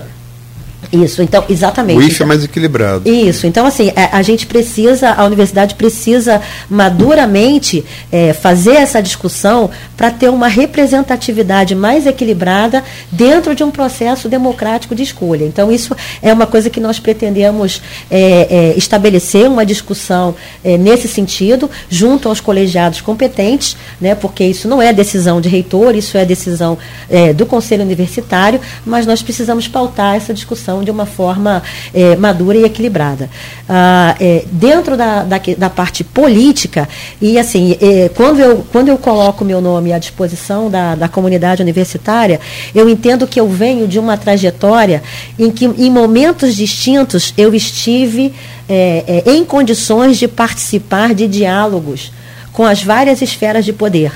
[0.91, 1.97] Isso, então, exatamente.
[1.97, 3.07] O IF então, é mais equilibrado.
[3.07, 9.69] Isso, então assim, a, a, gente precisa, a universidade precisa maduramente é, fazer essa discussão
[9.95, 15.45] para ter uma representatividade mais equilibrada dentro de um processo democrático de escolha.
[15.45, 20.33] Então, isso é uma coisa que nós pretendemos é, é, estabelecer uma discussão
[20.63, 25.95] é, nesse sentido, junto aos colegiados competentes, né, porque isso não é decisão de reitor,
[25.95, 26.77] isso é decisão
[27.09, 31.63] é, do Conselho Universitário, mas nós precisamos pautar essa discussão de uma forma
[31.93, 33.29] é, madura e equilibrada.
[33.67, 36.87] Ah, é, dentro da, da, da, parte política,
[37.21, 41.61] e assim, é, quando, eu, quando eu coloco meu nome à disposição da, da comunidade
[41.61, 42.39] universitária,
[42.73, 45.01] eu entendo que eu venho de uma trajetória
[45.37, 48.33] em que, em momentos distintos, eu estive
[48.69, 52.11] é, é, em condições de participar de diálogos
[52.53, 54.11] com as várias esferas de poder.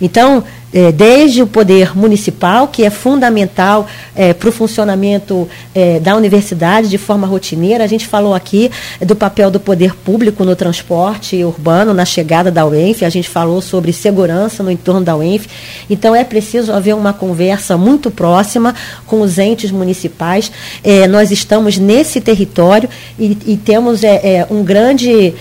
[0.00, 0.42] Então,
[0.72, 6.88] é, desde o poder municipal, que é fundamental é, para o funcionamento é, da universidade
[6.88, 7.84] de forma rotineira.
[7.84, 8.70] A gente falou aqui
[9.00, 13.62] do papel do poder público no transporte urbano, na chegada da UENF, a gente falou
[13.62, 15.46] sobre segurança no entorno da UENF.
[15.88, 18.74] Então, é preciso haver uma conversa muito próxima
[19.06, 20.50] com os entes municipais.
[20.82, 22.88] É, nós estamos nesse território
[23.18, 25.34] e, e temos é, é, um grande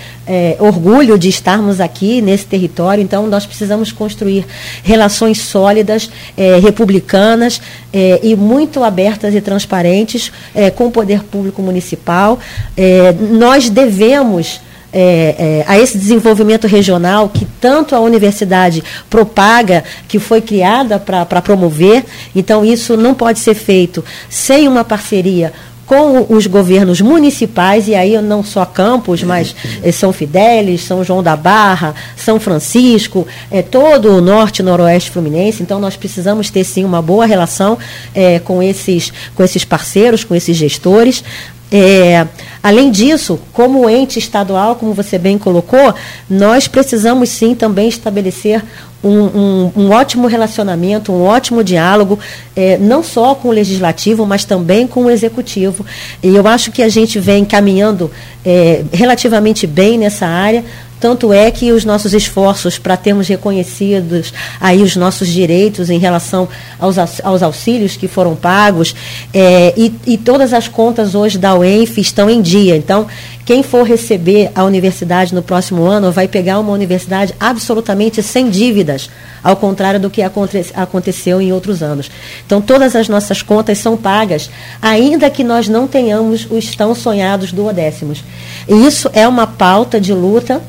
[0.57, 4.43] orgulho de estarmos aqui nesse território, então, nós precisamos construir
[4.83, 7.61] relações sólidas, é, republicanas
[7.93, 12.39] é, e muito abertas e transparentes é, com o poder público municipal.
[12.75, 14.61] É, nós devemos.
[14.97, 21.41] É, é, a esse desenvolvimento regional que tanto a universidade propaga, que foi criada para
[21.41, 22.05] promover.
[22.33, 25.51] Então, isso não pode ser feito sem uma parceria
[25.85, 31.21] com os governos municipais, e aí não só Campos, mas eh, São Fidélis, São João
[31.21, 35.61] da Barra, São Francisco, é, todo o norte e noroeste fluminense.
[35.61, 37.77] Então, nós precisamos ter, sim, uma boa relação
[38.13, 41.23] é, com, esses, com esses parceiros, com esses gestores.
[41.71, 42.27] É,
[42.61, 45.93] além disso, como ente estadual, como você bem colocou,
[46.29, 48.63] nós precisamos sim também estabelecer
[49.05, 52.17] um, um, um ótimo relacionamento, um ótimo diálogo,
[52.55, 55.85] é, não só com o legislativo, mas também com o executivo.
[56.23, 58.09] E eu acho que a gente vem caminhando
[58.43, 60.63] é, relativamente bem nessa área.
[60.99, 66.47] Tanto é que os nossos esforços para termos reconhecidos aí os nossos direitos em relação
[66.79, 68.95] aos, aos auxílios que foram pagos
[69.33, 72.75] é, e, e, todas as contas hoje da UENF estão em dia.
[72.77, 73.05] Então,
[73.45, 79.07] quem for receber a universidade no próximo ano vai pegar uma universidade absolutamente sem dívidas,
[79.43, 82.09] ao contrário do que aconte aconteceu em outros anos.
[82.43, 84.49] Então, todas as nossas contas são pagas,
[84.81, 88.23] ainda que nós não tenhamos os tão sonhados duodécimos.
[88.67, 90.59] E isso é uma pauta de luta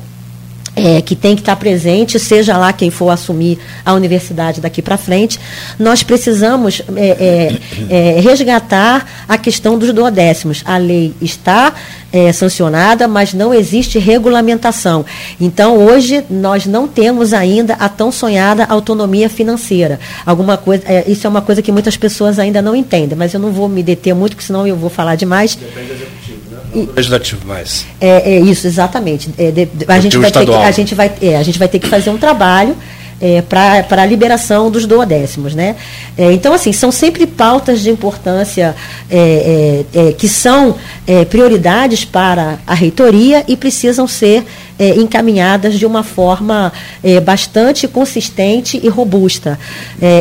[0.77, 4.95] é, que tem que estar presente, seja lá quem for assumir a universidade daqui para
[4.97, 5.39] frente,
[5.79, 7.59] nós precisamos é,
[7.89, 10.61] é, é, resgatar a questão dos duodécimos.
[10.65, 11.73] A lei está
[12.13, 15.03] é, sancionada, mas não existe regulamentação.
[15.41, 19.99] Então, hoje, nós não temos ainda a tão sonhada autonomia financeira.
[20.25, 23.39] Alguma coisa, é, isso é uma coisa que muitas pessoas ainda não entendem, mas eu
[23.39, 25.55] não vou me deter muito, porque senão eu vou falar demais.
[25.55, 26.26] Depende
[26.95, 27.85] legislativo mais.
[27.99, 29.29] É, é isso, exatamente.
[29.37, 31.79] É, de, a, gente vai ter que, a, gente vai, é, a gente vai ter
[31.79, 32.75] que fazer um trabalho
[33.21, 35.55] é, para a liberação dos duodécimos.
[35.55, 35.75] Né?
[36.17, 38.75] É, então, assim, são sempre pautas de importância
[39.09, 40.75] é, é, é que são
[41.05, 44.45] é, prioridades para a reitoria e precisam ser
[44.79, 46.71] encaminhadas de uma forma
[47.25, 49.57] bastante consistente e robusta.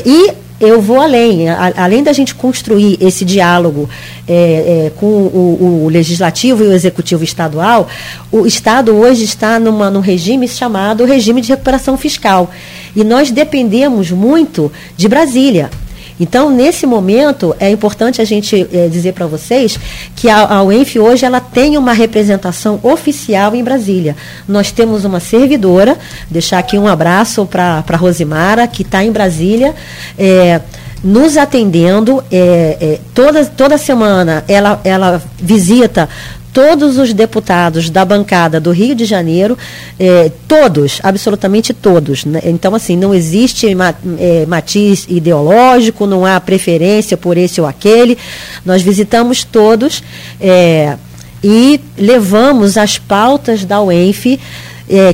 [0.02, 1.48] e eu vou além.
[1.48, 3.88] A, além da gente construir esse diálogo
[4.26, 7.88] é, é, com o, o, legislativo e o executivo estadual,
[8.30, 12.50] o Estado hoje está numa, num regime chamado regime de recuperação fiscal.
[12.94, 15.70] E nós dependemos muito de Brasília.
[16.18, 19.78] Então, nesse momento, é importante a gente é, dizer para vocês
[20.14, 24.16] que a, a UENF hoje ela tem uma representação oficial em Brasília.
[24.48, 25.98] Nós temos uma servidora,
[26.30, 29.74] deixar aqui um abraço para a Rosimara, que está em Brasília.
[30.18, 30.60] É,
[31.02, 36.08] nos atendendo é, é, toda, toda semana ela, ela visita
[36.56, 39.58] todos os deputados da bancada do Rio de Janeiro,
[40.00, 42.24] eh, todos, absolutamente todos.
[42.24, 42.40] Né?
[42.44, 48.16] Então, assim, não existe eh, matiz ideológico, não há preferência por esse ou aquele.
[48.64, 50.02] Nós visitamos todos
[50.40, 50.96] eh,
[51.44, 54.40] e levamos as pautas da UENF,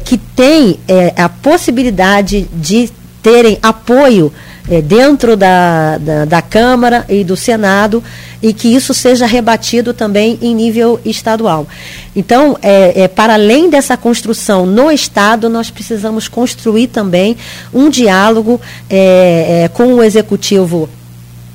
[0.05, 0.79] que tem
[1.17, 2.91] a possibilidade de
[3.23, 4.31] terem apoio
[4.69, 8.03] é, dentro da, da, da, Câmara e do Senado
[8.41, 11.67] e que isso seja rebatido também em nível estadual.
[12.15, 17.37] Então, é, é, para além dessa construção no Estado, nós precisamos construir também
[17.73, 20.89] um diálogo é, é, com o Executivo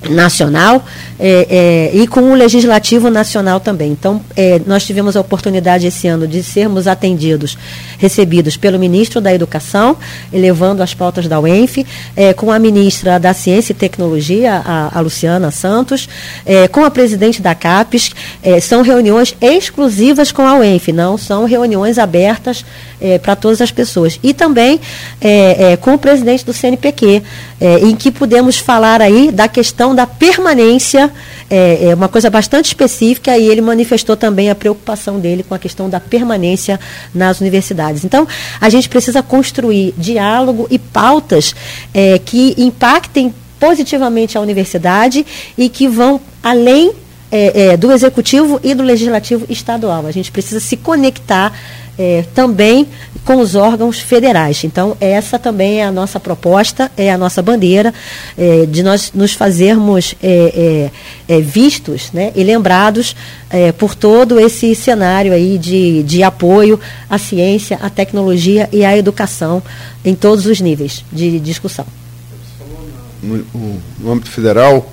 [0.09, 0.85] nacional
[1.19, 3.91] é, é, e com o legislativo nacional também.
[3.91, 7.57] Então, é, nós tivemos a oportunidade esse ano de sermos atendidos,
[7.97, 9.97] recebidos pelo ministro da Educação,
[10.31, 15.01] elevando as pautas da UENF, é, com a ministra da Ciência e Tecnologia, a, a
[15.01, 16.07] Luciana Santos,
[16.45, 18.11] é, com a presidente da CAPES.
[18.43, 22.63] É, são reuniões exclusivas com a UENF, não são reuniões abertas
[23.21, 24.19] para todas as pessoas.
[24.23, 24.79] E também
[25.81, 27.21] com o presidente do CNPq,
[27.59, 31.11] em que pudemos falar aí da questão da permanência,
[31.49, 35.59] é, é, uma coisa bastante específica, e ele manifestou também a preocupação dele com a
[35.59, 36.79] questão da permanência
[37.13, 38.05] nas universidades.
[38.05, 38.27] Então,
[38.61, 41.55] a gente precisa construir diálogo e pautas
[41.93, 45.25] é, que impactem positivamente a universidade
[45.57, 46.91] e que vão além
[47.31, 50.05] é, é, do executivo e do legislativo estadual.
[50.05, 51.53] A gente precisa se conectar
[51.97, 52.87] é, também
[53.27, 54.63] com os órgãos federais.
[54.63, 57.93] Então, essa também é a nossa proposta, é a nossa bandeira
[58.37, 60.89] é, de nós nos fazermos é,
[61.27, 63.17] é, é vistos né, e lembrados
[63.49, 66.79] é, por todo esse cenário aí de, de apoio
[67.09, 69.61] à ciência, à tecnologia e à educação
[70.05, 71.85] em todos os níveis de discussão.
[73.21, 73.43] No,
[73.99, 74.89] no âmbito federal,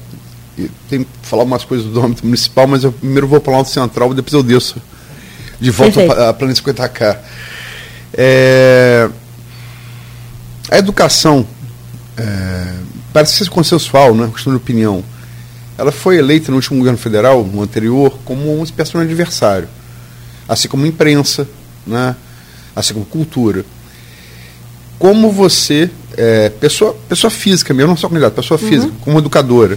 [0.88, 4.12] tem que falar umas coisas do âmbito municipal, mas eu primeiro vou falar do central,
[4.12, 4.82] depois eu desço
[5.60, 7.18] de volta à Plano 50K.
[8.16, 9.08] É,
[10.70, 11.46] a educação,
[12.16, 12.74] é,
[13.12, 14.30] parece ser consensual, né?
[14.32, 15.02] questão de opinião.
[15.76, 19.68] Ela foi eleita no último governo federal, no anterior, como uma espécie de adversário.
[20.48, 21.48] Assim como imprensa,
[21.86, 22.14] né?
[22.74, 23.64] assim como cultura.
[24.98, 28.68] Como você, é, pessoa, pessoa física mesmo, não só candidato, pessoa uhum.
[28.68, 29.76] física, como educadora,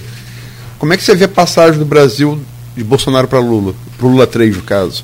[0.77, 2.39] como é que você vê a passagem do Brasil
[2.75, 5.03] de Bolsonaro para Lula, para Lula 3, no caso?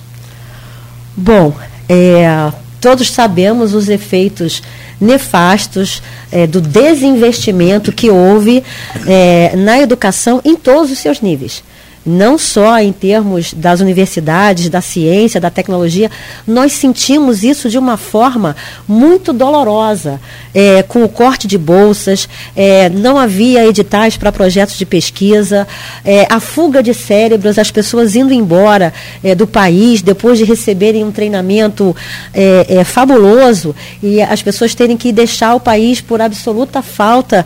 [1.17, 1.55] Bom,
[1.89, 2.51] é,
[2.83, 4.61] todos sabemos os efeitos
[4.99, 8.61] nefastos é, do desinvestimento que houve
[9.07, 11.63] é, na educação em todos os seus níveis
[12.05, 16.11] não só em termos das universidades, da ciência, da tecnologia,
[16.45, 18.55] nós sentimos isso de uma forma
[18.87, 20.19] muito dolorosa,
[20.53, 25.67] é, com o corte de bolsas, é, não havia editais para projetos de pesquisa,
[26.03, 28.93] é, a fuga de cérebros, as pessoas indo embora
[29.23, 31.95] é, do país depois de receberem um treinamento
[32.33, 37.45] é, é, fabuloso e as pessoas terem que deixar o país por absoluta falta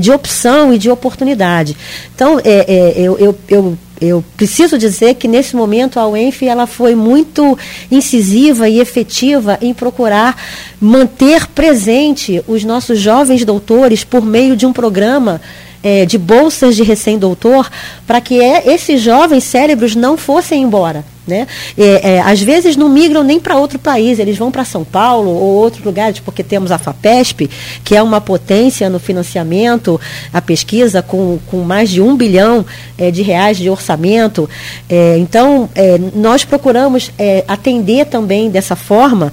[0.00, 1.76] de opção e de oportunidade.
[2.14, 7.58] Então, eu, eu, eu eu preciso dizer que nesse momento a UENF ela foi muito
[7.90, 10.40] incisiva e efetiva em procurar
[10.80, 15.40] manter presente os nossos jovens doutores por meio de um programa
[15.82, 17.70] é, de bolsas de recém-doutor
[18.06, 21.04] para que é, esses jovens cérebros não fossem embora.
[21.26, 21.48] Né?
[21.76, 25.28] É, é, às vezes não migram nem para outro país, eles vão para São Paulo
[25.28, 27.50] ou outros lugares, porque temos a FAPESP,
[27.82, 30.00] que é uma potência no financiamento,
[30.32, 32.64] a pesquisa com, com mais de um bilhão
[32.96, 34.48] é, de reais de orçamento.
[34.88, 39.32] É, então, é, nós procuramos é, atender também dessa forma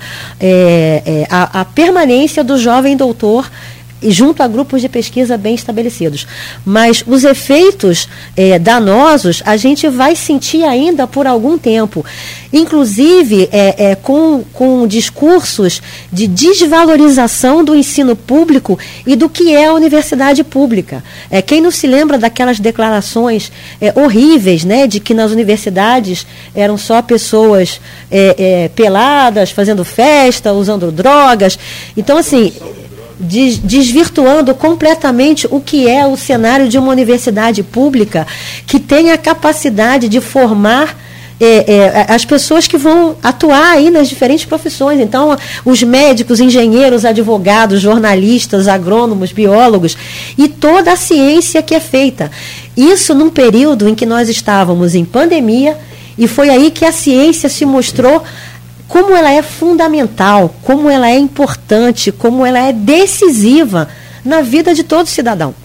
[1.30, 3.50] a, a permanência do jovem doutor
[4.12, 6.28] junto a grupos de pesquisa bem estabelecidos.
[6.66, 12.06] Mas os efeitos é, danosos a gente vai sentir ainda por algum tempo.
[12.52, 15.82] Inclusive é, é, com, com discursos
[16.12, 21.04] de desvalorização do ensino público e do que é a universidade pública.
[21.30, 23.52] É, quem não se lembra daquelas declarações
[23.82, 26.26] é, horríveis né, de que nas universidades
[26.56, 27.82] eram só pessoas
[28.12, 31.58] é, é, peladas, fazendo festa, usando drogas.
[31.96, 32.54] Então, assim
[33.24, 38.28] desvirtuando completamente o que é o cenário de uma universidade pública
[38.68, 40.98] que tem a capacidade de formar
[41.40, 45.00] é, é, as pessoas que vão atuar aí nas diferentes profissões.
[45.00, 45.36] Então,
[45.66, 49.98] os médicos, engenheiros, advogados, jornalistas, agrônomos, biólogos
[50.38, 52.32] e toda a ciência que é feita.
[52.78, 55.78] Isso num período em que nós estávamos em pandemia
[56.18, 58.24] e foi aí que a ciência se mostrou
[58.94, 63.90] como ela é fundamental, como ela é importante, como ela é decisiva
[64.24, 65.56] na vida de todo cidadão.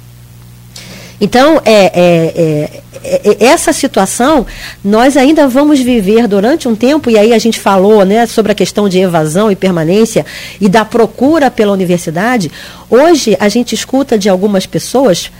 [1.21, 4.47] Então, é, é, é, é, essa situação
[4.83, 8.55] nós ainda vamos viver durante um tempo, e aí a gente falou né, sobre a
[8.55, 10.25] questão de evasão e permanência
[10.59, 12.51] e da procura pela universidade.
[12.89, 15.31] Hoje a gente escuta de algumas pessoas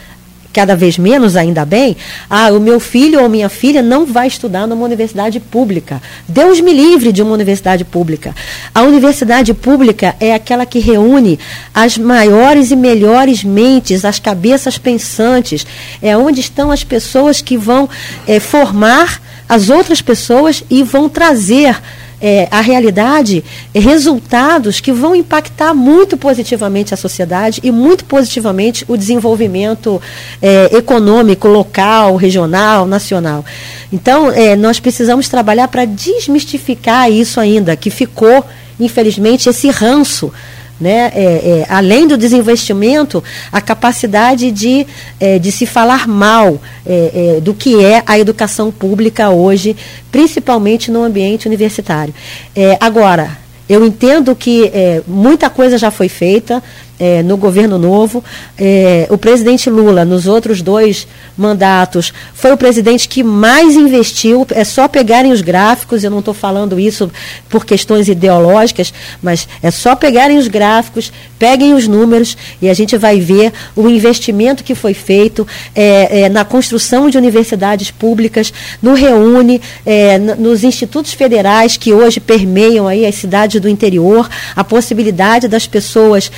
[0.53, 1.97] cada vez menos, ainda bem,
[2.29, 6.03] ah, o meu filho ou minha filha não vai estudar numa universidade pública.
[6.27, 8.35] Deus me livre de uma universidade pública.
[8.75, 11.39] A universidade pública é aquela que reúne
[11.75, 15.67] as maiores e melhores mentes, as cabeças pensantes,
[16.03, 17.89] é onde estão as pessoas que vão
[18.27, 21.77] é, formar as outras pessoas e vão trazer
[22.21, 28.97] é, a realidade resultados que vão impactar muito positivamente a sociedade e muito positivamente o
[28.97, 30.01] desenvolvimento
[30.43, 33.45] é, econômico local, regional, nacional.
[33.93, 38.45] Então, é, nós precisamos trabalhar para desmistificar isso ainda, que ficou,
[38.79, 40.33] infelizmente, esse ranço
[40.81, 41.11] né?
[41.15, 44.87] É, é, além do desinvestimento, a capacidade de,
[45.19, 49.77] é, de se falar mal é, é, do que é a educação pública hoje,
[50.11, 52.15] principalmente no ambiente universitário.
[52.55, 53.37] É, agora,
[53.69, 54.73] eu entendo que
[55.07, 56.63] muita coisa já foi feita,
[56.99, 58.25] é, no governo novo.
[58.59, 61.07] É, o presidente Lula, nos outros dois
[61.37, 64.47] mandatos, foi o presidente que mais investiu.
[64.51, 67.11] É só pegarem os gráficos, eu não estou falando isso
[67.49, 68.93] por questões ideológicas,
[69.23, 73.89] mas é só pegarem os gráficos, peguem os números e a gente vai ver o
[73.89, 78.53] investimento que foi feito é, é na construção de universidades públicas,
[78.83, 84.65] no Reúne, é, nos institutos federais que hoje permeiam aí as cidades do interior, a
[84.65, 86.31] possibilidade das pessoas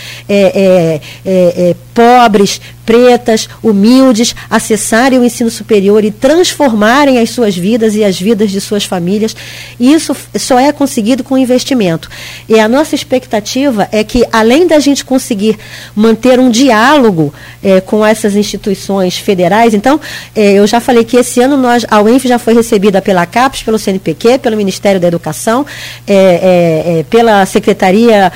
[0.54, 2.60] é, é, é, é, pobres,
[2.90, 8.60] pretas, humildes, acessarem o ensino superior e transformarem as suas vidas e as vidas de
[8.60, 9.36] suas famílias.
[9.78, 12.10] Isso só é conseguido com investimento.
[12.48, 15.56] E a nossa expectativa é que, além da gente conseguir
[15.94, 20.00] manter um diálogo é, com essas instituições federais, então,
[20.34, 23.62] é, eu já falei que esse ano nós, a UENF já foi recebida pela CAPES,
[23.62, 25.64] pelo CNPq, pelo Ministério da Educação,
[26.08, 28.32] é, pela Secretaria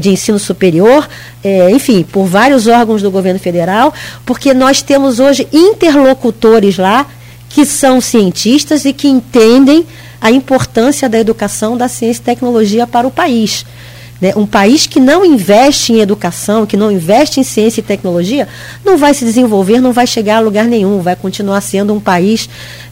[0.00, 1.06] de Ensino Superior,
[1.72, 3.89] enfim, por vários órgãos do governo federal
[4.24, 7.06] porque nós temos hoje interlocutores lá
[7.48, 9.86] que são cientistas e que entendem
[10.20, 13.64] a importância da educação, da ciência e tecnologia para o país.
[14.20, 14.32] Né?
[14.36, 18.46] Um país que não investe em educação, que não investe em ciência e tecnologia,
[18.84, 22.48] não vai se desenvolver, não vai chegar a lugar nenhum, vai continuar sendo um país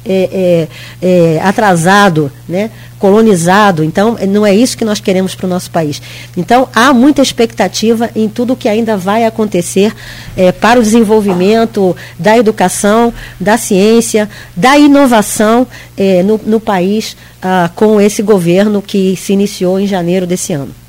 [0.06, 0.68] é,
[1.02, 1.06] é,
[1.36, 2.70] é, atrasado, né?
[2.98, 3.84] colonizado.
[3.84, 6.00] Então, não é isso que nós queremos para o nosso país.
[6.36, 9.94] Então, há muita expectativa em tudo que ainda vai acontecer
[10.36, 17.70] é, para o desenvolvimento da educação, da ciência, da inovação é, no, no, país ah,
[17.74, 20.87] com esse governo que se iniciou em janeiro desse ano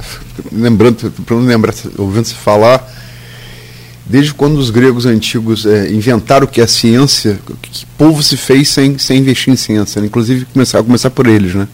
[0.52, 2.86] lembrando, para não lembrar, ouvindo se falar,
[4.04, 8.68] desde quando os gregos antigos é, inventaram o que é ciência, que povo se fez
[8.68, 10.06] sem, sem investir em ciência, né?
[10.06, 11.54] inclusive começar, começar por eles.
[11.54, 11.68] Né?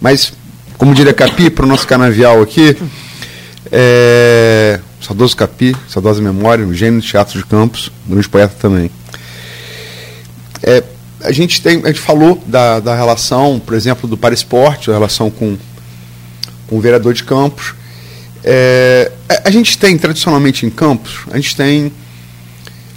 [0.00, 0.32] Mas,
[0.78, 2.76] como diria Capi, para o nosso canavial aqui,
[3.70, 8.90] é, saudoso Capi, saudosa memória, um gênio de teatro de campos, grande poeta também.
[10.62, 10.82] É,
[11.22, 14.94] a gente tem, a gente falou da, da relação, por exemplo, do para esporte, a
[14.94, 15.56] relação com
[16.66, 17.74] com o vereador de Campos.
[18.42, 19.10] É,
[19.44, 21.92] a gente tem, tradicionalmente em Campos, a gente tem.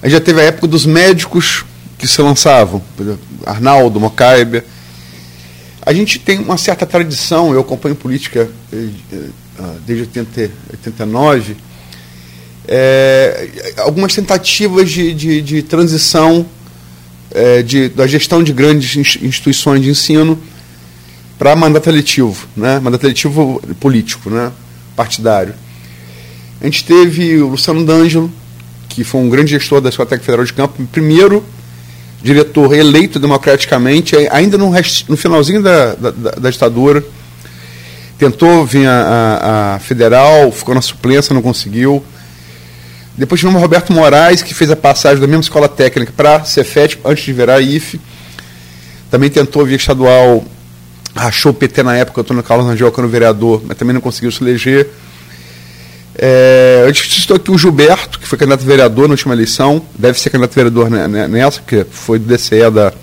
[0.01, 1.65] A gente já teve a época dos médicos
[1.97, 2.81] que se lançavam,
[3.45, 4.63] Arnaldo, Mocaibe.
[5.85, 9.29] A gente tem uma certa tradição, eu acompanho política eh, eh,
[9.85, 11.57] desde 80, 89,
[12.67, 16.45] é, algumas tentativas de, de, de transição
[17.31, 20.39] é, de, da gestão de grandes instituições de ensino
[21.39, 22.79] para mandato eletivo, né?
[22.79, 24.51] mandato eletivo político, né?
[24.93, 25.55] partidário.
[26.59, 28.29] A gente teve o Luciano D'Angelo,
[28.89, 31.43] que foi um grande gestor da Escola Técnica Federal de Campo, primeiro
[32.21, 37.01] diretor eleito democraticamente, ainda no, rest, no finalzinho da, da, da, ditadura.
[38.17, 42.03] Tentou vir a, a, a, federal, ficou na suplência, não conseguiu.
[43.17, 46.99] Depois tivemos Roberto Moraes, que fez a passagem da mesma escola técnica para a Cefet,
[47.05, 48.01] antes de virar a IFE.
[49.09, 50.43] Também tentou via estadual
[51.15, 54.01] rachou o PT na época, Antônio Carlos Rangel, que era o vereador, mas também não
[54.01, 54.87] conseguiu se eleger.
[56.15, 60.19] É, eu estou aqui o Gilberto, que foi candidato a vereador na última eleição, deve
[60.19, 62.93] ser candidato a vereador nessa, porque foi do DCE da.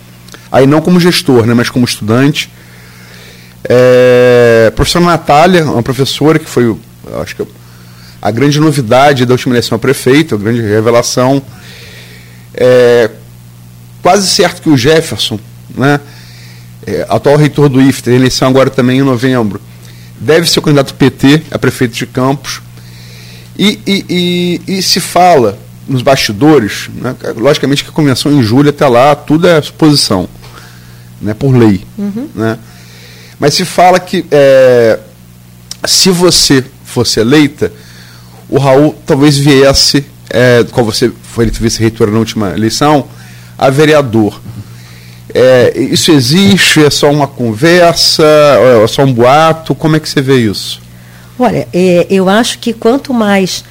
[0.53, 2.51] Aí não como gestor, né, mas como estudante.
[3.69, 6.77] É, a professora Natália, uma professora que foi,
[7.21, 7.47] acho que
[8.21, 11.43] a grande novidade da última eleição a prefeito, a grande revelação.
[12.55, 13.11] É,
[14.03, 15.39] quase certo que o Jefferson,
[15.75, 16.01] né?
[16.87, 19.61] É, atual reitor do IFE, tem eleição agora também em novembro,
[20.19, 22.63] deve ser o candidato PT a prefeito de Campos.
[23.59, 25.59] E, e, e, e se fala
[25.89, 30.29] nos bastidores, né, logicamente que a convenção em julho até lá, tudo é suposição,
[31.21, 31.83] né, por lei.
[31.97, 32.29] Uhum.
[32.35, 32.59] Né?
[33.39, 34.99] Mas se fala que é,
[35.85, 37.73] se você fosse eleita,
[38.49, 43.07] o Raul talvez viesse, é, qual você foi vice-reitor na última eleição,
[43.59, 44.41] a vereador.
[45.39, 46.83] É, isso existe?
[46.83, 48.25] É só uma conversa?
[48.25, 49.75] É só um boato?
[49.75, 50.81] Como é que você vê isso?
[51.39, 53.63] Olha, é, eu acho que quanto mais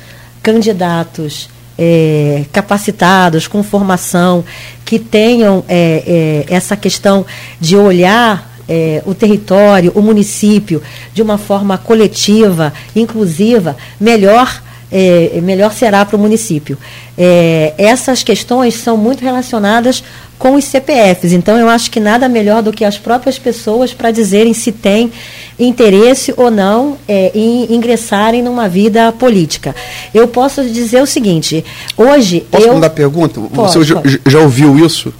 [0.43, 4.45] candidatos é, capacitados, com formação,
[4.85, 7.25] que tenham é, é, essa questão
[7.59, 10.83] de olhar é, o território, o município,
[11.13, 14.61] de uma forma coletiva, inclusiva, melhor
[14.91, 16.77] é, melhor será para o município.
[17.17, 20.03] É, essas questões são muito relacionadas
[20.37, 24.11] com os CPFs, então eu acho que nada melhor do que as próprias pessoas para
[24.11, 25.11] dizerem se tem
[25.57, 29.75] interesse ou não é, em ingressarem numa vida política.
[30.13, 31.63] Eu posso dizer o seguinte:
[31.97, 32.45] hoje.
[32.51, 32.73] Posso eu...
[32.73, 33.39] mandar pergunta?
[33.39, 34.21] Você pode.
[34.25, 35.13] já ouviu isso?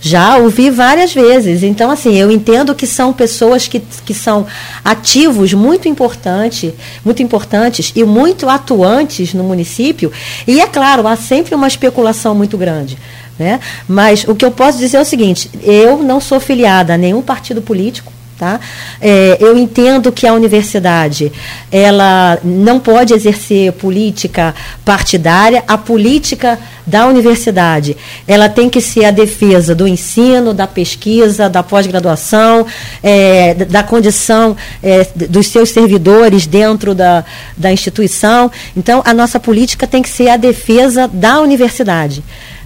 [0.00, 1.62] Já ouvi várias vezes.
[1.62, 4.46] Então, assim, eu entendo que são pessoas que, que são
[4.84, 6.72] ativos muito importante,
[7.04, 10.12] muito importantes e muito atuantes no município.
[10.46, 12.96] E é claro, há sempre uma especulação muito grande.
[13.38, 13.60] Né?
[13.86, 17.22] Mas o que eu posso dizer é o seguinte: eu não sou filiada a nenhum
[17.22, 18.12] partido político.
[18.38, 18.60] Tá?
[19.00, 21.32] É, eu entendo que a universidade
[21.72, 24.54] ela não pode exercer política
[24.84, 25.64] partidária.
[25.66, 26.56] A política
[26.86, 27.96] da universidade
[28.28, 32.64] ela tem que ser a defesa do ensino, da pesquisa, da pós-graduação,
[33.02, 37.24] é, da condição é, dos seus servidores dentro da,
[37.56, 38.52] da instituição.
[38.76, 42.22] Então, a nossa política tem que ser a defesa da universidade.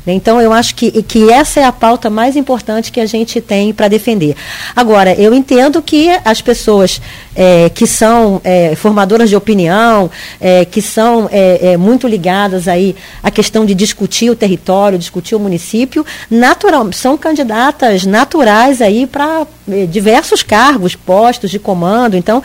[0.06, 3.72] Então, eu acho que, que essa é a pauta mais importante que a gente tem
[3.72, 4.34] para defender.
[4.74, 7.00] Agora, eu entendo que as pessoas
[7.34, 10.10] é, que são é, formadoras de opinião,
[10.40, 15.34] é, que são é, é, muito ligadas aí à questão de discutir o território, discutir
[15.34, 19.46] o município, natural, são candidatas naturais aí para
[19.88, 22.16] diversos cargos, postos de comando.
[22.16, 22.42] Então,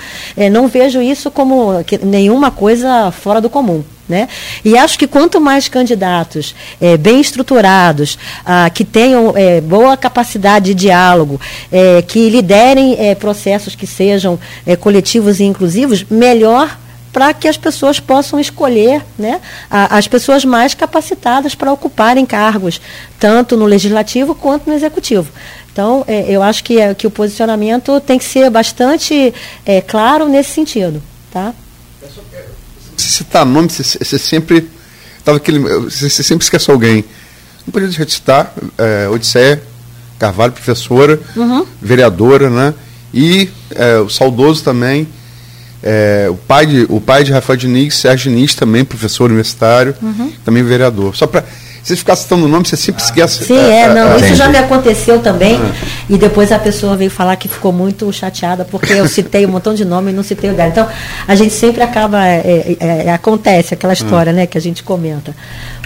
[0.51, 3.83] não vejo isso como nenhuma coisa fora do comum.
[4.07, 4.29] Né?
[4.63, 10.67] E acho que quanto mais candidatos é, bem estruturados, ah, que tenham é, boa capacidade
[10.67, 14.39] de diálogo, é, que liderem processos que sejam
[14.79, 16.77] coletivos e inclusivos, melhor
[17.11, 22.79] para que as pessoas possam escolher né, as pessoas mais capacitadas para ocuparem cargos,
[23.19, 25.31] tanto no legislativo quanto no executivo.
[25.77, 29.31] Então, eu acho que, que o posicionamento tem que ser bastante
[29.87, 31.03] claro nesse sentido.
[31.31, 31.53] Tá?
[32.97, 34.67] se citar nome, você, você sempre.
[35.23, 37.05] Tava aquele, você, você sempre esquece alguém.
[37.63, 39.61] Não podia deixar de citar é, Odisseia
[40.17, 41.63] Carvalho, professora, Uhum.
[41.79, 42.73] vereadora, né?
[43.13, 45.07] E é, o saudoso também,
[45.83, 50.33] é, o, pai de, o pai de Rafael Diniz, Sérgio Diniz, também professor universitário, Uhum.
[50.43, 51.15] também vereador.
[51.15, 51.45] Só para.
[51.87, 53.45] Se você ficar citando o nome, você sempre esquece.
[53.45, 55.57] Sim, é, não, isso já me aconteceu também.
[56.09, 59.73] E depois a pessoa veio falar que ficou muito chateada porque eu citei um montão
[59.73, 60.69] de nome e não citei o dela.
[60.69, 60.85] Então,
[61.25, 62.27] a gente sempre acaba.
[62.27, 65.33] é, é, é, acontece aquela história né, que a gente comenta.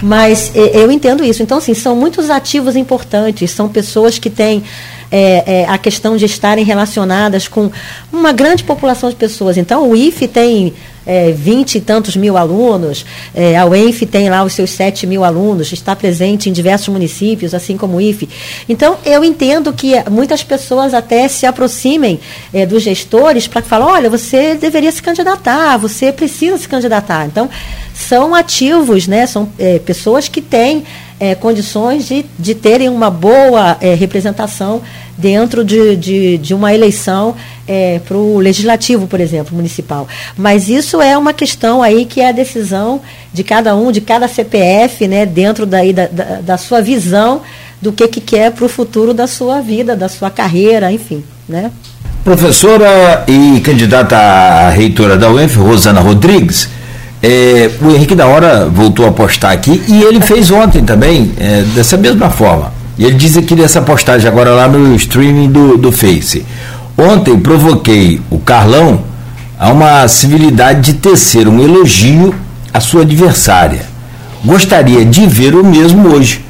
[0.02, 1.40] Mas é, eu entendo isso.
[1.40, 4.64] Então, assim, são muitos ativos importantes, são pessoas que têm.
[5.08, 7.70] é, é, a questão de estarem relacionadas com
[8.12, 9.56] uma grande população de pessoas.
[9.56, 10.74] Então, o IFE tem
[11.06, 13.04] é, 20 e tantos mil alunos,
[13.34, 17.54] é, a UENF tem lá os seus 7 mil alunos, está presente em diversos municípios,
[17.54, 18.28] assim como o IFE.
[18.68, 22.20] Então, eu entendo que muitas pessoas até se aproximem
[22.52, 27.26] é, dos gestores para falar, olha, você deveria se candidatar, você precisa se candidatar.
[27.26, 27.48] Então,
[27.94, 29.26] são ativos, né?
[29.26, 30.84] são é, pessoas que têm
[31.22, 34.82] é, condições de, de terem uma boa é, representação
[35.16, 40.08] dentro de, de, de uma eleição é, para o legislativo, por exemplo, municipal.
[40.36, 43.00] Mas isso é uma questão aí que é a decisão
[43.32, 47.42] de cada um, de cada CPF, né, dentro daí da, da, da sua visão
[47.80, 51.22] do que, que quer para o futuro da sua vida, da sua carreira, enfim.
[51.48, 51.70] Né?
[52.24, 56.68] Professora e candidata à reitora da UENF, Rosana Rodrigues,
[57.22, 61.62] é, o Henrique da Hora voltou a postar aqui e ele fez ontem também, é,
[61.74, 62.72] dessa mesma forma.
[62.98, 66.44] E ele diz aqui dessa postagem agora lá no streaming do, do Face.
[66.98, 69.04] Ontem provoquei o Carlão
[69.58, 72.34] a uma civilidade de tecer um elogio
[72.74, 73.86] à sua adversária.
[74.44, 76.44] Gostaria de ver o mesmo hoje.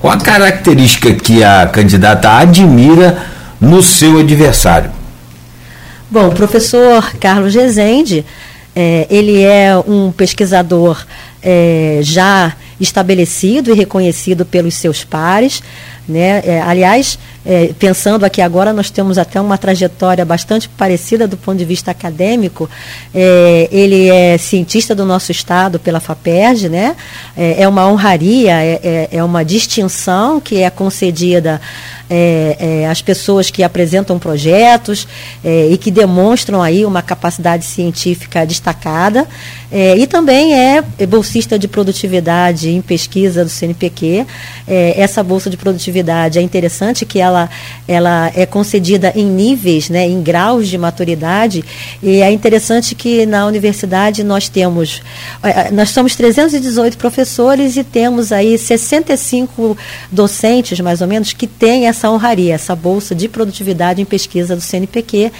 [0.00, 3.18] Qual a característica que a candidata admira
[3.60, 4.90] no seu adversário?
[6.10, 8.24] Bom, o professor Carlos Rezende,
[8.74, 11.04] é, ele é um pesquisador
[11.42, 15.62] é, já estabelecido e reconhecido pelos seus pares.
[16.08, 16.42] Né?
[16.44, 21.58] É, aliás, é, pensando aqui agora, nós temos até uma trajetória bastante parecida do ponto
[21.58, 22.68] de vista acadêmico.
[23.14, 26.96] É, ele é cientista do nosso estado pela FAPERJ, né?
[27.36, 31.60] é, é uma honraria, é, é, é uma distinção que é concedida
[32.12, 35.06] é, às pessoas que apresentam projetos
[35.44, 39.28] e que demonstram aí uma capacidade científica destacada.
[39.96, 44.26] E também é bolsista de produtividade em pesquisa do CNPq.
[44.96, 47.50] Essa bolsa de produtividade é interessante que ela ela,
[47.88, 51.64] ela é concedida em níveis, né, em graus de maturidade,
[52.02, 55.02] e é interessante que na universidade nós temos,
[55.42, 59.76] eh, nós somos 318 professores e temos aí 65
[60.10, 64.60] docentes, mais ou menos, que têm essa honraria, essa bolsa de produtividade em pesquisa do
[64.60, 65.32] CNPq,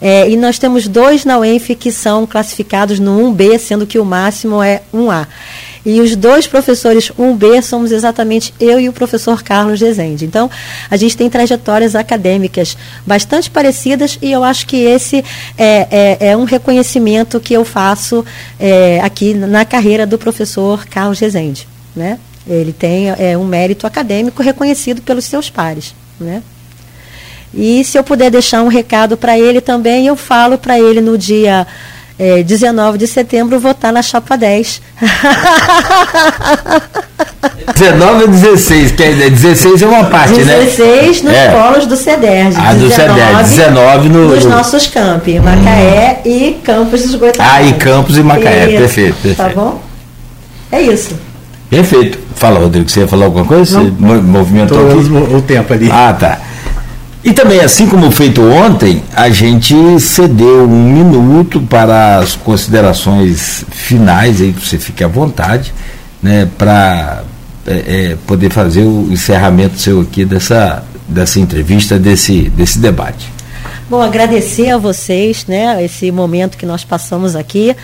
[0.00, 4.04] é, e nós temos dois na UENF que são classificados no 1B, sendo que o
[4.04, 5.26] máximo é 1A.
[5.84, 10.24] E os dois professores 1B somos exatamente eu e o professor Carlos Rezende.
[10.24, 10.50] Então,
[10.90, 12.76] a gente tem trajetórias acadêmicas
[13.06, 15.24] bastante parecidas e eu acho que esse
[15.56, 18.24] é, é, é um reconhecimento que eu faço
[18.58, 21.66] é, aqui na carreira do professor Carlos Rezende.
[21.96, 22.18] Né?
[22.46, 25.94] Ele tem é, um mérito acadêmico reconhecido pelos seus pares.
[26.18, 26.42] Né?
[27.52, 31.18] E se eu puder deixar um recado para ele também, eu falo para ele no
[31.18, 31.66] dia
[32.20, 34.82] é, 19 de setembro votar na chapa 10.
[37.74, 40.64] 19 ou 16, que é, 16 é uma parte, 16 né?
[40.66, 41.48] 16 nos É.
[41.50, 42.56] polos do CEDERJ.
[42.60, 47.52] Ah, do CEDERJ, 19 no- nos no- nossos campi, Macaé e Campos dos Goitacazes.
[47.54, 49.54] Ah, e Campos e Macaé, Isso, perfeito, Tá perfeito.
[49.56, 49.82] bom?
[50.72, 51.14] É isso.
[51.70, 52.18] Perfeito.
[52.34, 53.80] Fala, Rodrigo, você ia falar alguma coisa?
[53.80, 55.34] Você mo- movimentou aqui?
[55.34, 55.88] O tempo ali.
[55.90, 56.38] Ah, tá.
[57.22, 64.40] E também, assim como feito ontem, a gente cedeu um minuto para as considerações finais,
[64.40, 65.74] aí você fique à vontade,
[66.22, 67.22] né, para
[68.26, 73.30] poder fazer o encerramento seu aqui dessa, dessa entrevista, desse, desse debate.
[73.88, 77.76] Bom, agradecer a vocês, né, esse momento que nós passamos aqui.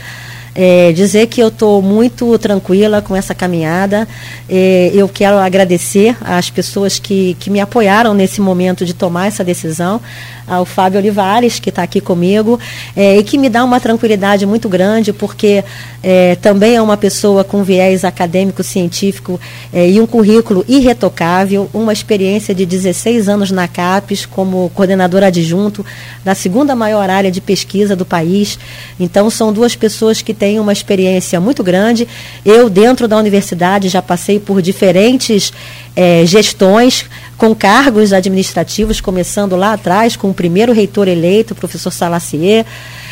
[0.58, 4.08] É, dizer que eu estou muito tranquila com essa caminhada.
[4.48, 9.44] É, eu quero agradecer às pessoas que, que me apoiaram nesse momento de tomar essa
[9.44, 10.00] decisão,
[10.46, 12.58] ao Fábio Olivares, que está aqui comigo,
[12.94, 15.64] é, e que me dá uma tranquilidade muito grande, porque
[16.02, 19.40] é, também é uma pessoa com viés acadêmico, científico
[19.72, 25.84] é, e um currículo irretocável, uma experiência de 16 anos na CAPES como coordenador adjunto
[26.24, 28.58] da segunda maior área de pesquisa do país.
[28.98, 32.06] Então, são duas pessoas que têm uma experiência muito grande.
[32.44, 35.52] Eu, dentro da universidade, já passei por diferentes
[35.94, 37.04] eh, gestões
[37.36, 42.64] com cargos administrativos, começando lá atrás com o primeiro reitor eleito, o professor Salacier,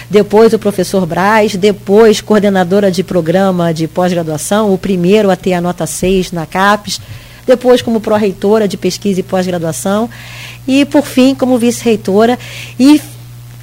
[0.09, 5.61] depois o professor Braz, depois coordenadora de programa de pós-graduação, o primeiro a ter a
[5.61, 7.01] nota 6 na CAPES,
[7.47, 10.09] depois como pró-reitora de pesquisa e pós-graduação,
[10.67, 12.39] e por fim como vice-reitora,
[12.79, 13.01] e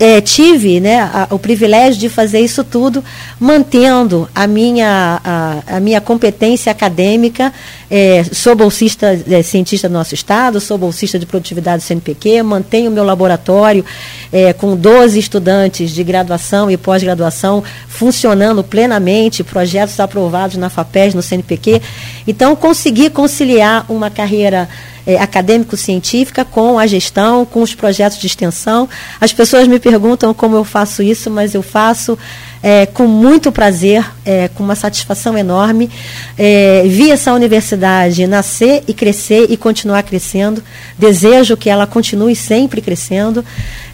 [0.02, 3.04] é, tive né, a, o privilégio de fazer isso tudo
[3.40, 7.54] mantendo a minha, a, a minha competência acadêmica.
[7.88, 12.90] É, sou bolsista é, cientista do nosso estado, sou bolsista de produtividade do CNPq, mantenho
[12.90, 13.86] o meu laboratório
[14.34, 21.22] é, com 12 estudantes de graduação e pós-graduação funcionando plenamente, projetos aprovados na FAPES, no
[21.22, 21.80] CNPq.
[22.28, 24.68] Então, consegui conciliar uma carreira
[25.12, 28.88] é, acadêmico-científica com a gestão, com os projetos de extensão.
[29.20, 32.18] As pessoas me perguntam como eu faço isso, mas eu faço
[32.64, 35.90] é, com muito prazer, é, com uma satisfação enorme.
[36.38, 40.64] É, vi essa universidade nascer e crescer e continuar crescendo.
[40.98, 43.44] Desejo que ela continue sempre crescendo.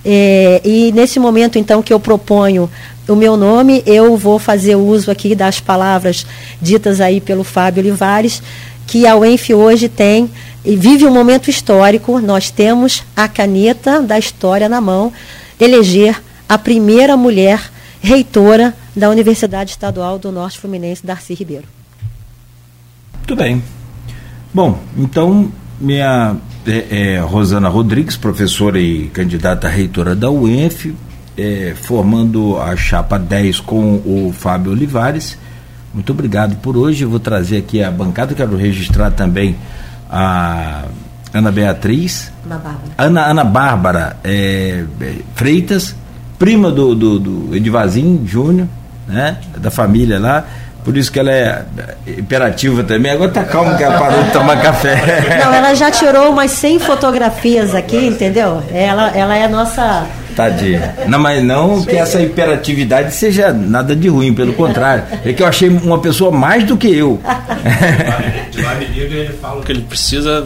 [0.04, 2.70] É, e nesse momento, então, que eu proponho
[3.08, 6.26] o meu nome, eu vou fazer uso aqui das palavras
[6.62, 8.42] ditas aí pelo Fábio Olivares,
[8.86, 10.30] que a UENF hoje tem
[10.68, 12.20] e vive um momento histórico.
[12.20, 15.14] Nós temos a caneta da história na mão,
[15.58, 17.72] eleger a primeira mulher
[18.02, 21.64] reitora da Universidade Estadual do Norte Fluminense, Darcy Ribeiro.
[23.16, 23.64] Muito bem.
[24.54, 25.50] Bom, então,
[25.80, 26.36] minha
[26.66, 30.94] é, é, Rosana Rodrigues, professora e candidata reitora da UENF,
[31.38, 35.38] é, formando a chapa 10 com o Fábio Olivares.
[35.94, 37.06] Muito obrigado por hoje.
[37.06, 39.56] Vou trazer aqui a bancada, quero registrar também
[40.10, 40.84] a
[41.34, 42.92] Ana Beatriz, Ana Bárbara.
[42.98, 45.96] Ana, Ana Bárbara é, é, Freitas,
[46.40, 48.68] prima do, do, do Edivazinho Júnior,
[49.08, 49.38] né?
[49.58, 50.46] Da família lá.
[50.84, 51.66] Por isso que ela é
[52.18, 53.12] imperativa também.
[53.12, 55.38] Agora tá calmo que ela parou de tomar café.
[55.44, 58.64] Não, ela já tirou umas 100 fotografias aqui, entendeu?
[58.72, 60.06] Ela, ela é a nossa.
[60.38, 60.94] Tadinha.
[61.08, 65.04] Não, mas não que essa hiperatividade seja nada de ruim, pelo contrário.
[65.26, 67.20] É que eu achei uma pessoa mais do que eu.
[68.78, 70.46] Me liga e ele fala o que ele precisa,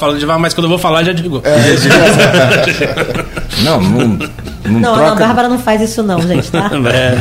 [0.00, 1.40] fala de lá, mas quando eu vou falar já digo.
[3.62, 5.24] Não, não, não, Não, a Ana troca.
[5.26, 6.68] Bárbara não faz isso, não, gente, tá?
[6.92, 7.14] É,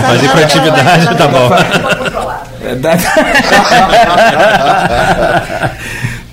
[0.00, 1.50] fazer com atividade, tá bom.
[2.64, 2.74] É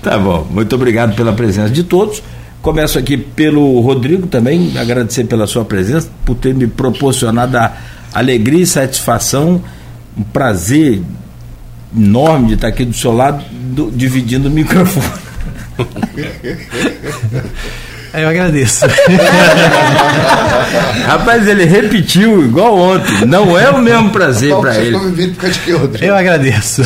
[0.02, 2.22] tá bom, muito obrigado pela presença de todos.
[2.62, 7.72] Começo aqui pelo Rodrigo também, agradecer pela sua presença, por ter me proporcionado a
[8.12, 9.62] alegria e satisfação,
[10.16, 11.00] um prazer
[11.96, 15.06] enorme de estar aqui do seu lado, do- dividindo o microfone.
[18.12, 18.86] Eu agradeço.
[21.06, 23.24] Rapaz, ele repetiu igual ontem.
[23.26, 24.96] Não é o mesmo prazer para ele.
[26.00, 26.82] Eu agradeço.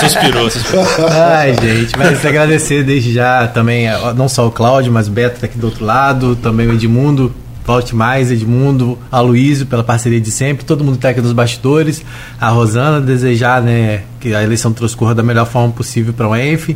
[0.00, 0.86] Suspirou, suspirou.
[1.10, 3.86] Ai, gente, mas agradecer desde já também,
[4.16, 7.34] não só o Cláudio, mas o Beto tá aqui do outro lado, também o Edmundo,
[7.64, 11.34] volte mais, Edmundo, a Luísio pela parceria de sempre, todo mundo que tá aqui dos
[11.34, 12.02] bastidores,
[12.40, 16.74] a Rosana, desejar né, que a eleição transcorra da melhor forma possível para o ENF.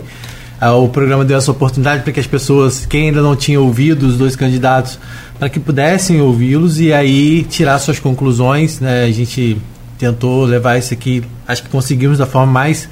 [0.64, 4.06] Ah, o programa deu essa oportunidade para que as pessoas, quem ainda não tinha ouvido
[4.06, 4.96] os dois candidatos,
[5.36, 8.78] para que pudessem ouvi-los e aí tirar suas conclusões.
[8.78, 9.02] Né?
[9.02, 9.60] A gente
[9.98, 12.88] tentou levar isso aqui, acho que conseguimos da forma mais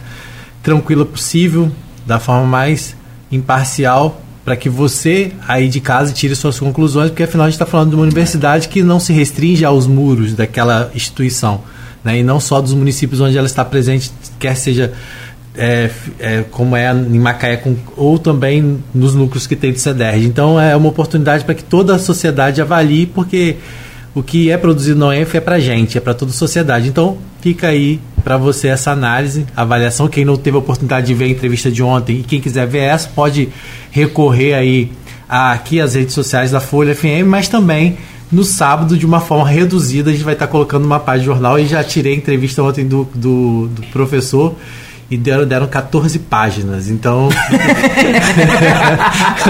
[0.64, 1.70] tranquila possível,
[2.04, 2.96] da forma mais
[3.30, 7.66] imparcial, para que você aí de casa tire suas conclusões, porque afinal a gente está
[7.66, 11.60] falando de uma universidade que não se restringe aos muros daquela instituição,
[12.02, 12.18] né?
[12.18, 14.10] e não só dos municípios onde ela está presente,
[14.40, 14.92] quer seja
[15.62, 20.24] é, é, como é em Macaé, com, ou também nos núcleos que tem de CEDERJ.
[20.24, 23.56] Então é uma oportunidade para que toda a sociedade avalie, porque
[24.14, 26.88] o que é produzido no ENF é para gente, é para toda a sociedade.
[26.88, 30.08] Então fica aí para você essa análise, avaliação.
[30.08, 32.78] Quem não teve a oportunidade de ver a entrevista de ontem e quem quiser ver
[32.78, 33.50] essa, pode
[33.90, 34.90] recorrer aí
[35.28, 37.98] a, aqui às redes sociais da Folha FM, mas também
[38.32, 41.58] no sábado, de uma forma reduzida, a gente vai estar colocando uma página de jornal
[41.58, 44.54] e já tirei a entrevista ontem do, do, do professor
[45.10, 46.88] e deram, deram 14 páginas.
[46.88, 47.28] Então,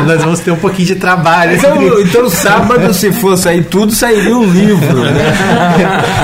[0.07, 1.57] nós vamos ter um pouquinho de trabalho.
[1.57, 5.05] Então, então sábado, se for sair tudo, sairia um livro.
[5.05, 5.23] Né?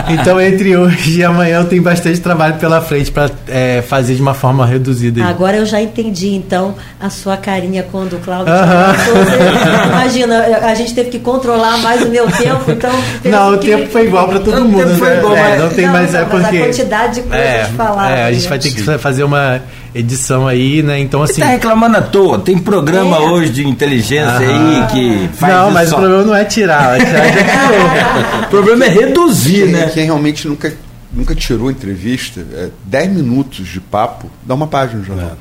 [0.19, 4.23] então, entre hoje e amanhã, eu tenho bastante trabalho pela frente para é, fazer de
[4.23, 5.23] uma forma reduzida.
[5.23, 8.55] Agora eu já entendi, então, a sua carinha quando o Cláudio.
[8.55, 9.89] Uh -huh.
[9.89, 12.91] Imagina, a gente teve que controlar mais o meu tempo, então.
[13.23, 14.87] Não, o tempo foi igual para todo mundo.
[14.87, 15.19] Né?
[15.19, 16.13] Igual, é, não tem não, mais.
[16.13, 16.57] Não, é porque.
[16.57, 18.11] a quantidade de coisas é, falar.
[18.11, 19.63] É, a gente vai ter que fazer uma
[19.95, 20.99] edição aí, né?
[20.99, 21.35] Então assim.
[21.35, 22.39] Você tá reclamando à toa.
[22.39, 23.21] Tem programa é.
[23.21, 25.97] hoje de inteligência ah, aí que faz Não, mas só.
[25.97, 29.91] o problema não é tirar, é tirar o problema é reduzir, quem, né?
[29.93, 30.73] Quem realmente nunca,
[31.13, 35.37] nunca tirou entrevista, é 10 minutos de papo, dá uma página no jornal.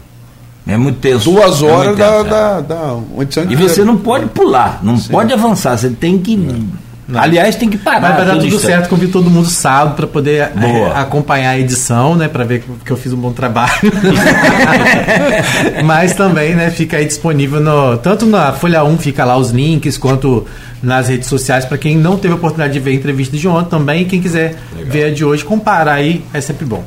[0.68, 0.74] É.
[0.74, 1.32] é muito tenso.
[1.32, 5.12] Duas horas é da, da, da, uma edição E você não pode pular, não Sim.
[5.12, 6.36] pode avançar, você tem que.
[6.36, 6.85] Não.
[7.14, 8.02] Aliás, tem que parar.
[8.02, 8.66] Mas vai dar tudo instante.
[8.66, 10.52] certo, convido todo mundo sábado para poder é,
[10.96, 12.28] acompanhar a edição, né?
[12.28, 13.72] Para ver que eu fiz um bom trabalho.
[15.86, 16.72] Mas também, né?
[16.72, 20.48] Fica aí disponível no, tanto na Folha 1, fica lá os links, quanto
[20.82, 23.70] nas redes sociais para quem não teve a oportunidade de ver a entrevista de ontem
[23.70, 24.06] também.
[24.06, 24.92] Quem quiser Legal.
[24.92, 26.84] ver a de hoje, comparar aí, é sempre bom.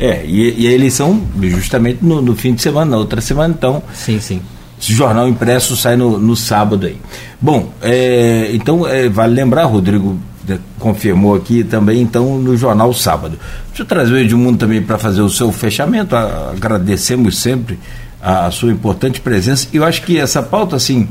[0.00, 3.82] É, e, e a eleição justamente no, no fim de semana, na outra semana, então.
[3.92, 4.40] Sim, sim.
[4.84, 6.98] Esse jornal impresso sai no, no sábado aí.
[7.40, 13.38] Bom, é, então é, vale lembrar, Rodrigo né, confirmou aqui também, então, no jornal sábado.
[13.68, 16.14] Deixa eu trazer o Edmundo também para fazer o seu fechamento.
[16.14, 17.78] agradecemos sempre
[18.20, 19.68] a, a, sua importante presença.
[19.72, 21.08] E eu acho que essa pauta, assim,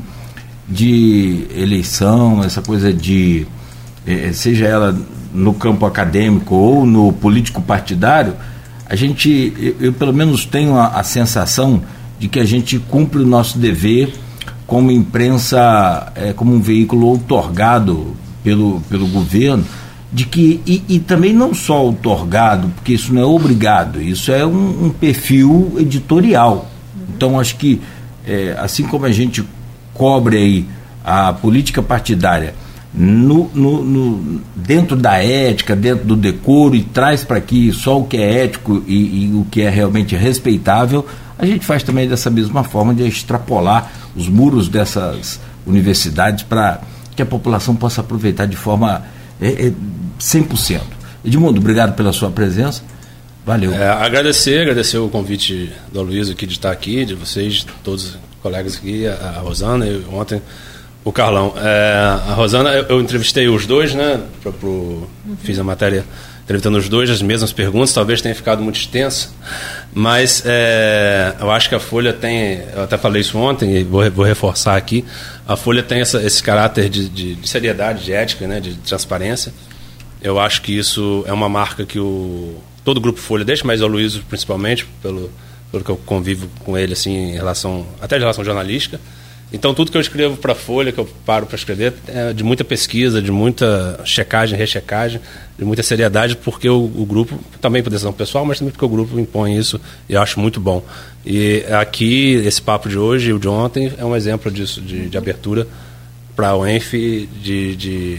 [0.68, 3.44] de eleição, essa coisa de.
[4.06, 4.96] É, seja ela
[5.32, 8.36] no campo acadêmico ou no político partidário,
[8.88, 11.82] a gente, eu, eu pelo menos tenho a, a sensação
[12.18, 14.12] de que a gente cumpre o nosso dever
[14.66, 19.64] como imprensa, é, como um veículo outorgado pelo, pelo governo,
[20.12, 24.46] de que, e, e, também não só outorgado, porque isso não é obrigado, isso é
[24.46, 26.70] um, um perfil editorial.
[27.14, 27.80] Então, acho que,
[28.26, 29.44] é, assim como a gente
[29.92, 30.66] cobre aí
[31.04, 32.54] a política partidária
[32.94, 38.04] no, no, no, dentro da ética, dentro do decoro e traz para aqui só o
[38.04, 41.04] que é ético e, e o que é realmente respeitável,
[41.38, 46.80] a gente faz também dessa mesma forma de extrapolar os muros dessas universidades para
[47.16, 49.04] que a população possa aproveitar de forma
[49.40, 49.72] é, é,
[50.20, 50.80] 100%.
[51.24, 52.82] Edmundo, obrigado pela sua presença.
[53.44, 53.74] Valeu.
[53.74, 58.18] É, agradecer, agradecer o convite do Luiz aqui de estar aqui, de vocês, todos os
[58.42, 60.40] colegas aqui, a, a Rosana, e ontem
[61.04, 61.52] o Carlão.
[61.56, 64.20] É, a Rosana, eu, eu, entrevistei os dois, né?
[64.42, 65.36] Pro, pro, uhum.
[65.42, 66.04] Fiz a matéria
[66.44, 69.34] entrevistando os dois, as mesmas perguntas, talvez tenha ficado muito extenso,
[69.94, 74.08] mas é, eu acho que a Folha tem, eu até falei isso ontem e vou,
[74.10, 75.04] vou reforçar aqui,
[75.48, 79.52] a Folha tem essa, esse caráter de, de, de, seriedade, de ética, né, de transparência.
[80.20, 82.54] Eu acho que isso é uma marca que o,
[82.84, 85.30] todo o Grupo Folha deixa, mas o Luiz principalmente, pelo,
[85.70, 89.00] pelo que eu convivo com ele, assim, em relação, até em relação jornalística,
[89.54, 92.42] então, tudo que eu escrevo para a Folha, que eu paro para escrever, é de
[92.42, 95.20] muita pesquisa, de muita checagem, rechecagem,
[95.56, 98.88] de muita seriedade, porque o, o grupo, também por decisão pessoal, mas também porque o
[98.88, 100.84] grupo impõe isso e eu acho muito bom.
[101.24, 105.16] E aqui, esse papo de hoje, o de ontem, é um exemplo disso, de, de
[105.16, 105.68] abertura
[106.34, 108.18] para a UENF, de, de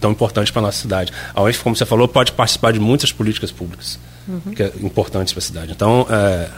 [0.00, 1.12] tão importante para a nossa cidade.
[1.34, 4.54] A UENF, como você falou, pode participar de muitas políticas públicas uhum.
[4.54, 5.72] que é importantes para a cidade.
[5.72, 6.48] Então, é,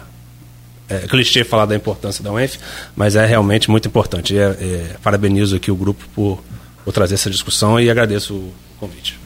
[0.91, 2.59] é clichê falar da importância da UENF,
[2.97, 4.37] mas é realmente muito importante.
[4.37, 6.43] É, é, parabenizo aqui o grupo por,
[6.85, 9.19] por trazer essa discussão e agradeço o convite.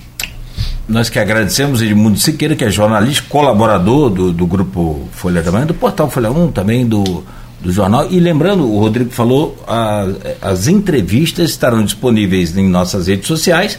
[0.87, 5.67] Nós que agradecemos Edmundo Siqueira, que é jornalista, colaborador do, do grupo Folha da Manhã,
[5.67, 7.25] do portal Folha 1, também do,
[7.59, 8.07] do jornal.
[8.11, 10.07] E lembrando, o Rodrigo falou, a,
[10.43, 13.79] as entrevistas estarão disponíveis em nossas redes sociais,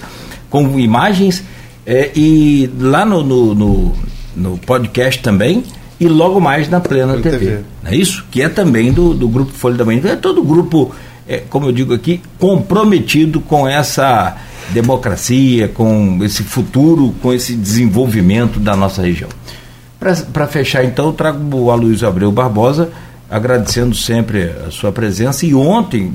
[0.50, 1.44] com imagens,
[1.86, 3.96] é, e lá no, no, no,
[4.36, 5.64] no, podcast também,
[6.00, 7.38] e logo mais na Plena TV.
[7.38, 7.60] TV.
[7.84, 8.26] Não é isso?
[8.30, 10.02] Que é também do, do grupo Folha da Manhã.
[10.06, 10.94] É todo o grupo,
[11.28, 14.36] é, como eu digo aqui, comprometido com essa
[14.72, 19.30] democracia, com esse futuro, com esse desenvolvimento da nossa região.
[20.00, 22.92] Para fechar, então, eu trago o Aloysio Abreu Barbosa,
[23.30, 25.46] agradecendo sempre a sua presença.
[25.46, 26.14] E ontem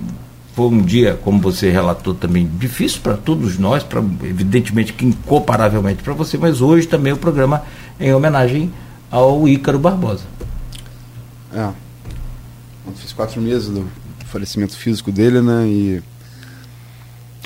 [0.55, 6.03] foi um dia, como você relatou também, difícil para todos nós, pra, evidentemente que incomparavelmente
[6.03, 7.63] para você, mas hoje também o programa
[7.99, 8.71] em homenagem
[9.11, 10.25] ao Ícaro Barbosa.
[11.53, 11.71] É.
[12.97, 13.89] Fiz quatro meses do
[14.27, 15.67] falecimento físico dele, né?
[15.67, 16.03] E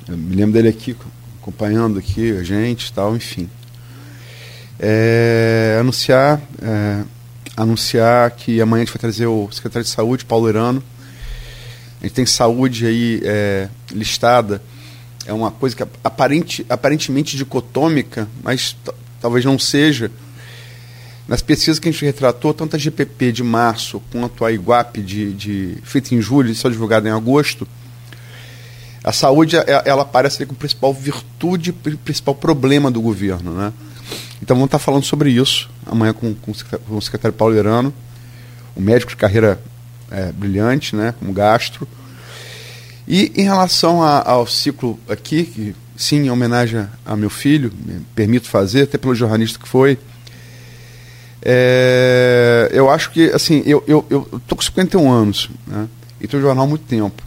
[0.09, 0.97] eu me lembro dele aqui,
[1.41, 3.49] acompanhando aqui a gente tal, enfim.
[4.79, 7.05] É, anunciar, é,
[7.57, 10.83] anunciar que amanhã a gente vai trazer o secretário de saúde, Paulo Irano.
[12.01, 14.61] A gente tem saúde aí é, listada,
[15.25, 18.77] é uma coisa que aparente, aparentemente dicotômica, mas
[19.21, 20.11] talvez não seja.
[21.27, 25.33] Nas pesquisas que a gente retratou, tanto a GPP de março quanto a IGUAP de,
[25.33, 27.67] de feita em julho, só divulgada em agosto,
[29.03, 33.73] a saúde é, ela aparece como principal virtude, principal problema do governo, né?
[34.43, 36.53] Então vamos estar falando sobre isso amanhã com, com,
[36.89, 37.93] o secretário Paulo Irano,
[38.77, 39.61] um médico de carreira
[40.11, 41.87] é, brilhante, né, como gastro.
[43.07, 48.01] E em relação a, ao ciclo aqui, que sim, em homenagem a meu filho, me
[48.15, 49.99] permito fazer, até pelo jornalista que foi,
[51.45, 55.87] é, eu acho que, assim, eu, eu, eu tô com 51 anos, né,
[56.21, 57.23] e estou no jornal há muito tempo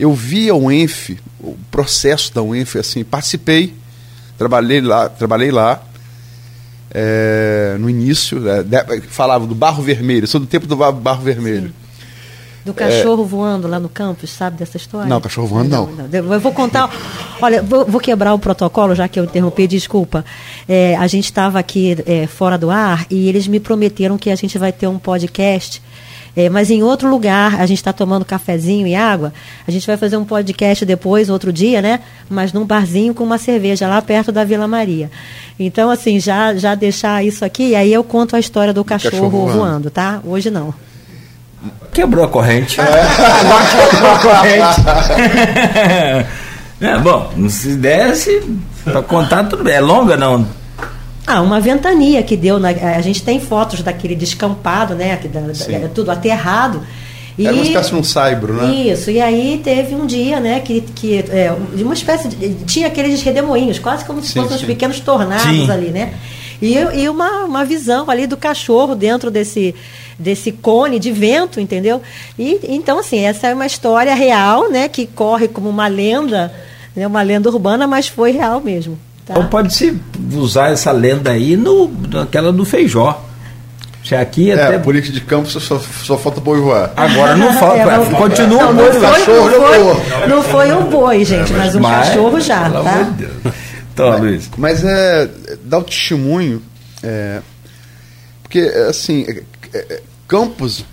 [0.00, 3.74] eu vi a UENF, o processo da UENF, assim, participei,
[4.38, 5.82] trabalhei lá, trabalhei lá
[6.90, 11.22] é, no início, é, de, falava do barro vermelho, sou do tempo do barro, barro
[11.22, 11.68] vermelho.
[11.68, 11.74] Sim.
[12.64, 13.26] Do cachorro é...
[13.26, 15.08] voando lá no campus, sabe dessa história?
[15.08, 15.86] Não, cachorro voando não.
[15.86, 16.08] não.
[16.08, 16.32] não.
[16.32, 16.90] Eu vou contar.
[17.40, 20.24] Olha, vou, vou, quebrar o protocolo, já que eu interrompi, desculpa.
[20.68, 24.36] É, a gente estava aqui é, fora do ar e eles me prometeram que a
[24.36, 25.82] gente vai ter um podcast
[26.36, 29.32] é, mas em outro lugar, a gente está tomando cafezinho e água.
[29.66, 32.00] A gente vai fazer um podcast depois, outro dia, né?
[32.28, 35.10] Mas num barzinho com uma cerveja lá perto da Vila Maria.
[35.58, 39.12] Então, assim, já, já deixar isso aqui, e aí eu conto a história do cachorro,
[39.12, 39.58] cachorro voando.
[39.58, 40.20] voando, tá?
[40.24, 40.72] Hoje não.
[41.92, 42.80] Quebrou a corrente.
[42.80, 42.84] É.
[42.84, 44.80] Agora quebrou a corrente.
[46.80, 48.42] é, bom, não se desse,
[48.84, 49.74] para contar tudo bem.
[49.74, 50.46] É longa, não?
[51.26, 52.58] Ah, uma ventania que deu.
[52.58, 55.16] Na, a gente tem fotos daquele descampado, né?
[55.16, 56.82] Que da, da, tudo aterrado.
[57.38, 58.74] E, Era uma espécie de um saibro, né?
[58.74, 63.22] Isso, e aí teve um dia, né, que, que é, uma espécie de, Tinha aqueles
[63.22, 65.70] redemoinhos, quase como se fossem uns pequenos tornados sim.
[65.70, 66.12] ali, né?
[66.60, 69.74] E, e uma, uma visão ali do cachorro dentro desse,
[70.20, 72.02] desse cone de vento, entendeu?
[72.38, 76.52] E então, assim, essa é uma história real, né, que corre como uma lenda,
[76.94, 78.98] né, uma lenda urbana, mas foi real mesmo.
[79.24, 79.34] Tá?
[79.36, 79.98] Ou pode-se
[80.34, 83.24] usar essa lenda aí no, naquela do feijó.
[84.04, 84.78] Se aqui é, até...
[84.78, 86.92] política de campo só, só falta boi voar.
[86.96, 88.92] Agora não falta, é, não, continua não, o boi.
[88.92, 92.40] Não, cachorro não, foi, não foi um boi, gente, é, mas, mas um mas, cachorro
[92.40, 93.02] já, tá?
[93.02, 93.28] De
[93.92, 94.50] então, mas, Luiz.
[94.56, 95.28] Mas é,
[95.64, 96.62] dá o testemunho,
[97.02, 97.40] é,
[98.42, 99.26] porque assim,
[99.72, 100.84] é, é, Campos,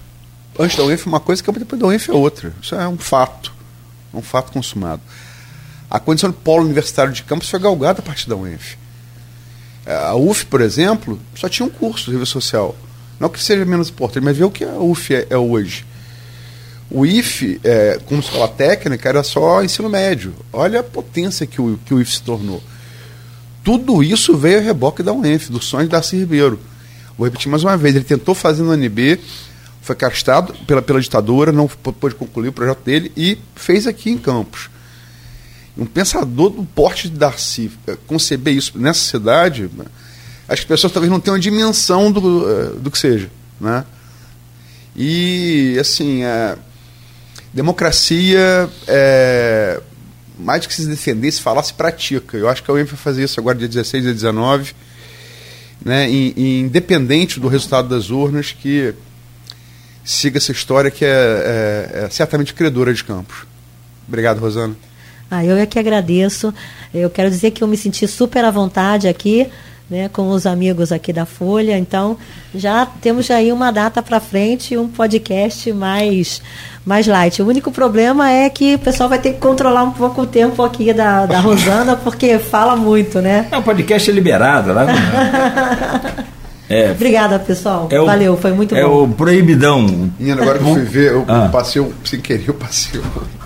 [0.58, 2.52] antes da UENF é uma coisa, Campos depois da UENF é outra.
[2.60, 3.54] Isso é um fato,
[4.12, 5.00] um fato consumado.
[5.88, 8.76] A condição de polo universitário de campus foi galgada a partir da UENF.
[9.86, 12.76] É, a UF, por exemplo, só tinha um curso de nível social.
[13.20, 15.86] Não que seja menos importante, mas vê o que a UF é, é hoje.
[16.90, 20.34] O IF, é, como escola técnica, era só ensino médio.
[20.52, 22.62] Olha a potência que o, que o IF se tornou.
[23.64, 26.60] Tudo isso veio a reboque da UENF, do sonho de Darcy Ribeiro.
[27.18, 29.20] Vou repetir mais uma vez, ele tentou fazer no UNB,
[29.82, 34.18] foi castrado pela, pela ditadura, não pôde concluir o projeto dele e fez aqui em
[34.18, 34.70] Campos
[35.78, 39.86] um pensador do porte de Darcy eh, conceber isso nessa cidade, né,
[40.48, 43.30] as pessoas talvez não tenham a dimensão do, eh, do que seja.
[43.60, 43.86] Né?
[44.96, 46.58] E, assim, a
[47.54, 49.80] democracia, é,
[50.40, 52.36] mais do que se defender, se falar, se pratica.
[52.36, 54.74] Eu acho que a UEM vai fazer isso agora, dia 16 e 19,
[55.84, 58.94] né, e, e independente do resultado das urnas, que
[60.04, 63.46] siga essa história que é, é, é certamente credora de campos.
[64.08, 64.76] Obrigado, Rosana.
[65.30, 66.54] Ah, eu é que agradeço.
[66.94, 69.48] Eu quero dizer que eu me senti super à vontade aqui,
[69.90, 71.78] né, com os amigos aqui da Folha.
[71.78, 72.18] Então,
[72.54, 76.42] já temos aí uma data para frente, um podcast mais
[76.86, 77.42] mais light.
[77.42, 80.64] O único problema é que o pessoal vai ter que controlar um pouco o tempo
[80.64, 83.48] aqui da, da Rosana, porque fala muito, né?
[83.52, 84.86] É, o podcast é liberado, lá.
[86.70, 87.88] É, Obrigada, pessoal.
[87.90, 88.88] É o, Valeu, foi muito é bom.
[88.88, 89.84] É o proibidão.
[90.20, 91.50] Menina, agora que eu fui ver, eu ah.
[91.50, 93.00] passei, sem querer, eu passei,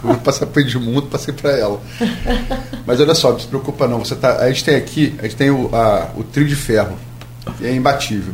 [0.03, 1.79] eu passei para Edmundo, passei para ela.
[2.85, 5.35] Mas olha só, não se preocupa não, você tá, a gente tem aqui, a gente
[5.35, 6.97] tem o, a, o trio de ferro,
[7.57, 8.33] que é imbatível.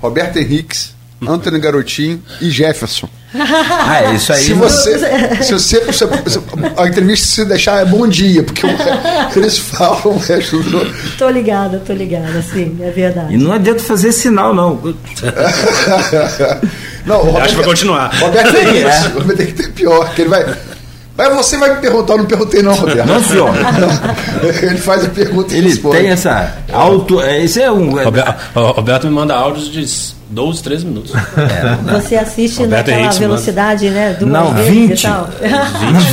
[0.00, 3.08] Roberto Henriques, Antônio Garotinho e Jefferson.
[3.86, 4.44] Ah, é isso aí.
[4.44, 4.98] Se você,
[5.42, 6.04] se você, se
[6.76, 8.64] a entrevista se deixar é bom dia, porque
[9.36, 11.16] eles falam o resto do...
[11.18, 13.34] Tô ligada, tô ligada, sim, é verdade.
[13.34, 14.80] E não adianta fazer sinal, não.
[17.04, 18.14] não, Roberto, Acho que vai continuar.
[18.18, 19.34] Roberto Henriques, é.
[19.34, 20.56] tem que ter pior, que ele vai
[21.16, 23.06] mas você vai me perguntar, eu não perguntei não, Roberto.
[23.06, 23.50] Não, senhor.
[24.62, 25.98] Ele faz a pergunta e Ele responde.
[25.98, 27.20] tem essa auto...
[27.20, 28.02] Esse é um...
[28.02, 29.86] Roberto, Roberto me manda áudios de
[30.34, 31.12] 12, 13 minutos.
[31.44, 33.96] É, você assiste Roberto naquela Henrique velocidade, manda.
[33.96, 34.16] né?
[34.20, 35.06] Não, 20.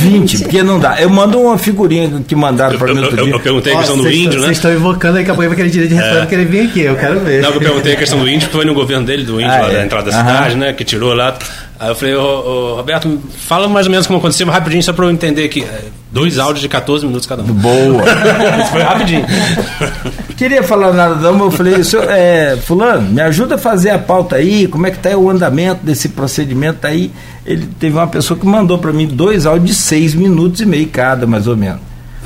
[0.00, 1.00] 20, porque não dá.
[1.00, 3.34] Eu mando uma figurinha que mandaram para mim outro eu, dia.
[3.34, 4.46] Eu perguntei a questão do índio, né?
[4.46, 6.26] Vocês estão invocando daqui a pouco aquele direito de resposta é.
[6.26, 7.42] que ele vem aqui, eu quero ver.
[7.42, 9.60] Não, eu perguntei a questão do índio, que foi no governo dele, do índio, ah,
[9.60, 9.74] lá é.
[9.74, 10.72] da entrada da cidade, né?
[10.72, 11.36] Que tirou lá.
[11.80, 15.04] Aí eu falei, ô, ô, Roberto, fala mais ou menos como aconteceu, rapidinho, só para
[15.06, 15.62] eu entender aqui.
[15.62, 17.46] É, dois áudios de 14 minutos cada um.
[17.46, 18.04] Boa.
[18.70, 19.26] foi rapidinho.
[20.42, 21.74] Queria falar nada não, mas eu falei,
[22.10, 25.86] é, fulano, me ajuda a fazer a pauta aí, como é que está o andamento
[25.86, 27.12] desse procedimento aí.
[27.46, 30.88] Ele teve uma pessoa que mandou para mim dois áudios de seis minutos e meio
[30.88, 31.78] cada, mais ou menos.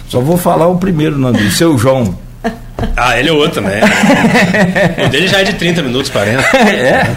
[0.08, 2.16] Só vou falar o primeiro nome dele, seu João.
[2.94, 3.80] Ah, ele é outro também.
[5.04, 6.42] o dele já é de 30 minutos, 40.
[6.58, 7.16] É.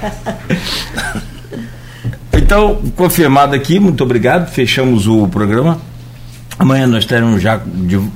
[2.34, 4.50] Então, confirmado aqui, muito obrigado.
[4.50, 5.80] Fechamos o programa.
[6.60, 7.62] Amanhã nós teremos já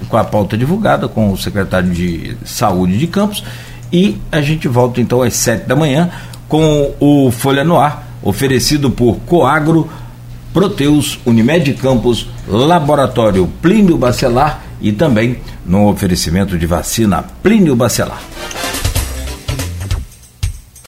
[0.09, 3.41] com a pauta divulgada com o secretário de Saúde de Campos.
[3.91, 6.11] E a gente volta então às sete da manhã
[6.49, 9.89] com o Folha no Ar, oferecido por Coagro,
[10.53, 18.21] Proteus, Unimed Campos, Laboratório Plínio Bacelar e também no oferecimento de vacina Plínio Bacelar.